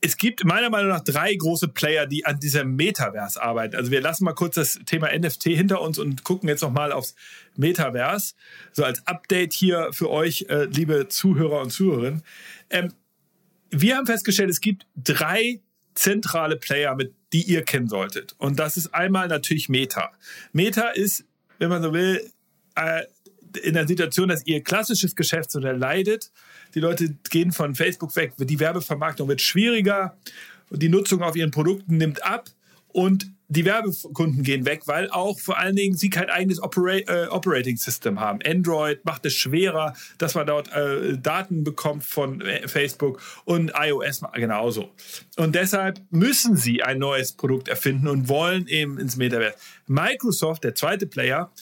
es 0.00 0.16
gibt 0.16 0.44
meiner 0.44 0.70
Meinung 0.70 0.90
nach 0.90 1.02
drei 1.02 1.34
große 1.34 1.68
Player, 1.68 2.06
die 2.06 2.24
an 2.26 2.38
diesem 2.38 2.76
Metaverse 2.76 3.42
arbeiten. 3.42 3.76
Also 3.76 3.90
wir 3.90 4.00
lassen 4.00 4.24
mal 4.24 4.34
kurz 4.34 4.54
das 4.54 4.78
Thema 4.86 5.08
NFT 5.16 5.44
hinter 5.44 5.80
uns 5.80 5.98
und 5.98 6.22
gucken 6.22 6.48
jetzt 6.48 6.62
noch 6.62 6.70
mal 6.70 6.92
aufs 6.92 7.14
Metaverse. 7.56 8.34
So 8.72 8.84
als 8.84 9.06
Update 9.06 9.52
hier 9.52 9.88
für 9.92 10.10
euch, 10.10 10.46
äh, 10.48 10.64
liebe 10.66 11.08
Zuhörer 11.08 11.60
und 11.60 11.70
Zuhörerinnen. 11.70 12.22
Ähm, 12.70 12.92
wir 13.70 13.96
haben 13.96 14.06
festgestellt, 14.06 14.50
es 14.50 14.60
gibt 14.60 14.86
drei 14.96 15.60
zentrale 15.94 16.56
Player, 16.56 16.94
mit 16.94 17.14
die 17.32 17.42
ihr 17.42 17.62
kennen 17.62 17.88
solltet. 17.88 18.36
Und 18.38 18.58
das 18.58 18.76
ist 18.76 18.94
einmal 18.94 19.28
natürlich 19.28 19.68
Meta. 19.68 20.12
Meta 20.52 20.88
ist, 20.90 21.24
wenn 21.58 21.70
man 21.70 21.82
so 21.82 21.92
will, 21.92 22.30
äh, 22.76 23.02
in 23.56 23.74
der 23.74 23.86
Situation, 23.86 24.28
dass 24.28 24.46
ihr 24.46 24.62
klassisches 24.62 25.16
Geschäftsmodell 25.16 25.76
leidet. 25.76 26.30
Die 26.74 26.80
Leute 26.80 27.14
gehen 27.30 27.52
von 27.52 27.74
Facebook 27.74 28.14
weg, 28.16 28.32
die 28.38 28.60
Werbevermarktung 28.60 29.28
wird 29.28 29.40
schwieriger, 29.40 30.16
die 30.70 30.88
Nutzung 30.88 31.22
auf 31.22 31.36
ihren 31.36 31.50
Produkten 31.50 31.96
nimmt 31.96 32.24
ab 32.24 32.50
und 32.88 33.30
die 33.48 33.64
Werbekunden 33.64 34.42
gehen 34.42 34.66
weg, 34.66 34.82
weil 34.86 35.10
auch 35.10 35.38
vor 35.38 35.58
allen 35.58 35.76
Dingen 35.76 35.96
sie 35.96 36.10
kein 36.10 36.30
eigenes 36.30 36.60
Opera 36.60 36.96
äh, 36.96 37.28
Operating 37.28 37.76
System 37.76 38.18
haben. 38.18 38.40
Android 38.44 39.04
macht 39.04 39.24
es 39.24 39.34
schwerer, 39.34 39.94
dass 40.18 40.34
man 40.34 40.46
dort 40.46 40.72
äh, 40.72 41.16
Daten 41.16 41.62
bekommt 41.62 42.04
von 42.04 42.40
äh, 42.40 42.66
Facebook 42.66 43.20
und 43.44 43.72
iOS 43.78 44.22
genauso. 44.34 44.90
Und 45.36 45.54
deshalb 45.54 46.00
müssen 46.10 46.56
sie 46.56 46.82
ein 46.82 46.98
neues 46.98 47.32
Produkt 47.32 47.68
erfinden 47.68 48.08
und 48.08 48.28
wollen 48.28 48.66
eben 48.66 48.98
ins 48.98 49.16
Metaverse. 49.16 49.56
Microsoft, 49.86 50.64
der 50.64 50.74
zweite 50.74 51.06
Player, 51.06 51.52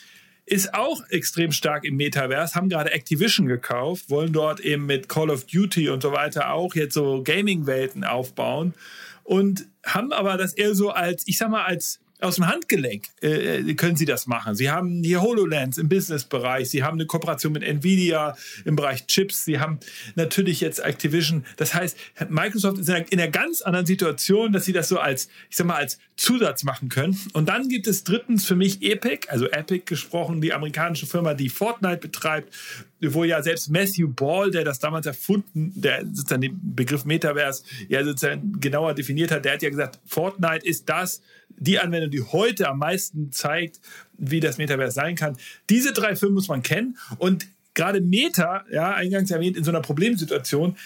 ist 0.46 0.74
auch 0.74 1.00
extrem 1.08 1.52
stark 1.52 1.84
im 1.84 1.96
Metaverse, 1.96 2.54
haben 2.54 2.68
gerade 2.68 2.92
Activision 2.92 3.46
gekauft, 3.46 4.10
wollen 4.10 4.32
dort 4.32 4.60
eben 4.60 4.86
mit 4.86 5.08
Call 5.08 5.30
of 5.30 5.46
Duty 5.46 5.88
und 5.88 6.02
so 6.02 6.12
weiter 6.12 6.52
auch 6.52 6.74
jetzt 6.74 6.94
so 6.94 7.22
Gaming-Welten 7.22 8.04
aufbauen 8.04 8.74
und 9.22 9.66
haben 9.84 10.12
aber 10.12 10.36
das 10.36 10.52
eher 10.52 10.74
so 10.74 10.90
als, 10.90 11.26
ich 11.26 11.38
sag 11.38 11.50
mal, 11.50 11.64
als 11.64 12.00
aus 12.20 12.36
dem 12.36 12.46
Handgelenk 12.46 13.08
äh, 13.22 13.58
äh, 13.58 13.74
können 13.74 13.96
sie 13.96 14.04
das 14.04 14.26
machen. 14.26 14.54
Sie 14.54 14.70
haben 14.70 15.02
hier 15.02 15.20
HoloLens 15.20 15.78
im 15.78 15.88
Business-Bereich, 15.88 16.70
sie 16.70 16.82
haben 16.82 16.94
eine 16.94 17.06
Kooperation 17.06 17.52
mit 17.52 17.62
Nvidia 17.62 18.36
im 18.64 18.76
Bereich 18.76 19.06
Chips, 19.06 19.44
sie 19.44 19.58
haben 19.58 19.78
natürlich 20.14 20.60
jetzt 20.60 20.78
Activision. 20.78 21.44
Das 21.56 21.74
heißt, 21.74 21.96
Microsoft 22.28 22.78
ist 22.78 22.88
in 22.88 22.94
einer, 22.94 23.12
in 23.12 23.20
einer 23.20 23.30
ganz 23.30 23.62
anderen 23.62 23.86
Situation, 23.86 24.52
dass 24.52 24.64
sie 24.64 24.72
das 24.72 24.88
so 24.88 24.98
als, 24.98 25.28
ich 25.50 25.56
sag 25.56 25.66
mal, 25.66 25.76
als 25.76 25.98
Zusatz 26.16 26.62
machen 26.62 26.88
können. 26.88 27.18
Und 27.32 27.48
dann 27.48 27.68
gibt 27.68 27.86
es 27.86 28.04
drittens 28.04 28.46
für 28.46 28.54
mich 28.54 28.82
Epic, 28.82 29.28
also 29.28 29.46
Epic 29.50 29.84
gesprochen, 29.86 30.40
die 30.40 30.52
amerikanische 30.52 31.06
Firma, 31.06 31.34
die 31.34 31.48
Fortnite 31.48 31.98
betreibt, 31.98 32.54
wo 33.00 33.24
ja 33.24 33.42
selbst 33.42 33.68
Matthew 33.68 34.08
Ball, 34.08 34.50
der 34.50 34.64
das 34.64 34.78
damals 34.78 35.06
erfunden, 35.06 35.72
der 35.74 36.04
sozusagen 36.06 36.42
den 36.42 36.60
Begriff 36.74 37.04
Metaverse 37.04 37.64
ja 37.88 38.04
sozusagen 38.04 38.60
genauer 38.60 38.94
definiert 38.94 39.32
hat, 39.32 39.44
der 39.44 39.54
hat 39.54 39.62
ja 39.62 39.70
gesagt, 39.70 39.98
Fortnite 40.06 40.64
ist 40.64 40.88
das, 40.88 41.20
die 41.48 41.78
Anwendung, 41.78 42.10
die 42.10 42.22
heute 42.22 42.68
am 42.68 42.78
meisten 42.78 43.32
zeigt, 43.32 43.80
wie 44.16 44.40
das 44.40 44.58
Metaverse 44.58 44.94
sein 44.94 45.16
kann. 45.16 45.36
Diese 45.68 45.92
drei 45.92 46.14
Firmen 46.14 46.34
muss 46.34 46.48
man 46.48 46.62
kennen 46.62 46.96
und 47.18 47.46
gerade 47.74 48.00
Meta, 48.00 48.64
ja, 48.70 48.94
eingangs 48.94 49.30
erwähnt, 49.30 49.56
in 49.56 49.64
so 49.64 49.72
einer 49.72 49.80
Problemsituation 49.80 50.76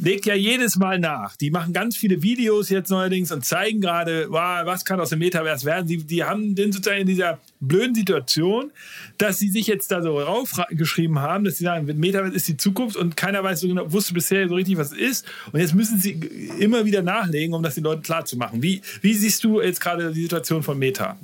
legt 0.00 0.24
ja 0.26 0.34
jedes 0.34 0.76
Mal 0.76 0.98
nach. 0.98 1.36
Die 1.36 1.50
machen 1.50 1.72
ganz 1.72 1.96
viele 1.96 2.22
Videos 2.22 2.70
jetzt 2.70 2.90
neuerdings 2.90 3.30
und 3.32 3.44
zeigen 3.44 3.80
gerade, 3.80 4.26
wow, 4.30 4.64
was 4.64 4.84
kann 4.84 4.98
aus 4.98 5.10
dem 5.10 5.18
Metaverse 5.18 5.66
werden. 5.66 5.86
Die, 5.86 5.98
die 5.98 6.24
haben 6.24 6.54
den 6.54 6.72
sozusagen 6.72 7.02
in 7.02 7.06
dieser 7.06 7.38
blöden 7.60 7.94
Situation, 7.94 8.70
dass 9.18 9.38
sie 9.38 9.50
sich 9.50 9.66
jetzt 9.66 9.90
da 9.90 10.02
so 10.02 10.18
raufgeschrieben 10.18 11.18
haben, 11.20 11.44
dass 11.44 11.58
sie 11.58 11.64
sagen, 11.64 11.86
Metaverse 11.98 12.34
ist 12.34 12.48
die 12.48 12.56
Zukunft 12.56 12.96
und 12.96 13.16
keiner 13.16 13.44
weiß 13.44 13.60
so 13.60 13.68
genau, 13.68 13.92
wusste 13.92 14.14
bisher 14.14 14.48
so 14.48 14.54
richtig, 14.54 14.78
was 14.78 14.92
es 14.92 14.98
ist. 14.98 15.26
Und 15.52 15.60
jetzt 15.60 15.74
müssen 15.74 15.98
sie 15.98 16.12
immer 16.58 16.84
wieder 16.84 17.02
nachlegen, 17.02 17.54
um 17.54 17.62
das 17.62 17.74
den 17.74 17.84
Leuten 17.84 18.02
klar 18.02 18.24
zu 18.24 18.36
machen. 18.36 18.62
Wie, 18.62 18.80
wie 19.02 19.14
siehst 19.14 19.44
du 19.44 19.60
jetzt 19.60 19.80
gerade 19.80 20.12
die 20.12 20.22
Situation 20.22 20.62
von 20.62 20.78
Meta? 20.78 21.18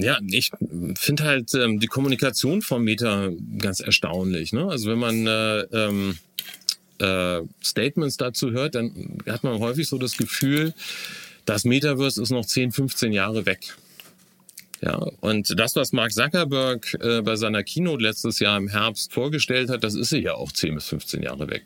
Ja, 0.00 0.18
ich 0.30 0.50
finde 0.96 1.24
halt 1.24 1.54
ähm, 1.54 1.80
die 1.80 1.86
Kommunikation 1.86 2.62
von 2.62 2.82
Meta 2.82 3.30
ganz 3.58 3.80
erstaunlich. 3.80 4.52
Ne? 4.52 4.66
Also 4.68 4.90
wenn 4.90 4.98
man 4.98 5.26
äh, 5.26 5.60
ähm, 5.72 6.18
äh, 6.98 7.40
Statements 7.62 8.16
dazu 8.16 8.50
hört, 8.52 8.74
dann 8.74 9.18
hat 9.26 9.44
man 9.44 9.58
häufig 9.58 9.88
so 9.88 9.98
das 9.98 10.16
Gefühl, 10.16 10.74
das 11.44 11.64
Metaverse 11.64 12.22
ist 12.22 12.30
noch 12.30 12.44
10, 12.44 12.72
15 12.72 13.12
Jahre 13.12 13.46
weg. 13.46 13.76
Ja, 14.80 14.96
und 15.20 15.58
das, 15.58 15.74
was 15.76 15.92
Mark 15.92 16.12
Zuckerberg 16.12 16.96
äh, 17.00 17.20
bei 17.22 17.36
seiner 17.36 17.64
Keynote 17.64 18.02
letztes 18.02 18.38
Jahr 18.38 18.56
im 18.56 18.68
Herbst 18.68 19.12
vorgestellt 19.12 19.70
hat, 19.70 19.82
das 19.82 19.94
ist 19.94 20.12
ja 20.12 20.34
auch 20.34 20.52
10 20.52 20.76
bis 20.76 20.86
15 20.86 21.22
Jahre 21.22 21.48
weg. 21.50 21.64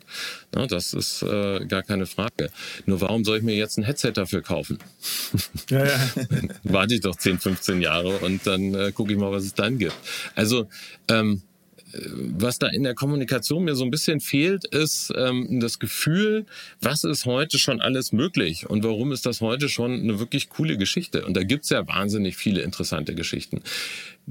Ja, 0.55 0.65
das 0.65 0.93
ist 0.93 1.21
äh, 1.21 1.65
gar 1.65 1.83
keine 1.83 2.05
Frage. 2.05 2.49
Nur 2.85 3.01
warum 3.01 3.23
soll 3.23 3.37
ich 3.37 3.43
mir 3.43 3.55
jetzt 3.55 3.77
ein 3.77 3.83
Headset 3.83 4.13
dafür 4.13 4.41
kaufen? 4.41 4.79
Ja, 5.69 5.85
ja. 5.85 5.99
Warte 6.63 6.95
ich 6.95 7.01
doch 7.01 7.15
10, 7.15 7.39
15 7.39 7.81
Jahre 7.81 8.17
und 8.17 8.45
dann 8.45 8.73
äh, 8.73 8.91
gucke 8.91 9.13
ich 9.13 9.19
mal, 9.19 9.31
was 9.31 9.43
es 9.43 9.53
dann 9.53 9.77
gibt. 9.77 9.95
Also 10.35 10.67
ähm, 11.07 11.41
was 11.95 12.59
da 12.59 12.67
in 12.67 12.83
der 12.83 12.95
Kommunikation 12.95 13.63
mir 13.63 13.75
so 13.75 13.83
ein 13.83 13.91
bisschen 13.91 14.19
fehlt, 14.19 14.65
ist 14.65 15.13
ähm, 15.15 15.59
das 15.59 15.79
Gefühl, 15.79 16.45
was 16.81 17.03
ist 17.03 17.25
heute 17.25 17.59
schon 17.59 17.81
alles 17.81 18.11
möglich 18.11 18.69
und 18.69 18.83
warum 18.83 19.11
ist 19.11 19.25
das 19.25 19.41
heute 19.41 19.69
schon 19.69 19.93
eine 20.01 20.19
wirklich 20.19 20.49
coole 20.49 20.77
Geschichte. 20.77 21.25
Und 21.25 21.35
da 21.35 21.43
gibt's 21.43 21.69
ja 21.69 21.87
wahnsinnig 21.87 22.35
viele 22.35 22.61
interessante 22.61 23.15
Geschichten. 23.15 23.61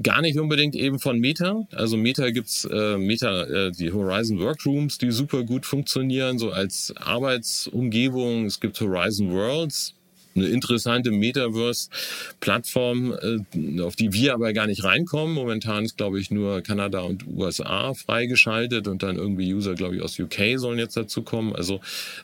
Gar 0.03 0.23
nicht 0.23 0.39
unbedingt 0.39 0.75
eben 0.75 0.99
von 0.99 1.19
Meta. 1.19 1.67
Also 1.73 1.97
Meta 1.97 2.31
gibt's 2.31 2.65
äh, 2.65 2.97
Meta, 2.97 3.45
äh, 3.45 3.71
die 3.73 3.93
Horizon 3.93 4.39
Workrooms, 4.41 4.99
die 4.99 5.11
super 5.11 5.45
gut 5.45 5.67
funktionieren, 5.67 6.39
so 6.39 6.51
als 6.51 6.95
Arbeitsumgebung. 6.97 8.47
Es 8.47 8.59
gibt 8.59 8.81
Horizon 8.81 9.33
Worlds, 9.33 9.95
eine 10.35 10.47
interessante 10.47 11.11
Metaverse-Plattform, 11.11 13.13
äh, 13.13 13.81
auf 13.81 13.97
die 13.97 14.13
wir 14.13 14.35
aber 14.35 14.53
gar 14.53 14.67
nicht 14.67 14.85
reinkommen. 14.85 15.35
Momentan 15.35 15.85
ist, 15.85 15.97
glaube 15.97 16.21
ich, 16.21 16.31
nur 16.31 16.63
Kanada 16.63 17.01
und 17.01 17.27
USA 17.27 17.95
freigeschaltet 17.95 18.89
und 18.89 19.03
dann 19.03 19.17
irgendwie 19.17 19.53
User, 19.53 19.75
glaube 19.75 19.97
ich, 19.97 20.03
aus 20.03 20.19
UK 20.19 20.57
sollen 20.57 20.79
jetzt 20.79 20.97
dazu 20.97 21.23
kommen. 21.23 21.55
Also 21.55 21.81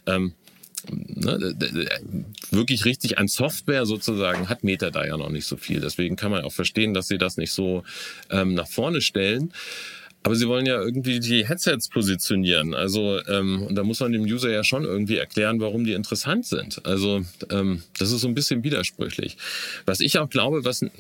ähm, 0.07 0.33
ne, 0.91 1.55
wirklich 2.51 2.85
richtig 2.85 3.19
an 3.19 3.29
Software 3.29 3.87
sozusagen 3.87 4.49
hat 4.49 4.65
Meta 4.65 4.91
da 4.91 5.07
ja 5.07 5.17
noch 5.17 5.31
nicht 5.31 5.47
so 5.47 5.57
viel. 5.57 5.81
Deswegen 5.81 6.17
kann 6.17 6.31
man 6.31 6.45
auch 6.45 6.53
verstehen, 6.53 6.95
dass 6.95 7.09
sie 7.09 7.19
das 7.19 7.37
nicht 7.37 7.53
so 7.53 7.83
ähm, 8.31 8.55
nach 8.55 8.69
vorne 8.69 9.01
stellen. 9.01 9.53
Aber 10.29 10.37
sie 10.37 10.47
wollen 10.47 10.67
ja 10.67 10.79
irgendwie 10.79 11.21
die 11.21 11.49
Headsets 11.49 11.89
positionieren. 11.89 12.75
Also, 12.75 13.19
ähm, 13.29 13.63
und 13.63 13.77
da 13.77 13.83
muss 13.83 14.01
man 14.01 14.13
dem 14.13 14.25
User 14.25 14.51
ja 14.51 14.63
schon 14.63 14.85
irgendwie 14.85 15.17
erklären, 15.17 15.59
warum 15.59 15.85
die 15.85 15.95
interessant 15.95 16.45
sind. 16.45 16.85
Also, 16.85 17.25
ähm, 17.49 17.83
das 17.99 18.13
ist 18.13 18.21
so 18.21 18.29
ein 18.29 18.35
bisschen 18.35 18.63
widersprüchlich. 18.63 19.39
Was 19.87 20.01
ich 20.01 20.19
auch 20.19 20.29
glaube, 20.29 20.67
was 20.67 20.83
ein, 20.83 20.91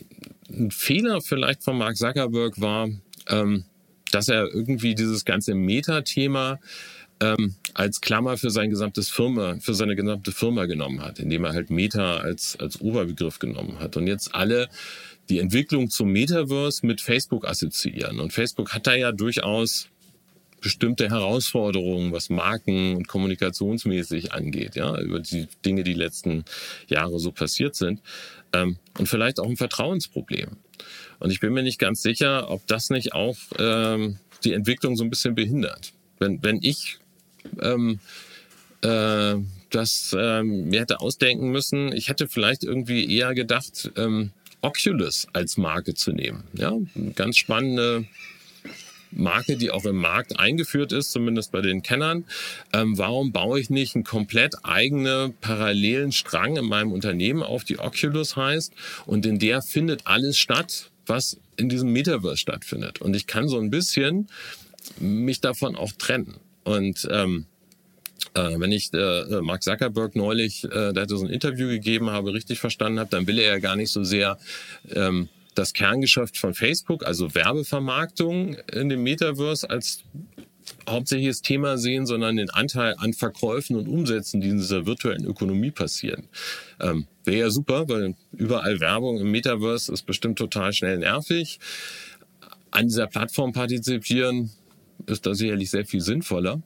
ein 0.48 0.70
Fehler 0.70 1.20
vielleicht 1.20 1.62
von 1.62 1.76
Mark 1.76 1.98
Zuckerberg 1.98 2.58
war, 2.58 2.88
ähm, 3.28 3.64
dass 4.12 4.28
er 4.28 4.46
irgendwie 4.46 4.94
dieses 4.94 5.26
ganze 5.26 5.54
Meta-Thema 5.54 6.58
ähm, 7.20 7.56
als 7.74 8.00
Klammer 8.00 8.38
für 8.38 8.48
sein 8.48 8.70
gesamtes 8.70 9.10
Firma, 9.10 9.58
für 9.60 9.74
seine 9.74 9.94
gesamte 9.94 10.32
Firma 10.32 10.64
genommen 10.64 11.02
hat, 11.02 11.18
indem 11.18 11.44
er 11.44 11.52
halt 11.52 11.68
Meta 11.68 12.16
als, 12.16 12.56
als 12.58 12.80
Oberbegriff 12.80 13.40
genommen 13.40 13.78
hat. 13.78 13.98
Und 13.98 14.06
jetzt 14.06 14.34
alle 14.34 14.70
die 15.28 15.38
Entwicklung 15.38 15.90
zum 15.90 16.10
Metaverse 16.10 16.86
mit 16.86 17.00
Facebook 17.00 17.46
assoziieren. 17.46 18.20
Und 18.20 18.32
Facebook 18.32 18.72
hat 18.72 18.86
da 18.86 18.94
ja 18.94 19.12
durchaus 19.12 19.88
bestimmte 20.60 21.08
Herausforderungen, 21.08 22.12
was 22.12 22.30
Marken 22.30 22.96
und 22.96 23.06
kommunikationsmäßig 23.06 24.32
angeht, 24.32 24.74
ja, 24.74 24.98
über 25.00 25.20
die 25.20 25.46
Dinge, 25.64 25.84
die 25.84 25.94
letzten 25.94 26.44
Jahre 26.88 27.18
so 27.18 27.30
passiert 27.30 27.76
sind. 27.76 28.00
Ähm, 28.52 28.76
und 28.98 29.08
vielleicht 29.08 29.38
auch 29.40 29.48
ein 29.48 29.56
Vertrauensproblem. 29.56 30.56
Und 31.20 31.30
ich 31.30 31.40
bin 31.40 31.52
mir 31.52 31.62
nicht 31.62 31.78
ganz 31.78 32.02
sicher, 32.02 32.50
ob 32.50 32.66
das 32.66 32.90
nicht 32.90 33.12
auch 33.12 33.36
ähm, 33.58 34.18
die 34.44 34.52
Entwicklung 34.52 34.96
so 34.96 35.04
ein 35.04 35.10
bisschen 35.10 35.34
behindert. 35.34 35.92
Wenn, 36.18 36.42
wenn 36.42 36.58
ich 36.62 36.98
ähm, 37.60 38.00
äh, 38.82 39.34
das 39.70 40.16
ähm, 40.18 40.68
mir 40.68 40.80
hätte 40.80 41.00
ausdenken 41.00 41.50
müssen, 41.50 41.92
ich 41.92 42.08
hätte 42.08 42.28
vielleicht 42.28 42.64
irgendwie 42.64 43.14
eher 43.14 43.34
gedacht, 43.34 43.90
ähm, 43.96 44.30
Oculus 44.60 45.26
als 45.32 45.56
Marke 45.56 45.94
zu 45.94 46.12
nehmen. 46.12 46.44
Ja, 46.54 46.72
eine 46.94 47.12
ganz 47.12 47.36
spannende 47.36 48.06
Marke, 49.10 49.56
die 49.56 49.70
auch 49.70 49.84
im 49.84 49.96
Markt 49.96 50.38
eingeführt 50.38 50.92
ist, 50.92 51.12
zumindest 51.12 51.52
bei 51.52 51.60
den 51.60 51.82
Kennern. 51.82 52.24
Ähm, 52.72 52.98
warum 52.98 53.32
baue 53.32 53.60
ich 53.60 53.70
nicht 53.70 53.94
einen 53.94 54.04
komplett 54.04 54.56
eigenen 54.64 55.34
parallelen 55.34 56.12
Strang 56.12 56.56
in 56.56 56.66
meinem 56.66 56.92
Unternehmen 56.92 57.42
auf, 57.42 57.64
die 57.64 57.78
Oculus 57.78 58.36
heißt, 58.36 58.72
und 59.06 59.24
in 59.26 59.38
der 59.38 59.62
findet 59.62 60.06
alles 60.06 60.38
statt, 60.38 60.90
was 61.06 61.38
in 61.56 61.68
diesem 61.68 61.92
Metaverse 61.92 62.36
stattfindet. 62.36 63.00
Und 63.00 63.16
ich 63.16 63.26
kann 63.26 63.48
so 63.48 63.58
ein 63.58 63.70
bisschen 63.70 64.28
mich 65.00 65.40
davon 65.40 65.76
auch 65.76 65.92
trennen. 65.92 66.36
Und 66.64 67.08
ähm, 67.10 67.46
äh, 68.34 68.58
wenn 68.58 68.72
ich 68.72 68.92
äh, 68.92 69.40
Mark 69.40 69.62
Zuckerberg 69.62 70.16
neulich, 70.16 70.64
äh, 70.64 70.92
der 70.92 71.02
hatte 71.02 71.16
so 71.16 71.24
ein 71.24 71.30
Interview 71.30 71.68
gegeben 71.68 72.10
habe, 72.10 72.32
richtig 72.32 72.58
verstanden 72.58 72.98
habe, 72.98 73.10
dann 73.10 73.26
will 73.26 73.38
er 73.38 73.52
ja 73.54 73.58
gar 73.58 73.76
nicht 73.76 73.90
so 73.90 74.04
sehr 74.04 74.38
ähm, 74.90 75.28
das 75.54 75.72
Kerngeschäft 75.72 76.36
von 76.36 76.54
Facebook, 76.54 77.04
also 77.04 77.34
Werbevermarktung 77.34 78.56
in 78.72 78.88
dem 78.88 79.02
Metaverse 79.02 79.68
als 79.68 80.04
hauptsächliches 80.88 81.42
Thema 81.42 81.78
sehen, 81.78 82.06
sondern 82.06 82.36
den 82.36 82.50
Anteil 82.50 82.94
an 82.98 83.12
Verkäufen 83.12 83.76
und 83.76 83.88
Umsätzen, 83.88 84.40
die 84.40 84.48
in 84.48 84.58
dieser 84.58 84.86
virtuellen 84.86 85.24
Ökonomie 85.24 85.70
passieren. 85.70 86.28
Ähm, 86.80 87.06
Wäre 87.24 87.38
ja 87.38 87.50
super, 87.50 87.88
weil 87.88 88.14
überall 88.32 88.80
Werbung 88.80 89.18
im 89.18 89.30
Metaverse 89.30 89.92
ist 89.92 90.06
bestimmt 90.06 90.38
total 90.38 90.72
schnell 90.72 90.98
nervig. 90.98 91.58
An 92.70 92.86
dieser 92.86 93.06
Plattform 93.06 93.52
partizipieren 93.52 94.50
ist 95.06 95.26
da 95.26 95.34
sicherlich 95.34 95.70
sehr 95.70 95.84
viel 95.84 96.00
sinnvoller. 96.00 96.60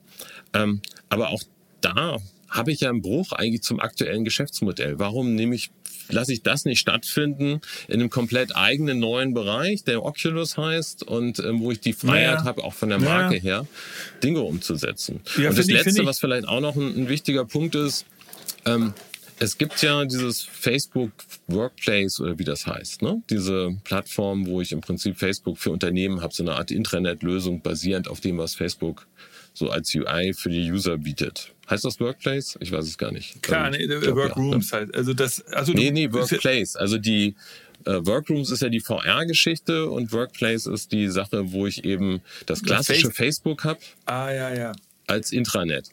Ähm, 0.55 0.80
aber 1.09 1.30
auch 1.30 1.43
da 1.80 2.18
habe 2.49 2.70
ich 2.70 2.80
ja 2.80 2.91
einen 2.91 3.03
Bruch 3.03 3.33
eigentlich 3.33 3.62
zum 3.62 3.80
aktuellen 3.80 4.24
Geschäftsmodell. 4.24 4.99
Warum 4.99 5.35
nehme 5.35 5.55
ich, 5.55 5.70
lasse 6.09 6.33
ich 6.33 6.43
das 6.43 6.64
nicht 6.64 6.80
stattfinden 6.80 7.61
in 7.89 7.95
einem 7.95 8.11
komplett 8.11 8.55
eigenen 8.55 8.99
neuen 8.99 9.33
Bereich, 9.33 9.85
der 9.85 10.05
Oculus 10.05 10.59
heißt 10.59 11.03
und 11.03 11.39
ähm, 11.39 11.61
wo 11.61 11.72
ich 11.72 11.80
die 11.80 11.95
Freiheit 11.95 12.41
ja. 12.41 12.45
habe, 12.45 12.62
auch 12.64 12.74
von 12.74 12.91
der 12.91 12.99
Marke 12.99 13.37
ja. 13.37 13.43
her, 13.43 13.66
Dinge 14.22 14.43
umzusetzen. 14.43 15.20
Ja, 15.39 15.49
und 15.49 15.59
das 15.59 15.66
ich, 15.66 15.74
Letzte, 15.74 16.05
was 16.05 16.20
vielleicht 16.20 16.47
auch 16.47 16.61
noch 16.61 16.76
ein, 16.76 16.95
ein 16.95 17.09
wichtiger 17.09 17.47
Punkt 17.47 17.74
ist, 17.74 18.05
ähm, 18.66 18.93
es 19.43 19.59
gibt 19.59 19.82
ja 19.82 20.05
dieses 20.05 20.43
Facebook 20.43 21.11
Workplace 21.49 22.20
oder 22.20 22.38
wie 22.38 22.45
das 22.45 22.66
heißt, 22.66 23.03
ne? 23.03 23.22
Diese 23.28 23.76
Plattform, 23.82 24.47
wo 24.47 24.61
ich 24.61 24.70
im 24.70 24.80
Prinzip 24.80 25.18
Facebook 25.18 25.59
für 25.59 25.70
Unternehmen 25.70 26.20
habe, 26.20 26.32
so 26.32 26.45
eine 26.45 26.55
Art 26.55 26.70
Intranet-Lösung 26.70 27.61
basierend 27.61 28.07
auf 28.07 28.20
dem, 28.20 28.38
was 28.38 28.55
Facebook 28.55 29.07
so 29.53 29.68
als 29.68 29.93
UI 29.95 30.32
für 30.32 30.49
die 30.49 30.70
User 30.70 30.97
bietet. 30.97 31.53
Heißt 31.68 31.84
das 31.84 31.99
Workplace? 31.99 32.57
Ich 32.61 32.70
weiß 32.70 32.84
es 32.84 32.97
gar 32.97 33.11
nicht. 33.11 33.43
Klar, 33.43 33.70
nee, 33.70 33.86
glaub, 33.86 34.14
Workrooms 34.14 34.70
ja, 34.70 34.76
ne? 34.78 34.86
halt. 34.86 34.95
Also 34.95 35.12
das, 35.12 35.45
also 35.49 35.72
nee, 35.72 35.90
nee, 35.90 36.12
Workplace. 36.12 36.76
Also 36.76 36.99
die 36.99 37.34
äh, 37.84 37.99
Workrooms 38.07 38.51
ist 38.51 38.62
ja 38.62 38.68
die 38.68 38.80
VR-Geschichte 38.80 39.90
und 39.90 40.12
Workplace 40.12 40.66
ist 40.66 40.93
die 40.93 41.09
Sache, 41.09 41.53
wo 41.53 41.66
ich 41.66 41.84
eben 41.84 42.20
das 42.47 42.62
klassische 42.62 43.09
das 43.09 43.16
Facebook 43.16 43.64
habe. 43.64 43.80
Ah, 44.07 44.30
ja, 44.30 44.55
ja. 44.55 44.72
Als 45.09 45.32
Intranet. 45.32 45.90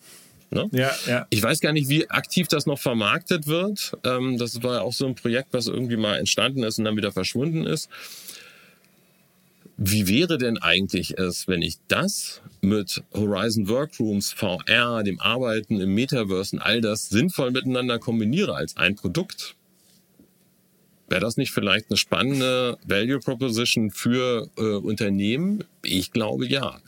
Ne? 0.51 0.67
Ja, 0.71 0.91
ja. 1.07 1.27
Ich 1.29 1.43
weiß 1.43 1.59
gar 1.59 1.73
nicht, 1.73 1.89
wie 1.89 2.09
aktiv 2.09 2.47
das 2.47 2.65
noch 2.65 2.79
vermarktet 2.79 3.45
wird. 3.45 3.95
Ähm, 4.03 4.37
das 4.37 4.63
war 4.63 4.75
ja 4.75 4.81
auch 4.81 4.93
so 4.93 5.05
ein 5.05 5.15
Projekt, 5.15 5.49
was 5.53 5.67
irgendwie 5.67 5.97
mal 5.97 6.17
entstanden 6.17 6.63
ist 6.63 6.79
und 6.79 6.85
dann 6.85 6.97
wieder 6.97 7.11
verschwunden 7.11 7.65
ist. 7.65 7.89
Wie 9.77 10.07
wäre 10.07 10.37
denn 10.37 10.57
eigentlich 10.57 11.17
es, 11.17 11.47
wenn 11.47 11.61
ich 11.61 11.75
das 11.87 12.41
mit 12.61 13.01
Horizon 13.13 13.69
Workrooms, 13.69 14.33
VR, 14.33 15.03
dem 15.03 15.21
Arbeiten 15.21 15.79
im 15.79 15.93
Metaverse 15.93 16.57
und 16.57 16.61
all 16.61 16.81
das 16.81 17.07
sinnvoll 17.07 17.51
miteinander 17.51 17.97
kombiniere 17.99 18.55
als 18.55 18.75
ein 18.75 18.95
Produkt? 18.95 19.55
Wäre 21.07 21.21
das 21.21 21.37
nicht 21.37 21.51
vielleicht 21.51 21.89
eine 21.89 21.97
spannende 21.97 22.77
Value 22.85 23.19
Proposition 23.19 23.89
für 23.89 24.49
äh, 24.57 24.61
Unternehmen? 24.61 25.63
Ich 25.83 26.11
glaube 26.11 26.45
ja. 26.47 26.81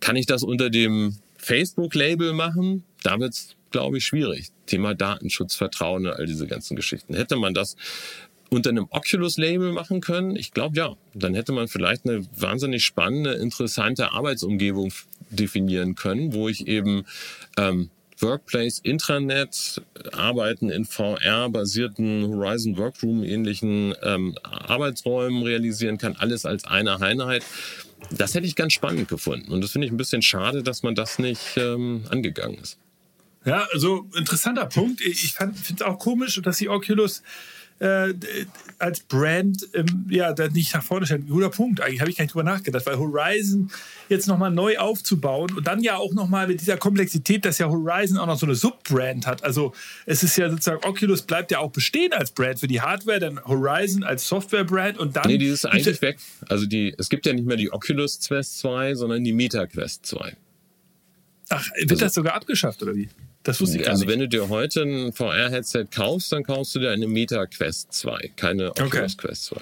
Kann 0.00 0.16
ich 0.16 0.26
das 0.26 0.42
unter 0.42 0.70
dem 0.70 1.16
Facebook-Label 1.40 2.32
machen? 2.32 2.84
Da 3.02 3.18
wird 3.18 3.32
es, 3.32 3.56
glaube 3.70 3.98
ich, 3.98 4.04
schwierig. 4.04 4.48
Thema 4.66 4.94
Datenschutz, 4.94 5.54
Vertrauen 5.54 6.06
und 6.06 6.12
all 6.12 6.26
diese 6.26 6.46
ganzen 6.46 6.76
Geschichten. 6.76 7.14
Hätte 7.14 7.36
man 7.36 7.54
das 7.54 7.76
unter 8.50 8.70
einem 8.70 8.86
Oculus-Label 8.90 9.72
machen 9.72 10.00
können? 10.00 10.36
Ich 10.36 10.52
glaube 10.52 10.76
ja. 10.76 10.96
Dann 11.14 11.34
hätte 11.34 11.52
man 11.52 11.68
vielleicht 11.68 12.04
eine 12.04 12.26
wahnsinnig 12.36 12.84
spannende, 12.84 13.34
interessante 13.34 14.12
Arbeitsumgebung 14.12 14.92
definieren 15.30 15.94
können, 15.94 16.32
wo 16.32 16.48
ich 16.48 16.66
eben 16.66 17.04
ähm, 17.56 17.90
Workplace, 18.22 18.80
Intranet, 18.80 19.80
Arbeiten 20.12 20.68
in 20.68 20.84
VR-basierten 20.84 22.26
Horizon 22.26 22.76
Workroom-ähnlichen 22.76 23.94
ähm, 24.02 24.36
Arbeitsräumen 24.42 25.42
realisieren 25.42 25.98
kann, 25.98 26.16
alles 26.18 26.44
als 26.44 26.64
eine 26.64 27.00
Einheit. 27.00 27.44
Das 28.10 28.34
hätte 28.34 28.46
ich 28.46 28.56
ganz 28.56 28.72
spannend 28.72 29.08
gefunden. 29.08 29.52
Und 29.52 29.60
das 29.62 29.72
finde 29.72 29.86
ich 29.86 29.92
ein 29.92 29.96
bisschen 29.96 30.22
schade, 30.22 30.62
dass 30.62 30.82
man 30.82 30.94
das 30.94 31.18
nicht 31.18 31.56
ähm, 31.56 32.04
angegangen 32.08 32.58
ist. 32.58 32.78
Ja, 33.44 33.66
also 33.72 34.06
interessanter 34.16 34.66
Punkt. 34.66 35.00
Ich 35.00 35.32
finde 35.32 35.54
es 35.76 35.82
auch 35.82 35.98
komisch, 35.98 36.40
dass 36.42 36.58
die 36.58 36.68
Oculus 36.68 37.22
äh, 37.80 38.14
als 38.78 39.00
Brand 39.00 39.66
ähm, 39.74 40.06
ja 40.08 40.32
da 40.32 40.48
nicht 40.48 40.72
nach 40.74 40.82
vorne 40.82 41.06
stellen. 41.06 41.26
Guter 41.26 41.48
Punkt. 41.48 41.80
Eigentlich 41.80 42.00
habe 42.00 42.10
ich 42.10 42.16
gar 42.16 42.24
nicht 42.24 42.34
drüber 42.34 42.44
nachgedacht, 42.44 42.84
weil 42.86 42.98
Horizon 42.98 43.70
jetzt 44.08 44.28
nochmal 44.28 44.50
neu 44.50 44.78
aufzubauen 44.78 45.54
und 45.56 45.66
dann 45.66 45.82
ja 45.82 45.96
auch 45.96 46.12
nochmal 46.12 46.46
mit 46.46 46.60
dieser 46.60 46.76
Komplexität, 46.76 47.44
dass 47.44 47.58
ja 47.58 47.68
Horizon 47.68 48.18
auch 48.18 48.26
noch 48.26 48.38
so 48.38 48.46
eine 48.46 48.54
Subbrand 48.54 49.26
hat. 49.26 49.42
Also 49.44 49.72
es 50.06 50.22
ist 50.22 50.36
ja 50.36 50.50
sozusagen, 50.50 50.84
Oculus 50.84 51.22
bleibt 51.22 51.50
ja 51.50 51.58
auch 51.58 51.70
bestehen 51.70 52.12
als 52.12 52.30
Brand 52.32 52.60
für 52.60 52.68
die 52.68 52.80
Hardware, 52.80 53.18
dann 53.18 53.42
Horizon 53.44 54.04
als 54.04 54.28
Softwarebrand 54.28 54.98
und 54.98 55.16
dann. 55.16 55.26
Nee, 55.26 55.38
die 55.38 55.46
ist 55.46 55.64
eigentlich 55.64 56.02
weg. 56.02 56.18
Also 56.48 56.66
die, 56.66 56.94
es 56.98 57.08
gibt 57.08 57.26
ja 57.26 57.32
nicht 57.32 57.46
mehr 57.46 57.56
die 57.56 57.72
Oculus 57.72 58.20
Quest 58.20 58.58
2, 58.58 58.94
sondern 58.94 59.24
die 59.24 59.32
Meta 59.32 59.66
Quest 59.66 60.04
2. 60.06 60.36
Ach, 61.48 61.66
wird 61.76 61.90
also, 61.90 62.04
das 62.04 62.14
sogar 62.14 62.34
abgeschafft 62.34 62.82
oder 62.82 62.94
wie? 62.94 63.08
Das 63.42 63.60
wusste 63.60 63.78
ich 63.78 63.84
gar 63.84 63.92
also 63.92 64.04
nicht. 64.04 64.12
wenn 64.12 64.20
du 64.20 64.28
dir 64.28 64.48
heute 64.48 64.82
ein 64.82 65.12
VR-Headset 65.12 65.86
kaufst, 65.90 66.30
dann 66.32 66.42
kaufst 66.42 66.74
du 66.74 66.78
dir 66.78 66.90
eine 66.90 67.06
Meta 67.06 67.46
Quest 67.46 67.92
2, 67.92 68.32
keine 68.36 68.70
Oculus 68.70 69.14
okay. 69.14 69.28
Quest 69.28 69.44
2. 69.46 69.56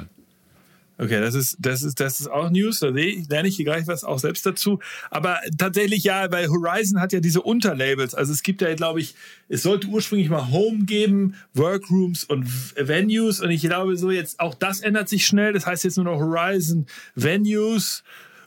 Okay, 1.00 1.20
das 1.20 1.36
ist, 1.36 1.56
das 1.60 1.84
ist, 1.84 2.00
das 2.00 2.18
ist 2.18 2.26
auch 2.26 2.50
News. 2.50 2.80
Da 2.80 2.88
lerne 2.88 3.46
ich 3.46 3.54
hier 3.54 3.64
gleich 3.64 3.86
was 3.86 4.02
auch 4.02 4.18
selbst 4.18 4.44
dazu. 4.44 4.80
Aber 5.10 5.38
tatsächlich 5.56 6.02
ja, 6.02 6.30
weil 6.32 6.48
Horizon 6.48 7.00
hat 7.00 7.12
ja 7.12 7.20
diese 7.20 7.40
Unterlabels. 7.40 8.16
Also 8.16 8.32
es 8.32 8.42
gibt 8.42 8.62
ja, 8.62 8.74
glaube 8.74 9.00
ich, 9.00 9.14
es 9.48 9.62
sollte 9.62 9.86
ursprünglich 9.86 10.28
mal 10.28 10.50
Home 10.50 10.86
geben, 10.86 11.36
Workrooms 11.54 12.24
und 12.24 12.48
Venues. 12.76 13.40
Und 13.40 13.52
ich 13.52 13.62
glaube 13.62 13.96
so 13.96 14.10
jetzt, 14.10 14.40
auch 14.40 14.54
das 14.54 14.80
ändert 14.80 15.08
sich 15.08 15.24
schnell. 15.24 15.52
Das 15.52 15.66
heißt 15.66 15.84
jetzt 15.84 15.98
nur 15.98 16.06
noch 16.06 16.18
Horizon 16.18 16.86
Venues 17.14 18.02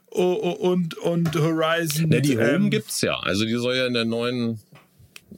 und, 0.07 0.97
und 0.97 1.35
Horizon. 1.35 2.11
Ja, 2.11 2.19
die 2.19 2.37
Home 2.37 2.65
ähm, 2.65 2.69
gibt's 2.69 2.99
ja. 2.99 3.17
Also 3.17 3.45
die 3.45 3.55
soll 3.55 3.77
ja 3.77 3.87
in 3.87 3.93
der 3.93 4.03
neuen 4.03 4.59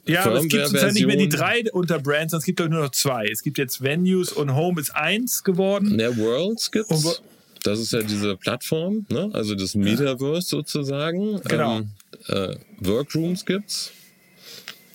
ja, 0.05 0.25
aber 0.25 0.39
es 0.39 0.47
gibt 0.47 0.67
sozusagen 0.67 0.93
nicht 0.93 1.07
mehr 1.07 1.17
die 1.17 1.29
drei 1.29 1.63
Unterbrands, 1.71 2.31
sondern 2.31 2.39
es 2.39 2.45
gibt 2.45 2.59
nur 2.59 2.69
noch 2.69 2.91
zwei. 2.91 3.27
Es 3.31 3.43
gibt 3.43 3.57
jetzt 3.57 3.81
Venues 3.83 4.31
und 4.31 4.53
Home 4.55 4.79
ist 4.81 4.95
eins 4.95 5.43
geworden. 5.43 5.97
Der 5.97 6.17
Worlds 6.17 6.71
gibt's. 6.71 7.21
Das 7.63 7.79
ist 7.79 7.93
ja 7.93 8.01
diese 8.01 8.35
Plattform, 8.35 9.05
ne? 9.09 9.29
also 9.33 9.55
das 9.55 9.73
Metaverse 9.73 10.47
sozusagen. 10.47 11.39
Genau. 11.45 11.77
Ähm, 11.77 11.89
äh, 12.27 12.55
Workrooms 12.79 13.45
gibt's. 13.45 13.91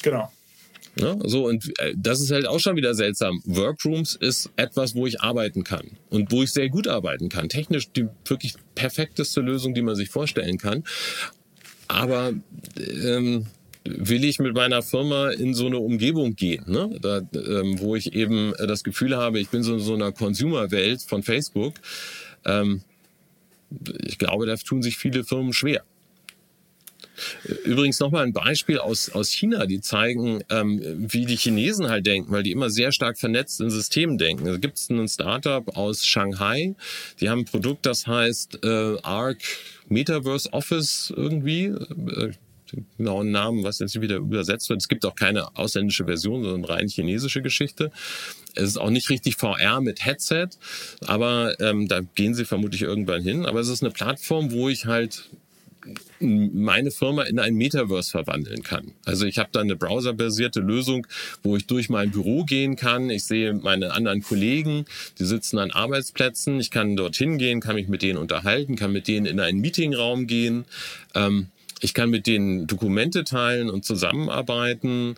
Genau. 0.03 0.31
Ja, 0.97 1.17
so, 1.25 1.47
und 1.47 1.79
äh, 1.79 1.95
das 1.97 2.21
ist 2.21 2.31
halt 2.31 2.47
auch 2.47 2.59
schon 2.59 2.77
wieder 2.77 2.95
seltsam. 2.95 3.41
Workrooms 3.45 4.17
ist 4.17 4.51
etwas, 4.57 4.95
wo 4.95 5.07
ich 5.07 5.21
arbeiten 5.21 5.65
kann 5.65 5.93
und 6.11 6.33
wo 6.33 6.43
ich 6.43 6.51
sehr 6.51 6.69
gut 6.69 6.89
arbeiten 6.89 7.29
kann. 7.29 7.49
Technisch 7.49 7.91
die 7.93 8.09
wirklich 8.25 8.55
perfekteste 8.75 9.41
Lösung, 9.41 9.75
die 9.75 9.83
man 9.83 9.95
sich 9.95 10.11
vorstellen 10.11 10.59
kann. 10.59 10.85
Aber 11.87 12.33
ähm, 12.77 13.47
will 13.97 14.25
ich 14.25 14.39
mit 14.39 14.55
meiner 14.55 14.83
Firma 14.83 15.31
in 15.31 15.55
so 15.55 15.67
eine 15.67 15.79
Umgebung 15.79 16.35
gehen, 16.35 16.65
ne? 16.67 16.91
da, 17.01 17.19
ähm, 17.19 17.79
wo 17.81 17.97
ich 17.97 18.15
eben 18.15 18.55
äh, 18.55 18.67
das 18.67 18.85
Gefühl 18.85 19.17
habe, 19.17 19.41
ich 19.41 19.49
bin 19.49 19.63
so 19.63 19.75
in 19.75 19.81
so 19.81 19.95
einer 19.95 20.13
Consumer-Welt 20.13 21.03
von 21.03 21.23
Facebook. 21.23 21.75
Ähm, 22.45 22.83
ich 24.05 24.19
glaube, 24.19 24.47
da 24.47 24.57
tun 24.57 24.83
sich 24.83 24.97
viele 24.97 25.25
Firmen 25.25 25.53
schwer. 25.53 25.85
Übrigens 27.65 27.99
nochmal 27.99 28.25
ein 28.25 28.33
Beispiel 28.33 28.79
aus, 28.79 29.11
aus 29.11 29.31
China, 29.31 29.67
die 29.67 29.81
zeigen, 29.81 30.43
ähm, 30.51 30.81
wie 31.13 31.27
die 31.27 31.37
Chinesen 31.37 31.89
halt 31.89 32.07
denken, 32.07 32.31
weil 32.31 32.45
die 32.45 32.53
immer 32.53 32.71
sehr 32.71 32.93
stark 32.93 33.19
vernetzt 33.19 33.61
in 33.61 33.71
Systemen 33.71 34.19
denken. 34.19 34.45
Da 34.45 34.57
gibt 34.57 34.79
es 34.79 34.89
ein 34.89 35.09
Startup 35.09 35.77
aus 35.77 36.07
Shanghai, 36.07 36.77
die 37.21 37.29
haben 37.29 37.41
ein 37.41 37.45
Produkt, 37.45 37.87
das 37.87 38.07
heißt 38.07 38.61
äh, 38.65 38.97
Arc 39.03 39.39
Metaverse 39.89 40.53
Office 40.53 41.13
irgendwie. 41.15 41.65
Äh, 41.65 42.33
den 42.73 42.87
genauen 42.97 43.31
Namen, 43.31 43.65
was 43.65 43.79
jetzt 43.79 44.01
wieder 44.01 44.17
übersetzt 44.17 44.69
wird. 44.69 44.81
Es 44.81 44.89
gibt 44.89 45.05
auch 45.05 45.15
keine 45.15 45.57
ausländische 45.57 46.05
Version, 46.05 46.45
sondern 46.45 46.65
rein 46.65 46.89
chinesische 46.89 47.43
Geschichte. 47.43 47.91
Es 48.55 48.65
ist 48.65 48.79
auch 48.79 48.91
nicht 48.91 49.11
richtig 49.11 49.37
VR 49.37 49.81
mit 49.81 50.05
Headset, 50.05 50.49
aber 51.07 51.59
ähm, 51.61 51.89
da 51.89 52.01
gehen 52.01 52.35
sie 52.35 52.45
vermutlich 52.45 52.83
irgendwann 52.83 53.23
hin. 53.23 53.47
Aber 53.47 53.61
es 53.61 53.69
ist 53.69 53.83
eine 53.83 53.93
Plattform, 53.93 54.51
wo 54.53 54.69
ich 54.69 54.87
halt 54.87 55.29
meine 56.21 56.91
Firma 56.91 57.23
in 57.23 57.39
ein 57.39 57.55
Metaverse 57.55 58.11
verwandeln 58.11 58.63
kann. 58.63 58.93
Also 59.05 59.27
ich 59.27 59.39
habe 59.39 59.51
da 59.53 59.61
eine 59.61 59.77
browserbasierte 59.77 60.61
Lösung, 60.61 61.07
wo 61.43 61.57
ich 61.57 61.67
durch 61.67 61.89
mein 61.89 62.11
Büro 62.11 62.45
gehen 62.45 62.77
kann. 62.77 63.11
Ich 63.11 63.25
sehe 63.25 63.55
meine 63.55 63.93
anderen 63.93 64.23
Kollegen, 64.23 64.85
die 65.19 65.25
sitzen 65.25 65.59
an 65.59 65.71
Arbeitsplätzen. 65.71 66.61
Ich 66.61 66.71
kann 66.71 66.97
dorthin 66.97 67.39
gehen, 67.39 67.61
kann 67.61 67.77
mich 67.77 67.89
mit 67.89 68.03
denen 68.03 68.19
unterhalten, 68.19 68.77
kann 68.77 68.93
mit 68.93 69.09
denen 69.09 69.27
in 69.27 69.41
einen 69.41 69.61
Meetingraum 69.61 70.27
gehen. 70.27 70.65
Ähm, 71.15 71.49
ich 71.81 71.95
kann 71.95 72.11
mit 72.11 72.27
denen 72.27 72.67
Dokumente 72.67 73.25
teilen 73.25 73.71
und 73.71 73.85
zusammenarbeiten 73.85 75.17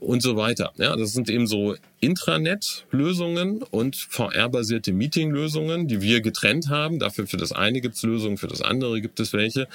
und 0.00 0.22
so 0.22 0.36
weiter. 0.36 0.72
Ja, 0.76 0.96
das 0.96 1.12
sind 1.12 1.30
eben 1.30 1.46
so 1.46 1.74
Intranet-Lösungen 2.00 3.62
und 3.62 3.96
VR-basierte 3.96 4.92
Meeting-Lösungen, 4.92 5.88
die 5.88 6.02
wir 6.02 6.20
getrennt 6.20 6.68
haben. 6.68 6.98
Dafür 6.98 7.26
für 7.26 7.38
das 7.38 7.52
eine 7.52 7.80
gibt 7.80 7.94
es 7.94 8.02
Lösungen, 8.02 8.36
für 8.36 8.48
das 8.48 8.60
andere 8.60 9.00
gibt 9.00 9.18
es 9.18 9.32
welche. 9.32 9.66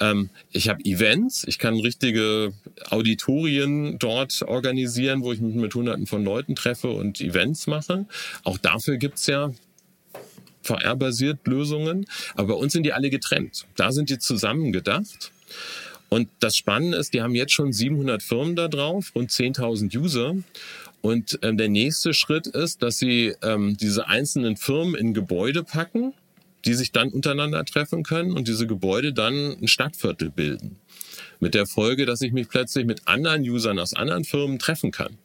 Ähm, 0.00 0.30
ich 0.50 0.68
habe 0.68 0.84
Events, 0.84 1.44
ich 1.46 1.58
kann 1.58 1.78
richtige 1.78 2.52
Auditorien 2.88 3.98
dort 3.98 4.42
organisieren, 4.42 5.22
wo 5.22 5.32
ich 5.32 5.40
mich 5.40 5.54
mit 5.54 5.74
Hunderten 5.74 6.06
von 6.06 6.24
Leuten 6.24 6.56
treffe 6.56 6.90
und 6.90 7.20
Events 7.20 7.66
mache. 7.66 8.06
Auch 8.42 8.58
dafür 8.58 8.96
gibt 8.96 9.18
es 9.18 9.26
ja 9.28 9.52
VR-basiert 10.62 11.46
Lösungen. 11.46 12.06
Aber 12.34 12.48
bei 12.48 12.54
uns 12.54 12.72
sind 12.72 12.84
die 12.84 12.92
alle 12.92 13.10
getrennt. 13.10 13.66
Da 13.76 13.92
sind 13.92 14.10
die 14.10 14.18
zusammen 14.18 14.72
gedacht. 14.72 15.30
Und 16.08 16.28
das 16.40 16.56
Spannende 16.56 16.98
ist, 16.98 17.14
die 17.14 17.22
haben 17.22 17.34
jetzt 17.34 17.52
schon 17.52 17.72
700 17.72 18.22
Firmen 18.22 18.56
da 18.56 18.68
drauf, 18.68 19.12
rund 19.14 19.30
10.000 19.30 19.96
User. 19.96 20.34
Und 21.02 21.38
ähm, 21.42 21.56
der 21.56 21.68
nächste 21.68 22.12
Schritt 22.12 22.46
ist, 22.48 22.82
dass 22.82 22.98
sie 22.98 23.34
ähm, 23.42 23.76
diese 23.76 24.08
einzelnen 24.08 24.56
Firmen 24.56 24.94
in 24.94 25.14
Gebäude 25.14 25.62
packen, 25.62 26.12
die 26.64 26.74
sich 26.74 26.92
dann 26.92 27.10
untereinander 27.10 27.64
treffen 27.64 28.02
können 28.02 28.32
und 28.32 28.48
diese 28.48 28.66
Gebäude 28.66 29.12
dann 29.12 29.56
ein 29.60 29.68
Stadtviertel 29.68 30.30
bilden. 30.30 30.76
Mit 31.38 31.54
der 31.54 31.66
Folge, 31.66 32.04
dass 32.04 32.20
ich 32.20 32.32
mich 32.32 32.48
plötzlich 32.48 32.84
mit 32.84 33.06
anderen 33.06 33.42
Usern 33.42 33.78
aus 33.78 33.94
anderen 33.94 34.24
Firmen 34.24 34.58
treffen 34.58 34.90
kann. 34.90 35.16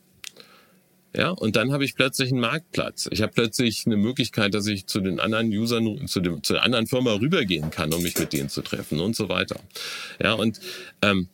Ja, 1.15 1.29
und 1.29 1.55
dann 1.55 1.71
habe 1.71 1.85
ich 1.85 1.95
plötzlich 1.95 2.31
einen 2.31 2.41
Marktplatz. 2.41 3.07
Ich 3.11 3.21
habe 3.21 3.31
plötzlich 3.33 3.85
eine 3.85 3.95
Möglichkeit, 3.95 4.53
dass 4.53 4.67
ich 4.67 4.85
zu 4.85 4.99
den 4.99 5.19
anderen 5.19 5.47
Usern, 5.47 6.07
zu, 6.07 6.19
dem, 6.19 6.43
zu 6.43 6.53
der 6.53 6.63
anderen 6.63 6.87
Firma 6.87 7.13
rübergehen 7.13 7.69
kann, 7.71 7.93
um 7.93 8.03
mich 8.03 8.17
mit 8.17 8.33
denen 8.33 8.49
zu 8.49 8.61
treffen 8.61 8.99
und 8.99 9.15
so 9.15 9.29
weiter. 9.29 9.59
Ja, 10.21 10.33
und 10.33 10.59
ähm, 11.01 11.29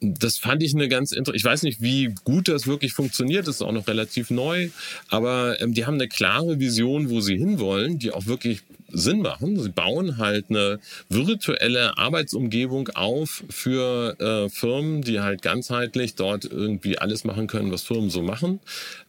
das 0.00 0.38
fand 0.38 0.62
ich 0.62 0.74
eine 0.74 0.88
ganz 0.88 1.10
interessante. 1.10 1.36
Ich 1.36 1.44
weiß 1.44 1.64
nicht, 1.64 1.82
wie 1.82 2.14
gut 2.22 2.46
das 2.46 2.68
wirklich 2.68 2.92
funktioniert. 2.92 3.48
Das 3.48 3.56
ist 3.56 3.62
auch 3.62 3.72
noch 3.72 3.88
relativ 3.88 4.30
neu. 4.30 4.68
Aber 5.08 5.60
ähm, 5.60 5.74
die 5.74 5.86
haben 5.86 5.94
eine 5.94 6.08
klare 6.08 6.60
Vision, 6.60 7.10
wo 7.10 7.20
sie 7.20 7.36
hinwollen, 7.36 7.98
die 7.98 8.12
auch 8.12 8.26
wirklich 8.26 8.62
Sinn 8.90 9.20
machen. 9.20 9.58
Sie 9.60 9.70
bauen 9.70 10.16
halt 10.16 10.46
eine 10.48 10.80
virtuelle 11.08 11.98
Arbeitsumgebung 11.98 12.88
auf 12.90 13.44
für 13.50 14.18
äh, 14.18 14.48
Firmen, 14.48 15.02
die 15.02 15.20
halt 15.20 15.42
ganzheitlich 15.42 16.14
dort 16.14 16.44
irgendwie 16.44 16.98
alles 16.98 17.24
machen 17.24 17.46
können, 17.46 17.70
was 17.70 17.82
Firmen 17.82 18.10
so 18.10 18.22
machen. 18.22 18.60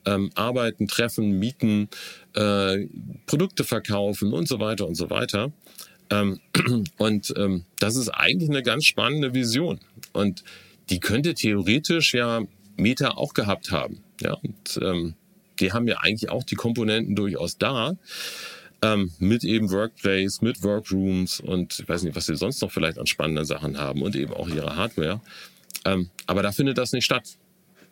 Ähm, 0.06 0.32
arbeiten, 0.36 0.88
treffen, 0.88 1.40
mieten, 1.40 1.90
äh, 2.36 2.88
Produkte 3.26 3.64
verkaufen 3.64 4.34
und 4.34 4.48
so 4.48 4.60
weiter 4.60 4.88
und 4.88 4.96
so 4.96 5.10
weiter. 5.10 5.52
Ähm, 6.10 6.40
und 6.98 7.34
ähm, 7.38 7.64
das 7.80 7.96
ist 7.96 8.10
eigentlich 8.10 8.50
eine 8.50 8.64
ganz 8.64 8.86
spannende 8.86 9.34
Vision. 9.34 9.80
Und 10.12 10.44
die 10.90 11.00
könnte 11.00 11.34
theoretisch 11.36 12.14
ja 12.14 12.42
Meta 12.76 13.12
auch 13.12 13.34
gehabt 13.34 13.72
haben. 13.72 14.04
Ja, 14.22 14.34
und 14.34 14.80
ähm, 14.82 15.14
die 15.60 15.72
haben 15.72 15.88
ja 15.88 15.98
eigentlich 16.00 16.30
auch 16.30 16.44
die 16.44 16.56
Komponenten 16.56 17.16
durchaus 17.16 17.58
da 17.58 17.96
ähm, 18.82 19.12
mit 19.20 19.44
eben 19.44 19.72
Workplace, 19.72 20.42
mit 20.42 20.64
Workrooms 20.64 21.40
und 21.40 21.80
ich 21.80 21.90
weiß 21.90 22.04
nicht, 22.04 22.16
was 22.16 22.26
sie 22.26 22.36
sonst 22.36 22.62
noch 22.62 22.72
vielleicht 22.72 22.98
an 22.98 23.08
spannenden 23.08 23.46
Sachen 23.46 23.78
haben 23.78 24.02
und 24.02 24.16
eben 24.16 24.34
auch 24.34 24.48
ihre 24.48 24.76
Hardware. 24.76 25.22
Ähm, 25.86 26.10
aber 26.26 26.44
da 26.44 26.52
findet 26.52 26.78
das 26.78 26.92
nicht 26.92 27.06
statt. 27.06 27.38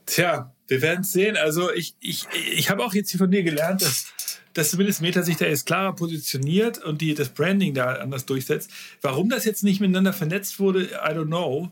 Tja, 0.06 0.54
wir 0.68 0.82
werden 0.82 1.02
es 1.02 1.12
sehen. 1.12 1.36
Also 1.36 1.72
ich, 1.72 1.96
ich, 2.00 2.26
ich 2.56 2.70
habe 2.70 2.84
auch 2.84 2.94
jetzt 2.94 3.12
hier 3.12 3.18
von 3.18 3.32
dir 3.32 3.44
gelernt, 3.44 3.82
dass, 3.82 4.08
dass 4.54 4.72
zumindest 4.72 5.02
Meta 5.02 5.22
sich 5.22 5.38
da 5.38 5.46
jetzt 5.46 5.66
klarer 5.66 5.94
positioniert 5.94 6.84
und 6.84 7.02
die, 7.02 7.14
das 7.14 7.30
Branding 7.30 7.74
da 7.74 7.94
anders 7.94 8.26
durchsetzt. 8.26 8.72
Warum 9.02 9.30
das 9.30 9.46
jetzt 9.46 9.64
nicht 9.64 9.82
miteinander 9.82 10.14
vernetzt 10.14 10.60
wurde, 10.60 10.86
I 10.86 11.12
don't 11.12 11.26
know. 11.26 11.72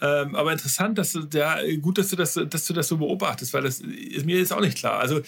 Ähm, 0.00 0.34
aber 0.34 0.52
interessant, 0.52 0.98
dass 0.98 1.12
du, 1.12 1.26
ja, 1.32 1.58
gut, 1.80 1.98
dass 1.98 2.08
du 2.08 2.16
das, 2.16 2.34
dass 2.34 2.66
du 2.66 2.72
das 2.72 2.88
so 2.88 2.96
beobachtest, 2.98 3.52
weil 3.52 3.62
das 3.62 3.80
ist 3.80 4.26
mir 4.26 4.38
jetzt 4.38 4.52
auch 4.52 4.60
nicht 4.60 4.78
klar. 4.78 4.98
Also 4.98 5.20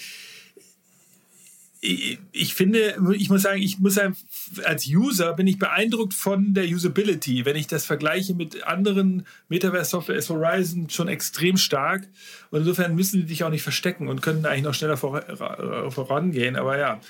ich, 2.33 2.55
finde, 2.55 2.97
ich 3.17 3.29
muss 3.29 3.43
sagen, 3.43 3.61
ich 3.61 3.79
muss 3.79 3.95
sagen, 3.95 4.17
als 4.65 4.87
User 4.87 5.35
bin 5.35 5.47
ich 5.47 5.59
beeindruckt 5.59 6.15
von 6.15 6.55
der 6.55 6.65
Usability. 6.65 7.45
Wenn 7.45 7.57
ich 7.57 7.67
das 7.67 7.85
vergleiche 7.85 8.35
mit 8.35 8.65
anderen 8.65 9.27
Metaverse-Software, 9.49 10.17
ist 10.17 10.31
Horizon 10.31 10.89
schon 10.89 11.09
extrem 11.09 11.59
stark. 11.59 12.09
Und 12.51 12.61
insofern 12.61 12.95
müssen 12.95 13.21
die 13.21 13.27
dich 13.27 13.45
auch 13.45 13.51
nicht 13.51 13.63
verstecken 13.63 14.09
und 14.09 14.23
können 14.23 14.47
eigentlich 14.47 14.65
noch 14.65 14.73
schneller 14.73 14.95
äh, 14.95 15.91
vorangehen. 15.91 16.57
Aber 16.57 16.79
ja. 16.79 17.01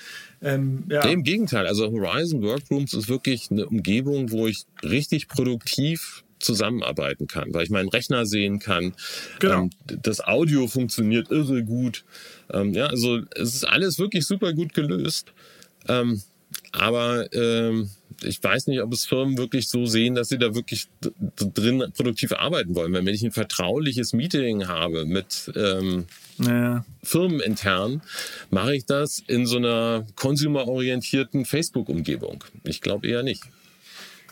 Ähm, 0.42 0.84
ja. 0.90 1.06
Nee, 1.06 1.12
Im 1.12 1.22
Gegenteil, 1.22 1.68
also 1.68 1.90
Horizon 1.92 2.42
Workrooms 2.42 2.94
ist 2.94 3.08
wirklich 3.08 3.50
eine 3.52 3.66
Umgebung, 3.66 4.32
wo 4.32 4.48
ich 4.48 4.66
richtig 4.82 5.28
produktiv 5.28 6.24
zusammenarbeiten 6.40 7.26
kann, 7.26 7.54
weil 7.54 7.64
ich 7.64 7.70
meinen 7.70 7.88
Rechner 7.88 8.26
sehen 8.26 8.58
kann. 8.58 8.94
Genau. 9.38 9.62
Ähm, 9.62 9.70
das 10.02 10.20
Audio 10.20 10.66
funktioniert 10.66 11.30
irre 11.30 11.64
gut. 11.64 12.04
Ähm, 12.52 12.74
ja, 12.74 12.86
also 12.86 13.20
es 13.34 13.54
ist 13.54 13.64
alles 13.64 13.98
wirklich 13.98 14.26
super 14.26 14.52
gut 14.52 14.74
gelöst. 14.74 15.32
Ähm, 15.88 16.22
aber 16.72 17.32
ähm, 17.32 17.90
ich 18.22 18.42
weiß 18.42 18.68
nicht, 18.68 18.80
ob 18.80 18.92
es 18.92 19.04
Firmen 19.04 19.38
wirklich 19.38 19.68
so 19.68 19.86
sehen, 19.86 20.14
dass 20.14 20.28
sie 20.28 20.38
da 20.38 20.54
wirklich 20.54 20.88
drin 21.36 21.84
produktiv 21.96 22.32
arbeiten 22.32 22.74
wollen. 22.74 22.92
Weil 22.92 23.04
wenn 23.04 23.14
ich 23.14 23.22
ein 23.22 23.32
vertrauliches 23.32 24.12
Meeting 24.12 24.68
habe 24.68 25.04
mit 25.04 25.50
ähm, 25.56 26.06
naja. 26.38 26.84
Firmen 27.02 27.40
intern, 27.40 28.02
mache 28.50 28.76
ich 28.76 28.86
das 28.86 29.22
in 29.26 29.46
so 29.46 29.56
einer 29.56 30.06
consumerorientierten 30.16 31.44
Facebook-Umgebung. 31.44 32.44
Ich 32.64 32.80
glaube 32.80 33.08
eher 33.08 33.22
nicht. 33.22 33.42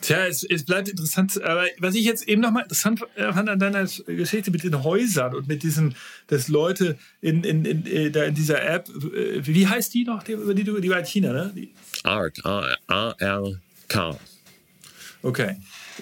Tja, 0.02 0.26
es, 0.26 0.42
es 0.42 0.64
bleibt 0.64 0.88
interessant. 0.88 1.40
Aber 1.42 1.64
was 1.78 1.94
ich 1.94 2.04
jetzt 2.04 2.28
eben 2.28 2.42
nochmal 2.42 2.64
interessant 2.64 3.00
fand 3.16 3.48
an 3.48 3.58
deiner 3.58 3.86
Geschichte 4.06 4.50
mit 4.50 4.64
den 4.64 4.82
Häusern 4.82 5.34
und 5.34 5.48
mit 5.48 5.62
diesen, 5.62 5.94
dass 6.26 6.48
Leute 6.48 6.98
in, 7.20 7.44
in, 7.44 7.64
in, 7.64 7.86
äh, 7.86 8.10
da 8.10 8.24
in 8.24 8.34
dieser 8.34 8.62
App, 8.62 8.88
äh, 8.88 9.46
wie 9.46 9.66
heißt 9.66 9.94
die 9.94 10.04
noch, 10.04 10.24
die, 10.24 10.36
die, 10.36 10.64
die 10.64 10.90
war 10.90 10.98
in 10.98 11.06
China, 11.06 11.32
ne? 11.32 11.52
Die? 11.54 11.72
ARK, 12.02 12.44
A-R-K. 12.44 14.18
Okay. 15.22 15.56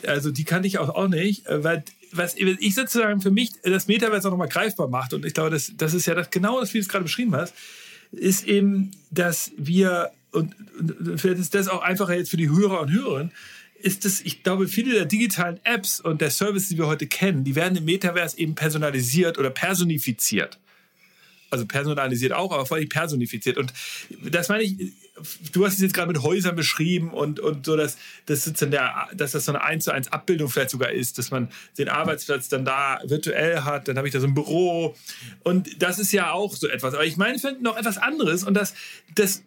Also 0.07 0.31
die 0.31 0.45
kannte 0.45 0.67
ich 0.67 0.79
auch, 0.79 0.89
auch 0.89 1.09
nicht, 1.09 1.47
äh, 1.47 1.63
weil 1.63 1.85
was 2.13 2.35
ich 2.37 2.75
sozusagen 2.75 3.21
für 3.21 3.31
mich 3.31 3.53
das 3.63 3.87
Metaverse 3.87 4.27
auch 4.27 4.33
nochmal 4.33 4.49
greifbar 4.49 4.89
macht, 4.89 5.13
und 5.13 5.25
ich 5.25 5.35
glaube, 5.35 5.51
das, 5.51 5.73
das 5.77 5.95
ist 5.95 6.07
ja 6.07 6.15
das, 6.15 6.31
genau 6.31 6.59
das, 6.59 6.73
wie 6.75 6.79
du 6.79 6.83
es 6.83 6.89
gerade 6.89 7.05
beschrieben 7.05 7.37
hast, 7.37 7.55
ist 8.11 8.47
eben, 8.47 8.91
dass 9.11 9.53
wir, 9.57 10.11
und, 10.33 10.55
und 10.79 11.21
vielleicht 11.21 11.39
ist 11.39 11.55
das 11.55 11.69
auch 11.69 11.83
einfacher 11.83 12.15
jetzt 12.15 12.31
für 12.31 12.37
die 12.37 12.49
Hörer 12.49 12.81
und 12.81 12.91
Hörerinnen, 12.91 13.33
ist 13.83 14.05
es, 14.05 14.21
ich 14.21 14.43
glaube, 14.43 14.69
viele 14.69 14.95
der 14.95 15.05
digitalen 15.05 15.61
Apps 15.65 16.01
und 16.01 16.21
der 16.21 16.31
Services, 16.31 16.69
die 16.69 16.79
wir 16.79 16.87
heute 16.87 17.07
kennen, 17.07 17.45
die 17.45 17.55
werden 17.55 17.77
im 17.77 17.85
Metaverse 17.85 18.39
eben 18.39 18.55
personalisiert 18.55 19.39
oder 19.39 19.51
personifiziert. 19.51 20.59
Also 21.51 21.67
personalisiert 21.67 22.33
auch, 22.33 22.53
aber 22.53 22.65
vor 22.65 22.77
allem 22.77 22.89
personifiziert. 22.89 23.59
Und 23.59 23.73
das 24.31 24.49
meine 24.49 24.63
ich, 24.63 24.77
du 25.53 25.65
hast 25.65 25.75
es 25.75 25.81
jetzt 25.81 25.95
gerade 25.95 26.13
mit 26.13 26.23
Häusern 26.23 26.57
beschrieben 26.57 27.11
und, 27.11 27.41
und 27.41 27.67
so, 27.67 27.77
dass, 27.77 27.97
dass, 28.27 28.45
der, 28.45 29.09
dass 29.15 29.33
das 29.33 29.45
so 29.45 29.53
eine 29.53 29.63
1 29.63 29.85
zu 29.85 29.93
1 29.93 30.13
Abbildung 30.13 30.49
vielleicht 30.49 30.71
sogar 30.71 30.91
ist, 30.93 31.19
dass 31.19 31.31
man 31.31 31.49
den 31.79 31.89
Arbeitsplatz 31.89 32.49
dann 32.49 32.65
da 32.65 33.01
virtuell 33.05 33.61
hat, 33.63 33.89
dann 33.89 33.97
habe 33.97 34.09
ich 34.09 34.13
da 34.13 34.21
so 34.21 34.27
ein 34.27 34.35
Büro 34.35 34.97
und 35.45 35.83
das 35.83 35.99
ist 35.99 36.13
ja 36.13 36.33
auch 36.33 36.55
so 36.55 36.69
etwas. 36.69 36.95
Aber 36.95 37.05
ich 37.05 37.17
meine, 37.17 37.37
ich 37.37 37.43
finde 37.43 37.63
noch 37.63 37.77
etwas 37.77 37.99
anderes 37.99 38.45
und 38.45 38.55
dass, 38.55 38.75
dass 39.15 39.43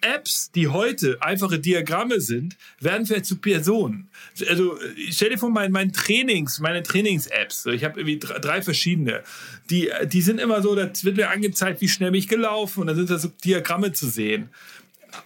Apps, 0.00 0.50
die 0.52 0.68
heute 0.68 1.18
einfache 1.20 1.58
Diagramme 1.58 2.20
sind, 2.20 2.56
werden 2.80 3.06
vielleicht 3.06 3.26
zu 3.26 3.36
Personen. 3.36 4.10
Also 4.48 4.78
stell 5.10 5.30
dir 5.30 5.38
vor, 5.38 5.50
mein, 5.50 5.72
mein 5.72 5.92
Trainings, 5.92 6.60
meine 6.60 6.82
Trainings-Apps, 6.82 7.66
ich 7.66 7.84
habe 7.84 8.00
irgendwie 8.00 8.18
drei 8.18 8.62
verschiedene, 8.62 9.22
die, 9.70 9.90
die 10.06 10.22
sind 10.22 10.40
immer 10.40 10.62
so, 10.62 10.74
da 10.74 10.90
wird 11.02 11.16
mir 11.16 11.30
angezeigt, 11.30 11.80
wie 11.80 11.88
schnell 11.88 12.10
mich 12.10 12.28
gelaufen 12.28 12.80
und 12.80 12.86
dann 12.88 12.96
sind 12.96 13.10
da 13.10 13.18
so 13.18 13.28
Diagramme 13.28 13.92
zu 13.92 14.08
sehen. 14.08 14.50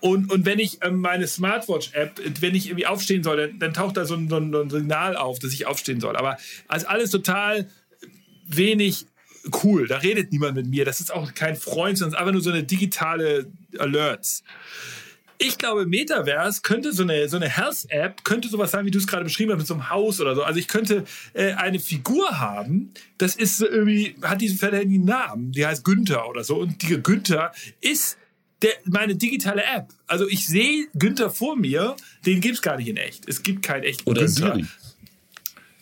Und, 0.01 0.31
und 0.31 0.45
wenn 0.47 0.59
ich 0.59 0.79
ähm, 0.83 1.01
meine 1.01 1.27
Smartwatch-App, 1.27 2.21
wenn 2.41 2.55
ich 2.55 2.67
irgendwie 2.67 2.87
aufstehen 2.87 3.23
soll, 3.23 3.37
dann, 3.37 3.59
dann 3.59 3.75
taucht 3.75 3.97
da 3.97 4.05
so 4.05 4.15
ein, 4.15 4.29
so 4.29 4.37
ein, 4.37 4.71
Signal 4.71 5.17
auf, 5.17 5.39
dass 5.39 5.53
ich 5.53 5.67
aufstehen 5.67 6.01
soll. 6.01 6.17
Aber 6.17 6.37
also 6.69 6.87
alles 6.87 7.11
total 7.11 7.69
wenig 8.47 9.07
cool. 9.63 9.87
Da 9.87 9.99
redet 9.99 10.33
niemand 10.33 10.55
mit 10.55 10.67
mir. 10.67 10.85
Das 10.85 11.01
ist 11.01 11.13
auch 11.13 11.35
kein 11.35 11.57
Freund, 11.57 11.99
sondern 11.99 12.19
einfach 12.19 12.33
nur 12.33 12.43
so 12.43 12.51
eine 12.51 12.65
digitale 12.65 13.51
Alerts. 13.79 14.43
Ich 15.45 15.59
glaube, 15.59 15.87
Metaverse 15.87 16.61
könnte 16.63 16.93
so 16.93 17.03
eine, 17.03 17.29
so 17.29 17.37
eine 17.37 17.49
Health-App, 17.49 18.23
könnte 18.23 18.49
sowas 18.49 18.71
sein, 18.71 18.87
wie 18.87 18.93
du 18.93 18.99
es 18.99 19.09
gerade 19.09 19.25
beschrieben 19.25 19.51
hast, 19.51 19.59
mit 19.59 19.67
so 19.67 19.75
einem 19.75 19.91
Haus 19.91 20.21
oder 20.21 20.37
so. 20.37 20.45
Also 20.45 20.61
ich 20.61 20.69
könnte 20.69 21.05
äh, 21.33 21.55
eine 21.55 21.81
Figur 21.81 22.39
haben, 22.39 22.93
das 23.19 23.35
ist 23.35 23.61
irgendwie, 23.61 24.15
hat 24.23 24.41
diesen 24.41 24.59
verdächtigen 24.59 25.05
Namen, 25.05 25.51
die 25.51 25.67
heißt 25.67 25.85
Günther 25.85 26.29
oder 26.29 26.45
so. 26.45 26.59
Und 26.59 26.83
die 26.83 27.03
Günther 27.03 27.53
ist 27.81 28.19
der, 28.63 28.73
meine 28.85 29.17
digitale 29.17 29.63
App. 29.63 29.89
Also 30.07 30.29
ich 30.29 30.47
sehe 30.47 30.87
Günther 30.95 31.31
vor 31.31 31.57
mir, 31.57 31.97
den 32.25 32.41
gibt 32.41 32.57
es 32.57 32.63
gar 32.63 32.77
nicht 32.77 32.89
in 32.89 32.97
echt. 32.97 33.29
Es 33.29 33.43
gibt 33.43 33.63
keinen 33.63 33.85
echten 33.85 34.09
Oder 34.09 34.25
Günther. 34.25 34.55
Siri. 34.55 34.67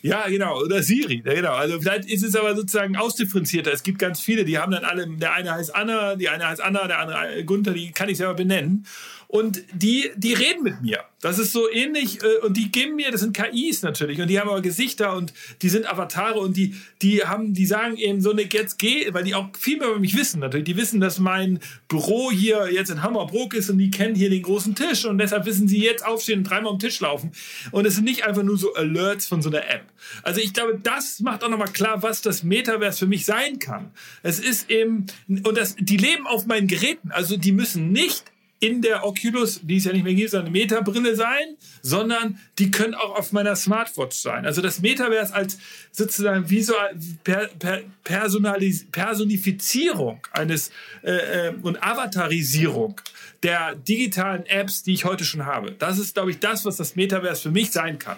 Ja, 0.01 0.27
genau. 0.27 0.59
Oder 0.59 0.81
Siri. 0.81 1.21
Ja, 1.25 1.33
genau. 1.33 1.53
Also 1.53 1.79
vielleicht 1.79 2.09
ist 2.09 2.23
es 2.23 2.35
aber 2.35 2.55
sozusagen 2.55 2.95
ausdifferenzierter. 2.95 3.71
Es 3.71 3.83
gibt 3.83 3.99
ganz 3.99 4.19
viele, 4.19 4.45
die 4.45 4.57
haben 4.57 4.71
dann 4.71 4.83
alle, 4.83 5.07
der 5.07 5.33
eine 5.33 5.51
heißt 5.51 5.75
Anna, 5.75 6.15
die 6.15 6.29
eine 6.29 6.47
heißt 6.47 6.61
Anna, 6.61 6.87
der 6.87 6.99
andere 6.99 7.45
Gunther, 7.45 7.73
die 7.73 7.91
kann 7.91 8.09
ich 8.09 8.17
selber 8.17 8.33
benennen. 8.33 8.85
Und 9.27 9.63
die, 9.73 10.11
die 10.15 10.33
reden 10.33 10.63
mit 10.63 10.81
mir. 10.81 11.03
Das 11.21 11.37
ist 11.37 11.51
so 11.51 11.71
ähnlich. 11.71 12.21
Äh, 12.23 12.45
und 12.45 12.57
die 12.57 12.71
geben 12.71 12.95
mir, 12.95 13.11
das 13.11 13.21
sind 13.21 13.35
KIs 13.35 13.83
natürlich. 13.83 14.19
Und 14.19 14.27
die 14.27 14.39
haben 14.39 14.49
aber 14.49 14.61
Gesichter 14.61 15.15
und 15.15 15.33
die 15.61 15.69
sind 15.69 15.89
Avatare 15.89 16.39
und 16.39 16.57
die, 16.57 16.75
die 17.01 17.23
haben, 17.23 17.53
die 17.53 17.65
sagen 17.65 17.95
eben 17.95 18.21
so 18.21 18.31
eine 18.31 18.41
jetzt 18.41 18.79
geh, 18.79 19.13
weil 19.13 19.23
die 19.23 19.35
auch 19.35 19.49
viel 19.57 19.77
mehr 19.77 19.89
über 19.89 19.99
mich 19.99 20.17
wissen 20.17 20.39
natürlich. 20.39 20.65
Die 20.65 20.77
wissen, 20.77 20.99
dass 20.99 21.19
mein 21.19 21.59
Büro 21.87 22.31
hier 22.31 22.69
jetzt 22.71 22.89
in 22.89 23.03
Hammerbrook 23.03 23.53
ist 23.53 23.69
und 23.69 23.77
die 23.77 23.91
kennen 23.91 24.15
hier 24.15 24.29
den 24.29 24.41
großen 24.41 24.75
Tisch 24.75 25.05
und 25.05 25.19
deshalb 25.19 25.45
wissen 25.45 25.67
sie 25.67 25.79
jetzt 25.79 26.05
aufstehen 26.05 26.39
und 26.39 26.49
dreimal 26.49 26.73
am 26.73 26.79
Tisch 26.79 26.99
laufen. 26.99 27.31
Und 27.71 27.85
es 27.85 27.95
sind 27.95 28.05
nicht 28.05 28.25
einfach 28.25 28.43
nur 28.43 28.57
so 28.57 28.73
Alerts 28.73 29.27
von 29.27 29.41
so 29.41 29.49
einer 29.49 29.69
App. 29.69 29.85
Also 30.23 30.41
ich 30.41 30.53
glaube, 30.53 30.79
das 30.81 31.19
macht 31.19 31.43
auch 31.43 31.49
nochmal 31.49 31.71
klar, 31.71 32.01
was 32.01 32.21
das 32.21 32.43
Metaverse 32.43 32.97
für 32.97 33.07
mich 33.07 33.25
sein 33.25 33.59
kann. 33.59 33.91
Es 34.23 34.39
ist 34.39 34.71
eben, 34.71 35.05
und 35.27 35.55
das, 35.55 35.75
die 35.79 35.97
leben 35.97 36.25
auf 36.25 36.47
meinen 36.47 36.67
Geräten. 36.67 37.11
Also 37.11 37.37
die 37.37 37.51
müssen 37.51 37.91
nicht 37.91 38.23
in 38.61 38.81
der 38.83 39.03
Oculus, 39.03 39.59
die 39.63 39.77
es 39.77 39.85
ja 39.85 39.91
nicht 39.91 40.03
mehr 40.03 40.13
gibt, 40.13 40.29
sondern 40.29 40.53
eine 40.53 40.59
Meta-Brille 40.59 41.15
sein, 41.15 41.57
sondern 41.81 42.39
die 42.59 42.69
können 42.69 42.93
auch 42.93 43.17
auf 43.17 43.31
meiner 43.31 43.55
Smartwatch 43.55 44.15
sein. 44.15 44.45
Also 44.45 44.61
das 44.61 44.81
Metaverse 44.81 45.33
als 45.33 45.57
sozusagen 45.91 46.47
visual, 46.47 46.95
per, 47.23 47.47
per, 47.47 47.81
Personalis, 48.03 48.85
Personifizierung 48.91 50.21
eines 50.31 50.69
äh, 51.03 51.47
äh, 51.49 51.53
und 51.63 51.83
Avatarisierung 51.83 53.01
der 53.41 53.73
digitalen 53.73 54.45
Apps, 54.45 54.83
die 54.83 54.93
ich 54.93 55.05
heute 55.05 55.25
schon 55.25 55.47
habe. 55.47 55.71
Das 55.71 55.97
ist, 55.97 56.13
glaube 56.13 56.29
ich, 56.29 56.37
das, 56.37 56.63
was 56.63 56.77
das 56.77 56.95
Metaverse 56.95 57.41
für 57.41 57.51
mich 57.51 57.71
sein 57.71 57.97
kann. 57.97 58.17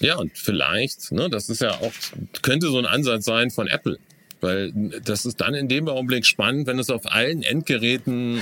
Ja, 0.00 0.16
und 0.16 0.38
vielleicht, 0.38 1.12
ne, 1.12 1.28
das 1.28 1.50
ist 1.50 1.60
ja 1.60 1.72
auch, 1.72 1.92
könnte 2.40 2.68
so 2.68 2.78
ein 2.78 2.86
Ansatz 2.86 3.26
sein 3.26 3.50
von 3.50 3.66
Apple. 3.66 3.98
Weil 4.40 4.72
das 5.04 5.26
ist 5.26 5.40
dann 5.40 5.54
in 5.54 5.68
dem 5.68 5.88
Augenblick 5.88 6.24
spannend, 6.24 6.66
wenn 6.66 6.78
es 6.78 6.90
auf 6.90 7.12
allen 7.12 7.42
Endgeräten 7.42 8.40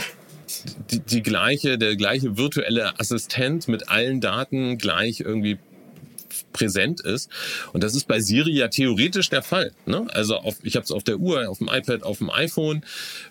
die, 0.91 1.01
die 1.01 1.23
gleiche, 1.23 1.79
der 1.79 1.97
gleiche 1.97 2.37
virtuelle 2.37 2.99
Assistent 2.99 3.69
mit 3.69 3.89
allen 3.89 4.21
Daten 4.21 4.79
gleich 4.79 5.21
irgendwie 5.21 5.59
präsent 6.53 7.01
ist. 7.01 7.31
Und 7.73 7.85
das 7.85 7.95
ist 7.95 8.09
bei 8.09 8.21
Siri 8.21 8.53
ja 8.53 8.69
theoretisch 8.69 9.29
der 9.29 9.43
Fall. 9.43 9.73
Ne? 9.85 10.07
Also 10.13 10.37
auf, 10.37 10.57
ich 10.63 10.77
habe 10.77 10.85
es 10.85 10.91
auf 10.91 11.05
der 11.05 11.19
Uhr, 11.19 11.49
auf 11.49 11.59
dem 11.59 11.69
iPad, 11.69 12.03
auf 12.03 12.19
dem 12.19 12.31
iPhone. 12.31 12.83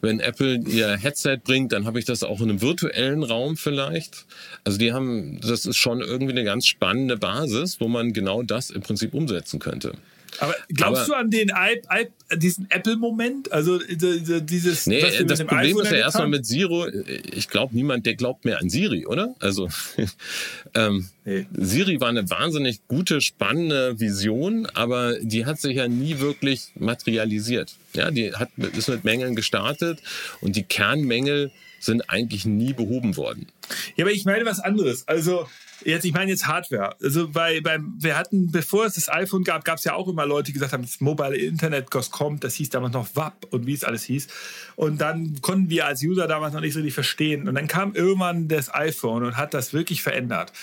Wenn 0.01 0.19
Apple 0.19 0.59
ihr 0.67 0.95
Headset 0.97 1.37
bringt, 1.43 1.71
dann 1.71 1.85
habe 1.85 1.99
ich 1.99 2.05
das 2.05 2.23
auch 2.23 2.39
in 2.41 2.49
einem 2.49 2.61
virtuellen 2.61 3.23
Raum 3.23 3.57
vielleicht. 3.57 4.25
Also 4.63 4.77
die 4.77 4.93
haben, 4.93 5.39
das 5.41 5.65
ist 5.65 5.77
schon 5.77 6.01
irgendwie 6.01 6.33
eine 6.33 6.43
ganz 6.43 6.67
spannende 6.67 7.17
Basis, 7.17 7.79
wo 7.79 7.87
man 7.87 8.13
genau 8.13 8.43
das 8.43 8.69
im 8.69 8.81
Prinzip 8.81 9.13
umsetzen 9.13 9.59
könnte. 9.59 9.93
Aber 10.39 10.55
glaubst 10.69 11.03
Aber- 11.03 11.07
du 11.07 11.13
an 11.15 11.29
den 11.31 11.49
I, 11.49 11.81
I, 11.91 12.37
diesen 12.37 12.69
Apple-Moment? 12.69 13.51
Also 13.51 13.81
äh, 13.81 14.41
dieses. 14.41 14.87
Nee, 14.87 15.01
das 15.23 15.43
Problem 15.43 15.79
ist 15.79 15.91
ja 15.91 15.97
erstmal 15.97 16.27
mit 16.27 16.45
Zero, 16.45 16.87
ich 17.33 17.49
glaube 17.49 17.75
niemand, 17.75 18.05
der 18.05 18.15
glaubt 18.15 18.45
mehr 18.45 18.59
an 18.59 18.69
Siri, 18.69 19.05
oder? 19.05 19.35
Also 19.39 19.69
ähm, 20.73 21.07
Nee. 21.27 21.47
Siri 21.57 21.99
war 21.99 22.09
eine 22.09 22.29
wahnsinnig 22.29 22.87
gute, 22.87 23.19
spannende 23.19 23.99
Vision, 23.99 24.67
aber 24.75 25.17
die 25.21 25.47
hat 25.47 25.59
sich 25.59 25.75
ja 25.77 25.87
nie 25.87 26.19
wirklich 26.19 26.67
materialisiert. 26.75 27.75
Ja, 27.95 28.11
die 28.11 28.33
hat 28.33 28.55
mit, 28.57 28.77
ist 28.77 28.89
mit 28.89 29.03
Mängeln 29.03 29.35
gestartet 29.35 29.99
und 30.41 30.55
die 30.55 30.61
Kernmängel 30.61 31.51
sind 31.79 32.09
eigentlich 32.11 32.45
nie 32.45 32.73
behoben 32.73 33.17
worden. 33.17 33.47
Ja, 33.95 34.05
aber 34.05 34.11
ich 34.11 34.25
meine 34.25 34.45
was 34.45 34.59
anderes. 34.59 35.07
Also 35.07 35.47
jetzt, 35.83 36.05
ich 36.05 36.13
meine 36.13 36.31
jetzt 36.31 36.47
Hardware. 36.47 36.95
Also 37.01 37.29
bei, 37.29 37.61
beim, 37.61 37.95
wir 37.99 38.17
hatten, 38.17 38.51
bevor 38.51 38.85
es 38.85 38.93
das 38.93 39.09
iPhone 39.09 39.43
gab, 39.43 39.65
gab 39.65 39.77
es 39.77 39.83
ja 39.83 39.93
auch 39.93 40.07
immer 40.07 40.25
Leute, 40.25 40.47
die 40.47 40.53
gesagt 40.53 40.73
haben, 40.73 40.83
das 40.83 41.01
mobile 41.01 41.35
Internet 41.35 41.89
kommt. 41.91 42.43
Das 42.43 42.55
hieß 42.55 42.69
damals 42.69 42.93
noch 42.93 43.15
WAP 43.15 43.47
und 43.51 43.65
wie 43.65 43.73
es 43.73 43.83
alles 43.83 44.03
hieß. 44.03 44.27
Und 44.75 45.01
dann 45.01 45.41
konnten 45.41 45.69
wir 45.69 45.85
als 45.85 46.03
User 46.03 46.27
damals 46.27 46.53
noch 46.53 46.61
nicht 46.61 46.73
so 46.73 46.79
richtig 46.79 46.93
verstehen. 46.93 47.47
Und 47.47 47.55
dann 47.55 47.67
kam 47.67 47.93
irgendwann 47.95 48.47
das 48.47 48.73
iPhone 48.73 49.23
und 49.23 49.37
hat 49.37 49.53
das 49.53 49.73
wirklich 49.73 50.01
verändert. 50.01 50.53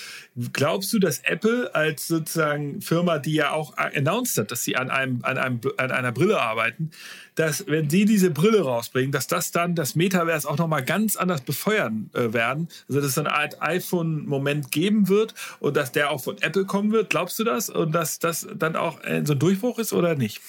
Glaubst 0.53 0.93
du, 0.93 0.99
dass 0.99 1.19
Apple 1.21 1.75
als 1.75 2.09
sozusagen 2.09 2.81
Firma, 2.81 3.19
die 3.19 3.35
ja 3.35 3.53
auch 3.53 3.77
announced 3.77 4.39
hat, 4.39 4.51
dass 4.51 4.65
sie 4.65 4.77
an, 4.77 4.91
einem, 4.91 5.21
an, 5.25 5.37
einem, 5.37 5.61
an 5.77 5.91
einer 5.91 6.13
Brille 6.13 6.41
arbeiten, 6.41 6.91
dass 7.35 7.67
wenn 7.67 7.89
sie 7.89 8.05
diese 8.05 8.31
Brille 8.31 8.63
rausbringen, 8.63 9.13
dass 9.13 9.27
das 9.27 9.53
dann 9.53 9.75
das 9.75 9.95
Metaverse 9.95 10.49
auch 10.49 10.59
nochmal 10.59 10.85
ganz 10.85 11.17
anders 11.17 11.43
befeuern 11.43 12.11
äh, 12.15 12.33
werden? 12.33 12.69
Also 12.89 13.01
dass 13.01 13.11
es 13.11 13.15
so 13.15 13.21
eine 13.23 13.33
Art 13.33 13.61
iPhone-Moment 13.61 14.71
geben 14.71 15.02
wird 15.09 15.35
und 15.61 15.77
dass 15.77 15.93
der 15.93 16.11
auch 16.11 16.23
von 16.23 16.37
Apple 16.41 16.65
kommen 16.65 16.93
wird? 16.93 17.11
Glaubst 17.11 17.39
du 17.39 17.45
das? 17.45 17.69
Und 17.71 17.93
dass 17.93 18.19
das 18.19 18.47
dann 18.57 18.77
auch 18.77 19.03
äh, 19.05 19.23
so 19.25 19.33
ein 19.33 19.39
Durchbruch 19.39 19.79
ist 19.79 19.93
oder 19.93 20.15
nicht? 20.15 20.41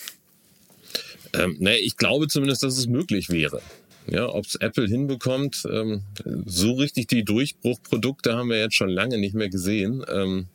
Ähm, 1.34 1.58
naja, 1.60 1.78
ich 1.82 1.98
glaube 1.98 2.28
zumindest, 2.28 2.64
dass 2.64 2.78
es 2.78 2.88
möglich 2.88 3.30
wäre. 3.30 3.62
Ja, 4.08 4.28
ob 4.28 4.46
es 4.46 4.56
Apple 4.56 4.86
hinbekommt, 4.86 5.66
ähm, 5.72 6.04
so 6.46 6.74
richtig 6.74 7.08
die 7.08 7.24
Durchbruchprodukte 7.24 8.36
haben 8.36 8.50
wir 8.50 8.60
jetzt 8.60 8.76
schon 8.76 8.90
lange 8.90 9.18
nicht 9.18 9.34
mehr 9.34 9.50
gesehen. 9.50 10.04
Ähm, 10.10 10.48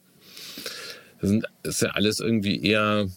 das 1.20 1.30
sind, 1.30 1.46
ist 1.62 1.82
ja 1.82 1.90
alles 1.90 2.20
irgendwie 2.20 2.62
eher 2.62 3.08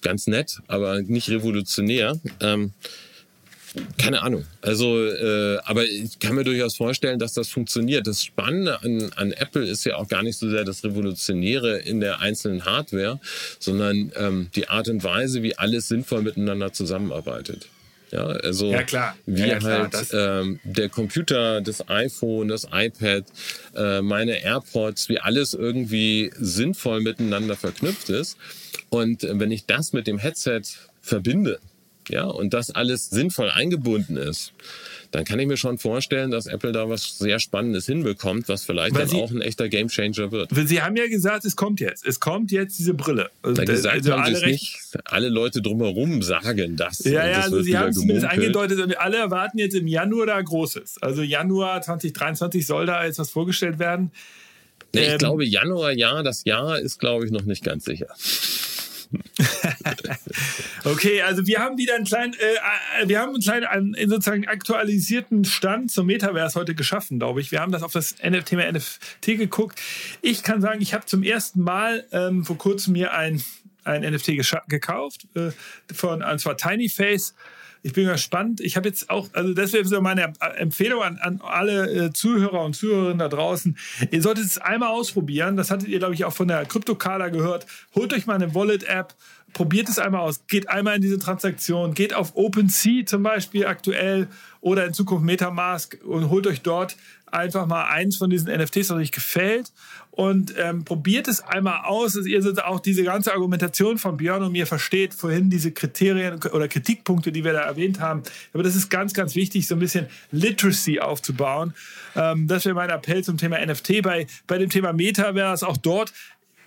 ganz 0.00 0.26
nett, 0.26 0.60
aber 0.68 1.02
nicht 1.02 1.28
revolutionär. 1.28 2.18
Ähm, 2.40 2.72
keine 3.98 4.22
Ahnung. 4.22 4.44
Also, 4.60 5.04
äh, 5.04 5.58
aber 5.64 5.84
ich 5.84 6.18
kann 6.18 6.34
mir 6.36 6.44
durchaus 6.44 6.76
vorstellen, 6.76 7.18
dass 7.18 7.34
das 7.34 7.48
funktioniert. 7.48 8.06
Das 8.06 8.22
Spannende 8.22 8.82
an, 8.82 9.12
an 9.16 9.32
Apple 9.32 9.66
ist 9.66 9.84
ja 9.84 9.96
auch 9.96 10.08
gar 10.08 10.22
nicht 10.22 10.38
so 10.38 10.48
sehr 10.48 10.64
das 10.64 10.84
Revolutionäre 10.84 11.78
in 11.78 12.00
der 12.00 12.20
einzelnen 12.20 12.64
Hardware, 12.64 13.18
sondern 13.58 14.12
ähm, 14.16 14.48
die 14.54 14.68
Art 14.68 14.88
und 14.88 15.02
Weise, 15.02 15.42
wie 15.42 15.58
alles 15.58 15.88
sinnvoll 15.88 16.22
miteinander 16.22 16.72
zusammenarbeitet. 16.72 17.68
Ja, 18.12 18.26
also 18.26 18.70
Ja, 18.70 18.84
klar. 18.84 19.16
wie 19.26 19.40
Ja, 19.40 19.46
ja, 19.46 19.58
klar, 19.58 19.90
halt 19.92 20.08
ähm, 20.12 20.60
der 20.62 20.88
Computer, 20.88 21.60
das 21.60 21.88
iPhone, 21.88 22.46
das 22.46 22.68
iPad, 22.72 23.24
äh, 23.74 24.02
meine 24.02 24.40
AirPods, 24.40 25.08
wie 25.08 25.18
alles 25.18 25.52
irgendwie 25.52 26.30
sinnvoll 26.38 27.00
miteinander 27.00 27.56
verknüpft 27.56 28.10
ist. 28.10 28.36
Und 28.88 29.24
äh, 29.24 29.40
wenn 29.40 29.50
ich 29.50 29.66
das 29.66 29.92
mit 29.92 30.06
dem 30.06 30.18
Headset 30.18 30.62
verbinde, 31.00 31.58
ja, 32.08 32.24
und 32.24 32.54
das 32.54 32.70
alles 32.70 33.10
sinnvoll 33.10 33.50
eingebunden 33.50 34.16
ist, 34.16 34.52
dann 35.10 35.24
kann 35.24 35.38
ich 35.38 35.46
mir 35.46 35.56
schon 35.56 35.78
vorstellen, 35.78 36.30
dass 36.32 36.46
Apple 36.46 36.72
da 36.72 36.88
was 36.88 37.18
sehr 37.18 37.38
Spannendes 37.38 37.86
hinbekommt, 37.86 38.48
was 38.48 38.64
vielleicht 38.64 38.94
Weil 38.94 39.02
dann 39.02 39.08
sie- 39.10 39.16
auch 39.16 39.30
ein 39.30 39.40
echter 39.42 39.68
Gamechanger 39.68 40.32
wird. 40.32 40.50
Sie 40.52 40.82
haben 40.82 40.96
ja 40.96 41.06
gesagt, 41.06 41.44
es 41.44 41.54
kommt 41.54 41.78
jetzt. 41.80 42.04
Es 42.04 42.18
kommt 42.18 42.50
jetzt 42.50 42.78
diese 42.80 42.94
Brille. 42.94 43.30
Also, 43.42 43.54
Da 43.54 43.64
gesagt 43.64 43.94
also 43.94 44.12
haben 44.12 44.24
sie 44.26 44.34
alle 44.34 44.42
recht- 44.42 44.52
nicht. 44.52 44.98
Alle 45.04 45.28
Leute 45.28 45.62
drumherum 45.62 46.20
sagen 46.22 46.76
das. 46.76 47.04
Ja, 47.04 47.26
ja, 47.26 47.36
das 47.36 47.44
also 47.44 47.62
Sie 47.62 47.78
haben 47.78 47.90
es 47.90 47.96
zumindest 47.96 48.26
angedeutet 48.26 48.80
und 48.80 48.98
alle 48.98 49.18
erwarten 49.18 49.58
jetzt 49.58 49.74
im 49.76 49.86
Januar 49.86 50.26
da 50.26 50.40
Großes. 50.42 50.96
Also 51.00 51.22
Januar 51.22 51.80
2023 51.82 52.66
soll 52.66 52.86
da 52.86 53.04
jetzt 53.04 53.18
was 53.20 53.30
vorgestellt 53.30 53.78
werden. 53.78 54.10
Nee, 54.92 55.02
ich 55.02 55.08
Ähm, 55.12 55.18
glaube, 55.18 55.44
Januar, 55.44 55.92
ja, 55.92 56.22
das 56.24 56.44
Jahr 56.44 56.78
ist, 56.80 56.98
glaube 56.98 57.24
ich, 57.24 57.30
noch 57.32 57.42
nicht 57.44 57.62
ganz 57.64 57.84
sicher. 57.84 58.06
Okay, 60.84 61.22
also 61.22 61.46
wir 61.46 61.60
haben 61.60 61.78
wieder 61.78 61.94
einen 61.94 62.04
kleinen, 62.04 62.34
äh, 62.34 63.08
wir 63.08 63.20
haben 63.20 63.30
einen 63.30 63.42
kleinen, 63.42 63.64
einen 63.64 63.94
sozusagen 64.08 64.46
aktualisierten 64.46 65.44
Stand 65.44 65.90
zum 65.90 66.06
Metaverse 66.06 66.58
heute 66.58 66.74
geschaffen, 66.74 67.18
glaube 67.18 67.40
ich. 67.40 67.50
Wir 67.52 67.60
haben 67.60 67.72
das 67.72 67.82
auf 67.82 67.92
das 67.92 68.16
Thema 68.16 68.70
NFT 68.70 69.38
geguckt. 69.38 69.80
Ich 70.20 70.42
kann 70.42 70.60
sagen, 70.60 70.82
ich 70.82 70.92
habe 70.92 71.06
zum 71.06 71.22
ersten 71.22 71.62
Mal 71.62 72.04
ähm, 72.12 72.44
vor 72.44 72.58
kurzem 72.58 72.92
mir 72.92 73.14
ein, 73.14 73.42
ein 73.84 74.02
NFT 74.02 74.32
gekauft 74.68 75.26
äh, 75.34 75.50
von, 75.92 76.22
und 76.22 76.38
zwar 76.38 76.56
Tiny 76.56 76.88
Face. 76.88 77.34
Ich 77.86 77.92
bin 77.92 78.06
gespannt. 78.08 78.62
Ich 78.62 78.78
habe 78.78 78.88
jetzt 78.88 79.10
auch, 79.10 79.28
also 79.34 79.52
das 79.52 79.74
wäre 79.74 79.84
so 79.84 80.00
meine 80.00 80.32
Empfehlung 80.56 81.02
an, 81.02 81.18
an 81.18 81.42
alle 81.42 82.06
äh, 82.06 82.12
Zuhörer 82.14 82.64
und 82.64 82.74
Zuhörerinnen 82.74 83.18
da 83.18 83.28
draußen. 83.28 83.76
Ihr 84.10 84.22
solltet 84.22 84.46
es 84.46 84.56
einmal 84.56 84.88
ausprobieren. 84.88 85.58
Das 85.58 85.70
hattet 85.70 85.88
ihr, 85.88 85.98
glaube 85.98 86.14
ich, 86.14 86.24
auch 86.24 86.32
von 86.32 86.48
der 86.48 86.64
Kryptokala 86.64 87.28
gehört. 87.28 87.66
Holt 87.94 88.14
euch 88.14 88.24
mal 88.24 88.36
eine 88.36 88.54
Wallet-App, 88.54 89.14
probiert 89.52 89.90
es 89.90 89.98
einmal 89.98 90.22
aus. 90.22 90.46
Geht 90.46 90.70
einmal 90.70 90.96
in 90.96 91.02
diese 91.02 91.18
Transaktion, 91.18 91.92
geht 91.92 92.14
auf 92.14 92.34
OpenSea 92.36 93.04
zum 93.04 93.22
Beispiel 93.22 93.66
aktuell 93.66 94.28
oder 94.64 94.86
in 94.86 94.94
Zukunft 94.94 95.26
Metamask 95.26 95.98
und 96.04 96.30
holt 96.30 96.46
euch 96.46 96.62
dort 96.62 96.96
einfach 97.30 97.66
mal 97.66 97.84
eins 97.84 98.16
von 98.16 98.30
diesen 98.30 98.50
NFTs, 98.50 98.88
was 98.88 98.96
euch 98.96 99.12
gefällt 99.12 99.70
und 100.16 100.54
ähm, 100.56 100.84
probiert 100.84 101.26
es 101.26 101.40
einmal 101.40 101.86
aus, 101.86 102.12
dass 102.12 102.26
ihr 102.26 102.40
auch 102.66 102.78
diese 102.78 103.02
ganze 103.02 103.32
Argumentation 103.32 103.98
von 103.98 104.16
Björn 104.16 104.44
und 104.44 104.52
mir 104.52 104.66
versteht, 104.66 105.12
vorhin 105.12 105.50
diese 105.50 105.72
Kriterien 105.72 106.34
oder 106.52 106.68
Kritikpunkte, 106.68 107.32
die 107.32 107.42
wir 107.42 107.52
da 107.52 107.62
erwähnt 107.62 107.98
haben. 107.98 108.22
Aber 108.52 108.62
das 108.62 108.76
ist 108.76 108.90
ganz, 108.90 109.12
ganz 109.12 109.34
wichtig, 109.34 109.66
so 109.66 109.74
ein 109.74 109.80
bisschen 109.80 110.06
Literacy 110.30 111.00
aufzubauen. 111.00 111.74
Ähm, 112.14 112.46
das 112.46 112.64
wäre 112.64 112.76
mein 112.76 112.90
Appell 112.90 113.24
zum 113.24 113.38
Thema 113.38 113.58
NFT. 113.64 114.02
Bei, 114.02 114.28
bei 114.46 114.58
dem 114.58 114.70
Thema 114.70 114.92
Metaverse, 114.92 115.66
auch 115.66 115.76
dort 115.76 116.12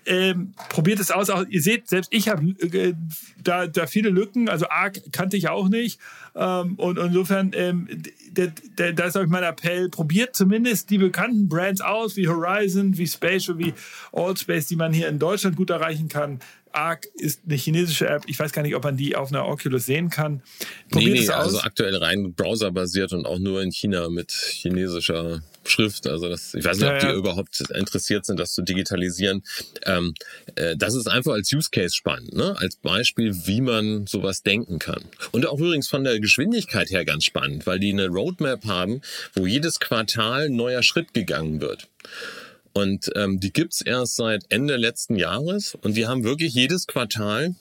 ähm, 0.07 0.53
probiert 0.69 0.99
es 0.99 1.11
aus. 1.11 1.29
Ihr 1.49 1.61
seht, 1.61 1.87
selbst 1.87 2.13
ich 2.13 2.29
habe 2.29 2.43
äh, 2.61 2.93
da, 3.41 3.67
da 3.67 3.87
viele 3.87 4.09
Lücken. 4.09 4.49
Also 4.49 4.69
Arc 4.69 5.11
kannte 5.11 5.37
ich 5.37 5.49
auch 5.49 5.69
nicht. 5.69 5.99
Ähm, 6.35 6.75
und, 6.75 6.97
und, 6.97 7.07
insofern, 7.07 7.51
ähm, 7.53 7.87
da 8.75 9.05
ist 9.05 9.17
euch 9.17 9.27
mein 9.27 9.43
Appell, 9.43 9.89
probiert 9.89 10.35
zumindest 10.35 10.89
die 10.89 10.97
bekannten 10.97 11.49
Brands 11.49 11.81
aus, 11.81 12.15
wie 12.15 12.27
Horizon, 12.27 12.97
wie 12.97 13.07
Spatial, 13.07 13.57
wie 13.57 13.73
Allspace, 14.11 14.67
die 14.67 14.75
man 14.75 14.93
hier 14.93 15.07
in 15.07 15.19
Deutschland 15.19 15.55
gut 15.55 15.69
erreichen 15.69 16.07
kann. 16.07 16.39
Arc 16.77 17.07
ist 17.15 17.41
eine 17.45 17.55
chinesische 17.55 18.07
App. 18.07 18.23
Ich 18.27 18.37
weiß 18.37 18.51
gar 18.51 18.61
nicht, 18.61 18.75
ob 18.75 18.83
man 18.83 18.97
die 18.97 19.15
auf 19.15 19.29
einer 19.29 19.47
Oculus 19.47 19.85
sehen 19.85 20.09
kann. 20.09 20.41
Probiert 20.91 21.13
nee, 21.13 21.21
nee, 21.21 21.29
also 21.29 21.59
aktuell 21.61 21.95
rein 21.95 22.33
browserbasiert 22.33 23.13
und 23.13 23.25
auch 23.25 23.39
nur 23.39 23.61
in 23.61 23.71
China 23.71 24.09
mit 24.09 24.31
chinesischer 24.31 25.41
Schrift. 25.65 26.07
Also 26.07 26.29
das, 26.29 26.53
ich 26.53 26.63
weiß 26.63 26.77
nicht, 26.77 26.89
ob 26.89 26.99
die 26.99 27.07
ja. 27.07 27.13
überhaupt 27.13 27.61
interessiert 27.71 28.25
sind, 28.25 28.39
das 28.39 28.53
zu 28.53 28.61
digitalisieren. 28.61 29.43
Ähm, 29.85 30.13
äh, 30.55 30.77
das 30.77 30.93
ist 30.93 31.07
einfach 31.07 31.33
als 31.33 31.51
Use 31.51 31.69
Case 31.71 31.95
spannend, 31.95 32.33
ne? 32.33 32.55
als 32.59 32.75
Beispiel, 32.75 33.35
wie 33.47 33.61
man 33.61 34.05
sowas 34.05 34.43
denken 34.43 34.77
kann. 34.77 35.03
Und 35.31 35.47
auch 35.47 35.59
übrigens 35.59 35.87
von 35.87 36.03
der 36.03 36.19
Geschwindigkeit 36.19 36.91
her 36.91 37.05
ganz 37.05 37.25
spannend, 37.25 37.65
weil 37.65 37.79
die 37.79 37.91
eine 37.91 38.07
Roadmap 38.07 38.65
haben, 38.65 39.01
wo 39.33 39.47
jedes 39.47 39.79
Quartal 39.79 40.45
ein 40.45 40.55
neuer 40.55 40.83
Schritt 40.83 41.13
gegangen 41.13 41.59
wird. 41.59 41.87
Und 42.77 43.09
ähm, 43.15 43.39
die 43.39 43.51
gibt's 43.51 43.81
erst 43.81 44.17
seit 44.17 44.45
Ende 44.49 44.75
letzten 44.75 45.15
Jahres 45.15 45.75
und 45.81 45.97
die 45.97 46.05
haben 46.05 46.23
wirklich 46.23 46.53
jedes 46.53 46.85
Quartal 46.85 47.55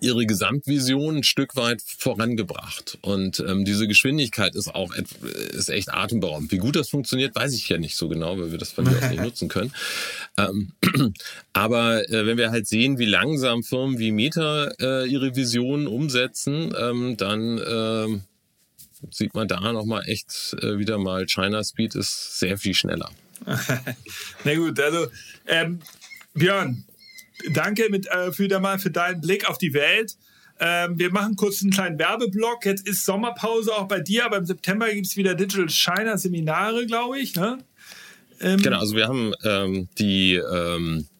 ihre 0.00 0.26
Gesamtvision 0.26 1.18
ein 1.18 1.22
Stück 1.22 1.54
weit 1.54 1.80
vorangebracht. 1.80 2.98
Und 3.02 3.38
ähm, 3.38 3.64
diese 3.64 3.86
Geschwindigkeit 3.86 4.56
ist 4.56 4.74
auch 4.74 4.92
ist 4.94 5.70
echt 5.70 5.94
atemberaubend. 5.94 6.50
Wie 6.50 6.58
gut 6.58 6.74
das 6.74 6.88
funktioniert, 6.88 7.36
weiß 7.36 7.54
ich 7.54 7.68
ja 7.68 7.78
nicht 7.78 7.94
so 7.94 8.08
genau, 8.08 8.36
weil 8.36 8.50
wir 8.50 8.58
das 8.58 8.72
von 8.72 8.82
mir 8.82 8.98
aus 8.98 9.10
nicht 9.10 9.22
nutzen 9.22 9.48
können. 9.48 9.72
Ähm, 10.36 10.72
aber 11.52 12.08
äh, 12.10 12.26
wenn 12.26 12.36
wir 12.36 12.50
halt 12.50 12.66
sehen, 12.66 12.98
wie 12.98 13.04
langsam 13.04 13.62
Firmen 13.62 14.00
wie 14.00 14.10
Meta 14.10 14.72
äh, 14.80 15.08
ihre 15.08 15.36
Visionen 15.36 15.86
umsetzen, 15.86 16.74
ähm, 16.76 17.16
dann 17.16 17.58
äh, 17.58 18.18
sieht 19.12 19.34
man 19.34 19.46
da 19.46 19.72
nochmal 19.72 20.02
echt 20.08 20.56
äh, 20.62 20.78
wieder 20.78 20.98
mal, 20.98 21.26
China 21.26 21.62
Speed 21.62 21.94
ist 21.94 22.40
sehr 22.40 22.58
viel 22.58 22.74
schneller. 22.74 23.08
Na 24.44 24.54
gut, 24.54 24.78
also 24.80 25.06
ähm, 25.46 25.80
Björn, 26.34 26.84
danke 27.52 27.88
mit, 27.90 28.06
äh, 28.06 28.32
für, 28.32 28.60
mal 28.60 28.78
für 28.78 28.90
deinen 28.90 29.20
Blick 29.20 29.48
auf 29.48 29.58
die 29.58 29.74
Welt. 29.74 30.16
Ähm, 30.62 30.98
wir 30.98 31.10
machen 31.10 31.36
kurz 31.36 31.62
einen 31.62 31.70
kleinen 31.70 31.98
Werbeblock. 31.98 32.66
Jetzt 32.66 32.86
ist 32.86 33.04
Sommerpause 33.04 33.74
auch 33.74 33.88
bei 33.88 34.00
dir, 34.00 34.26
aber 34.26 34.36
im 34.36 34.44
September 34.44 34.92
gibt 34.92 35.06
es 35.06 35.16
wieder 35.16 35.34
Digital 35.34 35.68
China 35.70 36.18
Seminare, 36.18 36.84
glaube 36.86 37.18
ich. 37.18 37.34
Ne? 37.34 37.58
Ähm, 38.40 38.60
genau, 38.62 38.78
also 38.78 38.94
wir 38.94 39.08
haben 39.08 39.32
ähm, 39.42 39.88
die 39.98 40.34
ähm, 40.34 40.98
äh, 40.98 41.19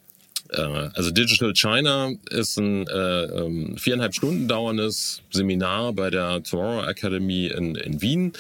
also 0.53 1.11
Digital 1.11 1.53
China 1.55 2.13
ist 2.31 2.59
ein 2.59 2.87
äh, 2.89 3.25
ähm, 3.25 3.77
viereinhalb 3.77 4.15
Stunden 4.15 4.49
dauerndes 4.49 5.23
Seminar 5.31 5.93
bei 5.93 6.11
der 6.11 6.43
Tomorrow 6.43 6.85
Academy 6.89 7.47
in, 7.47 7.77
in 7.77 8.03
Wien. 8.03 8.33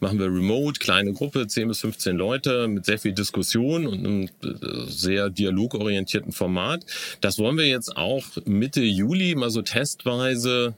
Machen 0.00 0.18
wir 0.18 0.26
remote, 0.26 0.78
kleine 0.78 1.12
Gruppe, 1.12 1.46
10 1.46 1.68
bis 1.68 1.80
15 1.80 2.16
Leute 2.16 2.68
mit 2.68 2.84
sehr 2.84 2.98
viel 2.98 3.12
Diskussion 3.12 3.86
und 3.86 3.98
einem 3.98 4.24
äh, 4.44 4.86
sehr 4.88 5.30
dialogorientierten 5.30 6.32
Format. 6.32 6.84
Das 7.20 7.38
wollen 7.38 7.56
wir 7.56 7.66
jetzt 7.66 7.96
auch 7.96 8.24
Mitte 8.44 8.82
Juli 8.82 9.34
mal 9.34 9.50
so 9.50 9.62
testweise 9.62 10.74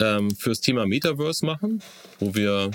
ähm, 0.00 0.30
fürs 0.32 0.60
Thema 0.60 0.86
Metaverse 0.86 1.46
machen, 1.46 1.82
wo 2.18 2.34
wir 2.34 2.70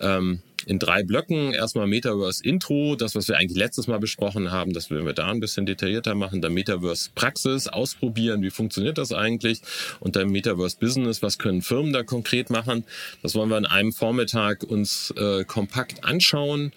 ähm, 0.00 0.42
in 0.66 0.78
drei 0.78 1.02
Blöcken. 1.02 1.52
Erstmal 1.52 1.86
Metaverse 1.86 2.42
Intro, 2.44 2.96
das, 2.96 3.14
was 3.14 3.28
wir 3.28 3.36
eigentlich 3.36 3.58
letztes 3.58 3.86
Mal 3.86 3.98
besprochen 3.98 4.50
haben, 4.50 4.72
das 4.72 4.90
werden 4.90 5.06
wir 5.06 5.12
da 5.12 5.30
ein 5.30 5.40
bisschen 5.40 5.66
detaillierter 5.66 6.14
machen. 6.14 6.40
Dann 6.40 6.54
Metaverse 6.54 7.10
Praxis, 7.14 7.68
ausprobieren, 7.68 8.42
wie 8.42 8.50
funktioniert 8.50 8.98
das 8.98 9.12
eigentlich? 9.12 9.62
Und 10.00 10.16
dann 10.16 10.30
Metaverse 10.30 10.76
Business, 10.78 11.22
was 11.22 11.38
können 11.38 11.62
Firmen 11.62 11.92
da 11.92 12.02
konkret 12.02 12.50
machen? 12.50 12.84
Das 13.22 13.34
wollen 13.34 13.50
wir 13.50 13.58
in 13.58 13.66
einem 13.66 13.92
Vormittag 13.92 14.62
uns 14.64 15.12
äh, 15.16 15.44
kompakt 15.44 16.04
anschauen. 16.04 16.72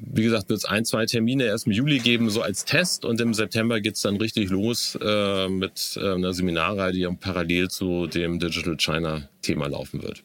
Wie 0.00 0.22
gesagt, 0.22 0.48
wird 0.48 0.58
es 0.58 0.64
ein, 0.64 0.84
zwei 0.84 1.06
Termine 1.06 1.44
erst 1.44 1.66
im 1.66 1.72
Juli 1.72 1.98
geben, 1.98 2.30
so 2.30 2.40
als 2.40 2.64
Test. 2.64 3.04
Und 3.04 3.20
im 3.20 3.34
September 3.34 3.80
geht's 3.80 4.00
dann 4.02 4.16
richtig 4.16 4.48
los 4.48 4.96
äh, 5.02 5.48
mit 5.48 5.98
äh, 6.00 6.12
einer 6.12 6.32
Seminarreihe, 6.32 6.92
die 6.92 7.08
parallel 7.18 7.68
zu 7.68 8.06
dem 8.06 8.38
Digital 8.38 8.76
China 8.76 9.28
Thema 9.42 9.66
laufen 9.66 10.02
wird. 10.02 10.22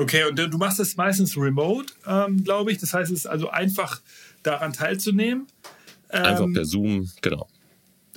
Okay, 0.00 0.24
und 0.24 0.38
du 0.38 0.56
machst 0.56 0.80
es 0.80 0.96
meistens 0.96 1.36
remote, 1.36 1.92
ähm, 2.06 2.42
glaube 2.42 2.72
ich. 2.72 2.78
Das 2.78 2.94
heißt, 2.94 3.10
es 3.10 3.20
ist 3.20 3.26
also 3.26 3.50
einfach 3.50 4.00
daran 4.42 4.72
teilzunehmen. 4.72 5.46
Ähm, 6.10 6.24
einfach 6.24 6.46
per 6.52 6.64
Zoom, 6.64 7.10
genau. 7.20 7.46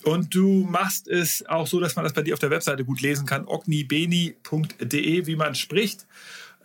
Und 0.04 0.34
du 0.34 0.66
machst 0.70 1.10
es 1.10 1.46
auch 1.46 1.68
so, 1.68 1.82
dass 1.82 1.96
man 1.96 2.04
das 2.04 2.14
bei 2.14 2.22
dir 2.22 2.34
auf 2.34 2.40
der 2.40 2.50
Webseite 2.50 2.86
gut 2.86 3.02
lesen 3.02 3.26
kann, 3.26 3.46
ognibeni.de, 3.46 5.28
wie 5.28 5.36
man 5.36 5.56
spricht. 5.56 6.06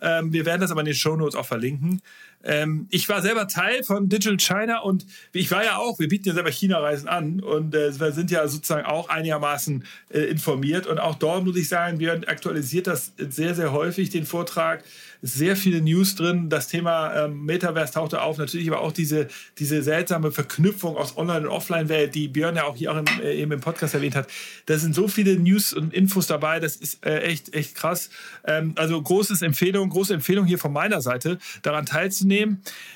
Ähm, 0.01 0.31
wir 0.31 0.45
werden 0.45 0.61
das 0.61 0.71
aber 0.71 0.81
in 0.81 0.85
den 0.85 0.95
Show 0.95 1.17
Notes 1.17 1.35
auch 1.35 1.45
verlinken. 1.45 2.01
Ähm, 2.43 2.87
ich 2.89 3.09
war 3.09 3.21
selber 3.21 3.47
Teil 3.47 3.83
von 3.83 4.07
Digital 4.07 4.37
China 4.37 4.79
und 4.79 5.05
ich 5.33 5.51
war 5.51 5.63
ja 5.63 5.77
auch, 5.77 5.99
wir 5.99 6.07
bieten 6.07 6.29
ja 6.29 6.33
selber 6.33 6.51
China-Reisen 6.51 7.09
an 7.09 7.41
und 7.41 7.75
äh, 7.75 7.99
wir 7.99 8.11
sind 8.13 8.31
ja 8.31 8.47
sozusagen 8.47 8.85
auch 8.85 9.09
einigermaßen 9.09 9.83
äh, 10.09 10.21
informiert. 10.21 10.87
Und 10.87 10.99
auch 10.99 11.15
dort 11.15 11.43
muss 11.43 11.57
ich 11.57 11.67
sagen, 11.67 11.99
wir 11.99 12.13
aktualisiert 12.27 12.87
das 12.87 13.11
sehr, 13.17 13.55
sehr 13.55 13.73
häufig, 13.73 14.09
den 14.09 14.25
Vortrag 14.25 14.83
sehr 15.21 15.57
viele 15.57 15.81
News 15.81 16.15
drin. 16.15 16.47
Das 16.49 16.69
Thema 16.69 17.25
ähm, 17.25 17.43
Metaverse 17.43 17.91
tauchte 17.91 18.21
auf. 18.21 18.37
Natürlich 18.37 18.69
aber 18.71 18.79
auch 18.79 18.93
diese, 18.93 19.27
diese 19.57 19.83
seltsame 19.83 20.31
Verknüpfung 20.31 20.95
aus 20.95 21.17
Online- 21.17 21.49
und 21.49 21.53
Offline-Welt, 21.53 22.15
die 22.15 22.29
Björn 22.29 22.55
ja 22.55 22.63
auch 22.63 22.77
hier 22.77 22.93
auch 22.93 22.97
im, 22.97 23.05
äh, 23.21 23.35
eben 23.35 23.51
im 23.51 23.59
Podcast 23.59 23.93
erwähnt 23.93 24.15
hat. 24.15 24.29
Da 24.67 24.77
sind 24.77 24.95
so 24.95 25.09
viele 25.09 25.37
News 25.37 25.73
und 25.73 25.93
Infos 25.93 26.27
dabei. 26.27 26.61
Das 26.61 26.77
ist 26.77 27.05
äh, 27.05 27.19
echt, 27.19 27.53
echt 27.53 27.75
krass. 27.75 28.09
Ähm, 28.45 28.71
also 28.77 29.01
großes 29.01 29.41
Empfehlung, 29.41 29.89
große 29.89 30.13
Empfehlung 30.13 30.45
hier 30.45 30.57
von 30.57 30.71
meiner 30.71 31.01
Seite, 31.01 31.37
daran 31.63 31.85
teilzunehmen. 31.85 32.28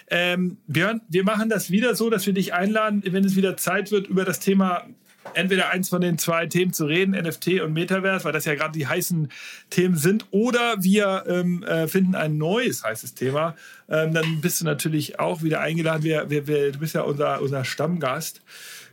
Ähm, 0.07 0.57
Björn, 0.67 1.01
wir 1.09 1.23
machen 1.23 1.49
das 1.49 1.71
wieder 1.71 1.95
so, 1.95 2.09
dass 2.09 2.25
wir 2.25 2.33
dich 2.33 2.53
einladen, 2.53 3.03
wenn 3.05 3.23
es 3.23 3.35
wieder 3.35 3.57
Zeit 3.57 3.91
wird, 3.91 4.07
über 4.07 4.25
das 4.25 4.39
Thema 4.39 4.87
entweder 5.33 5.69
eins 5.69 5.89
von 5.89 6.01
den 6.01 6.17
zwei 6.17 6.45
Themen 6.47 6.73
zu 6.73 6.85
reden, 6.85 7.11
NFT 7.11 7.61
und 7.61 7.73
Metaverse, 7.73 8.25
weil 8.25 8.33
das 8.33 8.45
ja 8.45 8.55
gerade 8.55 8.77
die 8.77 8.87
heißen 8.87 9.29
Themen 9.69 9.95
sind, 9.95 10.25
oder 10.31 10.83
wir 10.83 11.23
ähm, 11.27 11.63
äh, 11.63 11.87
finden 11.87 12.15
ein 12.15 12.37
neues 12.37 12.83
heißes 12.83 13.15
Thema. 13.15 13.55
Ähm, 13.89 14.13
dann 14.13 14.41
bist 14.41 14.61
du 14.61 14.65
natürlich 14.65 15.19
auch 15.19 15.43
wieder 15.43 15.61
eingeladen. 15.61 16.03
Wir, 16.03 16.29
wir, 16.29 16.47
wir, 16.47 16.71
du 16.71 16.79
bist 16.79 16.95
ja 16.95 17.01
unser, 17.01 17.41
unser 17.41 17.65
Stammgast. 17.65 18.41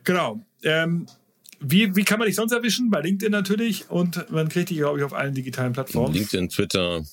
Genau. 0.04 0.40
Ähm, 0.62 1.06
wie, 1.60 1.94
wie 1.94 2.04
kann 2.04 2.18
man 2.18 2.26
dich 2.26 2.36
sonst 2.36 2.52
erwischen? 2.52 2.90
Bei 2.90 3.00
LinkedIn 3.00 3.32
natürlich 3.32 3.90
und 3.90 4.30
man 4.30 4.48
kriegt 4.48 4.70
dich, 4.70 4.78
glaube 4.78 4.98
ich, 4.98 5.04
auf 5.04 5.12
allen 5.12 5.34
digitalen 5.34 5.72
Plattformen. 5.72 6.14
LinkedIn, 6.14 6.48
Twitter. 6.48 6.96
Ähm, 6.96 7.04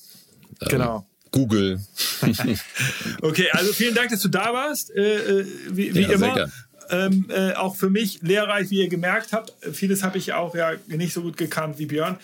genau. 0.68 1.06
Google. 1.30 1.80
okay, 3.22 3.48
also 3.52 3.72
vielen 3.72 3.94
Dank, 3.94 4.10
dass 4.10 4.20
du 4.20 4.28
da 4.28 4.52
warst. 4.52 4.94
Äh, 4.94 5.40
äh 5.40 5.46
wie, 5.70 5.94
wie 5.94 6.02
ja, 6.02 6.10
immer 6.10 6.48
ähm, 6.90 7.26
äh, 7.28 7.52
auch 7.52 7.76
für 7.76 7.90
mich 7.90 8.20
lehrreich, 8.22 8.70
wie 8.70 8.80
ihr 8.80 8.88
gemerkt 8.88 9.32
habt. 9.32 9.52
Vieles 9.72 10.02
habe 10.02 10.18
ich 10.18 10.32
auch 10.32 10.54
ja 10.54 10.72
nicht 10.86 11.12
so 11.12 11.22
gut 11.22 11.36
gekannt 11.36 11.78
wie 11.78 11.86
Björn. 11.86 12.18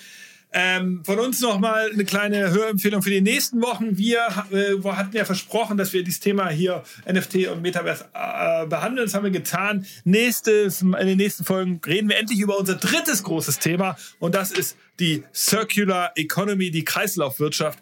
Ähm, 0.57 1.03
von 1.05 1.19
uns 1.19 1.41
nochmal 1.41 1.91
eine 1.93 2.05
kleine 2.05 2.51
Hörempfehlung 2.51 3.03
für 3.03 3.11
die 3.11 3.21
nächsten 3.21 3.61
Wochen. 3.61 3.99
Wir 3.99 4.21
äh, 4.53 4.81
hatten 4.85 5.17
ja 5.17 5.25
versprochen, 5.25 5.77
dass 5.77 5.93
wir 5.93 6.05
dieses 6.05 6.21
Thema 6.21 6.49
hier 6.49 6.85
NFT 7.11 7.49
und 7.49 7.61
Metaverse 7.61 8.05
äh, 8.15 8.65
behandeln. 8.67 9.07
Das 9.07 9.15
haben 9.15 9.25
wir 9.25 9.33
getan. 9.33 9.85
Nächstes, 10.05 10.81
in 10.83 10.93
den 10.93 11.17
nächsten 11.17 11.45
Folgen 11.45 11.81
reden 11.85 12.09
wir 12.09 12.19
endlich 12.19 12.39
über 12.39 12.57
unser 12.57 12.77
drittes 12.77 13.25
großes 13.25 13.59
Thema 13.59 13.97
und 14.21 14.37
das 14.37 14.53
ist 14.53 14.77
die 15.01 15.25
Circular 15.35 16.13
Economy, 16.15 16.71
die 16.71 16.85
Kreislaufwirtschaft. 16.85 17.81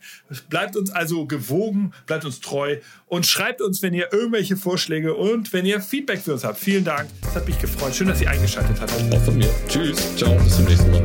Bleibt 0.48 0.74
uns 0.74 0.90
also 0.90 1.26
gewogen, 1.26 1.92
bleibt 2.06 2.24
uns 2.24 2.40
treu 2.40 2.78
und 3.06 3.26
schreibt 3.26 3.60
uns, 3.60 3.82
wenn 3.82 3.92
ihr 3.92 4.12
irgendwelche 4.12 4.56
Vorschläge 4.56 5.14
und 5.14 5.52
wenn 5.52 5.66
ihr 5.66 5.82
Feedback 5.82 6.20
für 6.20 6.32
uns 6.32 6.44
habt. 6.44 6.58
Vielen 6.58 6.84
Dank. 6.84 7.10
Es 7.22 7.34
hat 7.34 7.46
mich 7.46 7.58
gefreut. 7.58 7.94
Schön, 7.94 8.08
dass 8.08 8.22
ihr 8.22 8.30
eingeschaltet 8.30 8.80
habt. 8.80 8.92
Auch 9.12 9.22
von 9.22 9.36
mir. 9.36 9.50
Tschüss. 9.68 10.16
Ciao. 10.16 10.34
Bis 10.36 10.56
zum 10.56 10.64
nächsten 10.64 10.90
Mal. 10.90 11.04